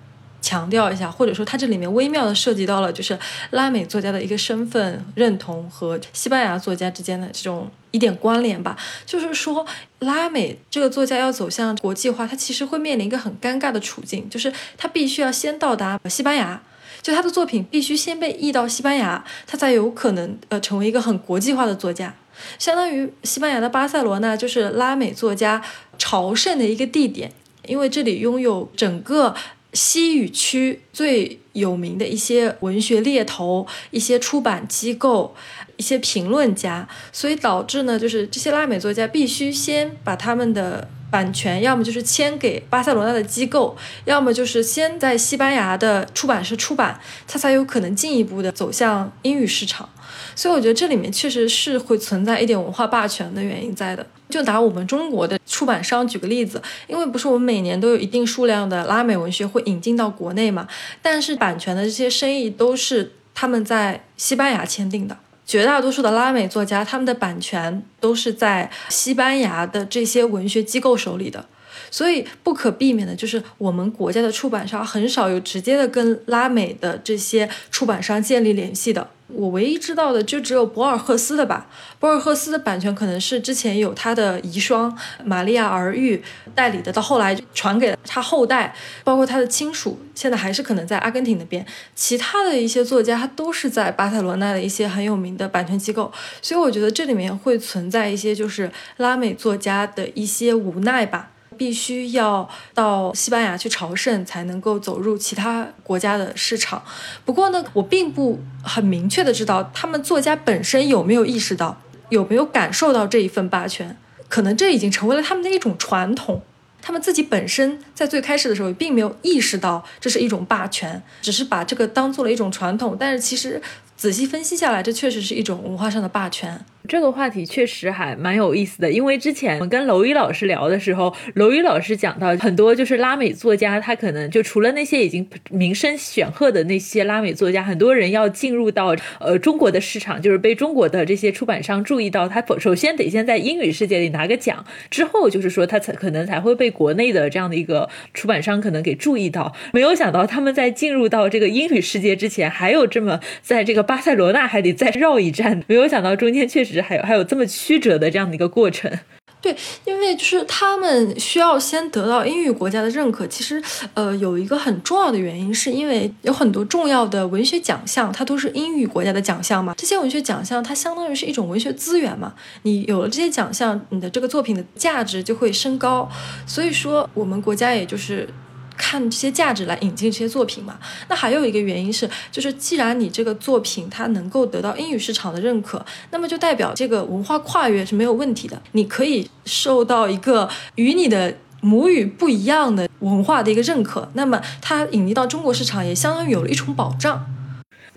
[0.40, 3.18] 强调一下，或者说它这里面微妙的涉及到了，就是
[3.50, 8.76] 拉美作家的一个身份认同和西班牙作家之间的这种一点关联吧。
[9.04, 9.66] 就是说，
[9.98, 16.62] 拉美这个作家要走向国际化，他其实会面临一个很尴尬的处境，就是他必须要先到达西班牙，
[17.02, 22.14] 就他的作品必须先被译到西班牙，他才有可能呃成为一个很国际化的作家。
[22.58, 25.60] 相当于西班牙的巴塞罗那就是拉美作家
[25.98, 27.32] 朝圣的一个地点，
[27.66, 29.34] 因为这里拥有整个。
[29.76, 35.36] 西语区最有名的一些文学猎头、一些出版机构、
[35.76, 43.76] 一些评论家，所以导致呢，就是这些拉美作家必须先把他们的版权，要么就是签给巴塞罗那的机构，
[44.06, 46.98] 要么就是先在西班牙的出版社出版，
[47.28, 49.88] 他才有可能进一步的走向英语市场。
[50.34, 54.06] 所以我觉得这里面确实是会存在一点文化霸权的原因在的。
[54.36, 60.68] 就拿我们中国的出版商举个例子，因为不是我们每年都有一定数量的拉美文学会引进到国内嘛，
[61.00, 65.16] 但是版权的这些生意都是他们在西班牙签订的。
[65.46, 71.46] 绝大多数的拉美作家，他们的版权都是在西班牙的这些文学机构手里的。
[71.90, 79.08] 所以不可避免的就是我们国家的出版商很少有直接的跟拉美的这些出版商建立联系的。
[79.28, 81.66] 我唯一知道的就只有博尔赫斯的吧。
[81.98, 84.92] 博尔赫斯的版权可能是之前有他的遗孀
[85.24, 86.22] 玛利亚儿玉
[86.54, 91.66] 代理的，到后来传给了他后代，包括他的亲属，现在还是可能在阿根廷那边。
[91.94, 96.12] 其他的一些作家，他都是在巴塞罗那的一些很有名的版权机构。
[96.40, 101.30] 所以我觉得这里面会存在一些就是拉美作家的一些无奈吧。
[101.56, 106.82] 必须要到西班牙去朝圣，才能够走入其他国家的市场。
[107.24, 111.80] 不过呢，我并不很明确的知道他们作家本身有没有意识到，
[112.10, 113.96] 有没有感受到这一份霸权。
[114.28, 116.42] 可能这已经成为了他们的一种传统。
[116.82, 122.96] 他们自己本身在最开始的时候也并没有意识到这是一种霸权，只是把这个当做了一种传统。
[122.98, 123.60] 但是其实
[123.96, 126.64] 仔细分析下来，这确实是一种文化上的霸权。
[126.88, 149.52] 这个话题确实还蛮有意思的，因为之前我们跟娄宇老师聊的时候，娄宇老师讲到很多就是拉美作家，他可能就除了那些已经名声显赫的那些拉美作家，很多人要进入到呃中国的市场，就是被中国的这些出版商注意到，他首先得先在英语世界里拿个奖，之后就是说他才可能才会被国内的这样的一个出版商可能给注意到。
[149.72, 156.75] 没有想到他们在进入到这个英语世界之前，还有这么在这个巴塞罗那还得再绕一站，没有想到中间确实。
[156.82, 158.90] 还有还有这么曲折的这样的一个过程。
[159.38, 159.54] 对，
[159.84, 163.24] 因为就是他们需要先得到英语国家的认可。
[163.28, 163.62] 其实，
[163.94, 169.74] 呃，有一个很重要的原因，是因为有很多重要的文学奖项，它都是英语国家的奖项嘛。
[169.76, 172.34] 这些文学奖项，它相当于是一种文学资源嘛。
[172.62, 176.08] 你有了这些奖项，你的这个作品的价值就会升高。
[176.44, 178.28] 所以说，我们国家也就是。
[178.76, 180.78] 看这些价值来引进这些作品嘛？
[181.08, 188.60] 那还有一个原因是，就是既然你这个作品它能够得到英语市场的认可，那么就代表这个文化跨越是没有问题的。
[188.72, 197.26] 你可以受到一个与你的母语不一样的文化的一个认可，那么它引进到中国市场也相当于有了一重保障。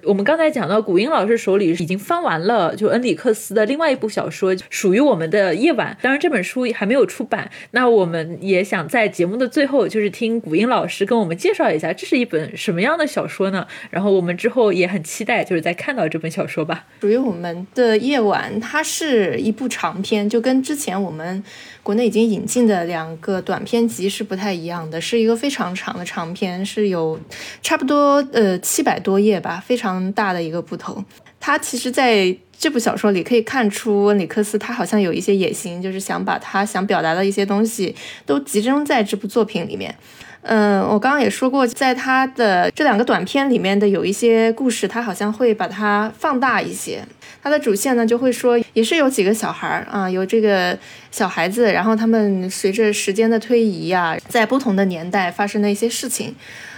[0.03, 5.95] 我们刚才讲到，古英老师手里已经翻完了，就恩里克斯的另外一部小说《属于我们的夜晚》。
[6.03, 7.49] 当然，这本书还没有出版。
[7.71, 13.67] 那我们也想在节目的最后，就是听古英老师跟我们介绍一下，这是一本什么样的小说呢？
[13.89, 16.85] 然后我们之后也很期待，就是在看到这本小说吧。
[17.01, 21.43] 属于我们的夜晚，它是一部长篇，就跟之前我们。
[21.81, 27.19] 国内已经引进的两个短篇集是不太一样的，是一个非常长的长篇，是有
[27.61, 31.03] 差不多呃七百多页吧，非常大的一个部头。
[31.39, 37.95] 他其实在这部小说里可以看出，温里克斯他好像有一些野心，就是想把他想表达的一些东西
[38.26, 39.95] 都集中在这部作品里面。
[40.41, 47.03] 嗯，我刚刚也说过，在他的这两个短片里面的有一些故事，他好像会把它放大一些。
[47.41, 50.78] 它的主线呢，就会说也是有几个小孩儿啊，有这个
[51.11, 56.36] 小孩子，然后他们随着时间的推移呀，在不同的年代发生的一些事情。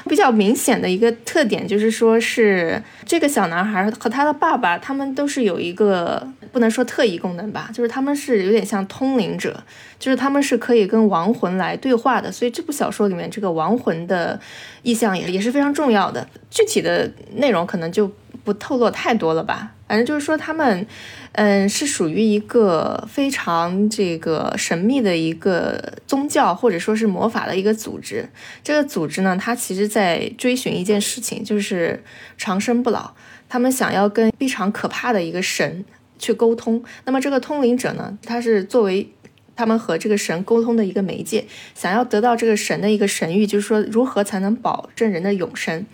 [0.10, 9.64] 比较明显的一个特点就是说，是这个小男孩和他的爸爸，他们都是有一个不能说特异功能吧，就是他们是有点像通灵者，
[10.00, 12.32] 就是他们是可以跟亡魂来对话的。
[12.32, 14.40] 所以这部小说里面这个亡魂的
[14.82, 16.28] 意象也也是非常重要的。
[16.50, 18.12] 具体的内容可能就
[18.44, 19.72] 不透露太多了吧。
[19.88, 20.88] 反正就是说，他们，
[21.34, 28.30] 嗯，是属于一个非常这个神秘的一个宗教，或者说是魔法的一个组织。
[28.64, 32.02] 这个组织呢，它其实在追寻一件事情，就是
[32.38, 33.12] 长生不老。
[33.50, 35.84] 他们想要跟非常可怕的一个神
[36.18, 36.82] 去沟通。
[37.04, 39.12] 那么这个通灵者呢，他是作为
[39.58, 41.46] 他们和这个神沟通的一个媒介，
[41.76, 45.86] 想要得到这个神的一个神谕，就是说如何才能保证人的永生。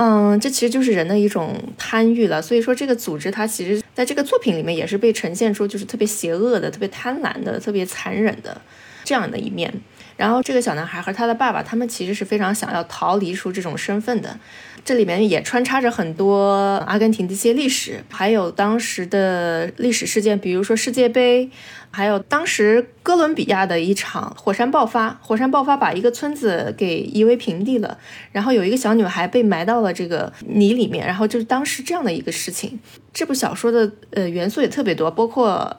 [0.00, 2.40] 嗯，这其实就是人的一种贪欲了。
[2.40, 8.60] 所以说，这个组织它其实在这个作品里面也是被呈现出就是特别邪恶的、特别贪婪的、特别残忍的
[9.02, 9.74] 这样的一面。
[10.16, 14.38] 然后，这个小男孩和他的爸爸，他们其实是非常想要逃离出这种身份的。
[14.84, 21.50] 这里面也穿插着很多阿根廷的一些历史，还有当时的历史事件，比如说世界杯。
[21.90, 27.96] 还有当时哥伦比亚的一场火山爆发，火山爆发把一个村子给夷为平地了，
[28.30, 32.78] 然后有一个小女孩被埋到了这个泥里面，然后就是当时这样的一个事情。
[33.14, 35.74] 这部小说的呃元素也特别多，包括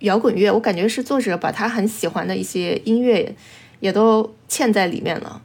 [0.00, 3.32] 摇滚乐，我感觉是作者把他很喜欢的一些音乐
[3.78, 5.40] 也都嵌在里面了。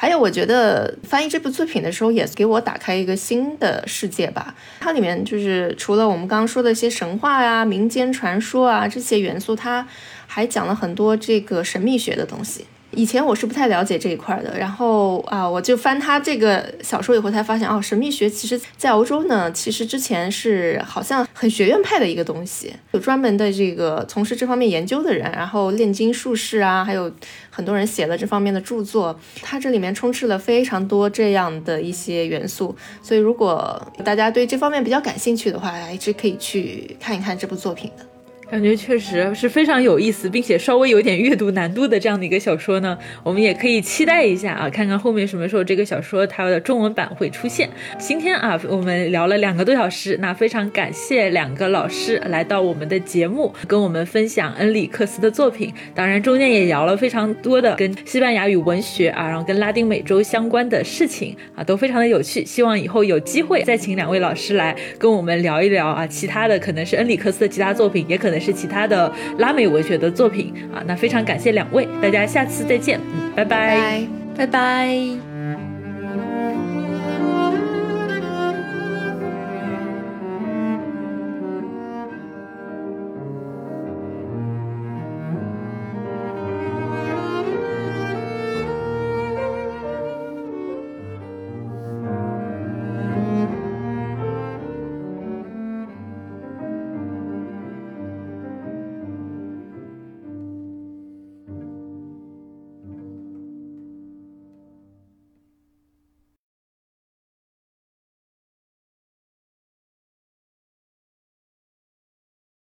[0.00, 4.54] 还有，我觉得翻译这部作品的时候，也给我打开一个新的世界吧。
[4.80, 9.86] 它里面就是除了我们刚刚说的一些神话呀、民间传说啊这些元素，它
[10.26, 12.64] 还讲了很多这个神秘学的东西。
[12.92, 27.10] 以前我是不太了解这一块的，然后啊，我就翻他这个小说以后才发现，哦，神秘学其实在欧洲呢，其实之前是好像很学院派的一个东西，有专门的这个从事这方面研究的人，然后炼金术士啊，还有
[27.48, 38.09] 很多人写了这方面的著作，它这里面充斥了非常多这样的一些元素，所以如果大家对这方面比较感兴趣的话，一直可以去看一看这部作品的。
[38.50, 47.70] 感觉确实是非常有意思，并且稍微有点阅读难度的这样的一个小说呢，我们也可以期待一下啊，看看后面什么时候这个小说它的中文版会出现。
[47.96, 55.72] 今天啊，我们聊了两个多小时，那非常感谢两个老师来到我们的节目，跟我们分享恩里克斯的作品。
[55.94, 62.44] 当然，中间也聊了非常多的跟西班牙语文学啊，然后跟拉丁美洲相关的事情啊，都非常的有趣。
[62.44, 68.39] 希望以后有机会再请两位老师来跟我们聊一聊啊，其他的可能是恩里克斯的其他作品，也可能。
[68.40, 70.52] 是其他的拉美文学的作品。
[70.74, 74.06] 啊，那非常感谢两位，大家下次再见，嗯，拜拜，
[74.36, 75.29] 拜拜。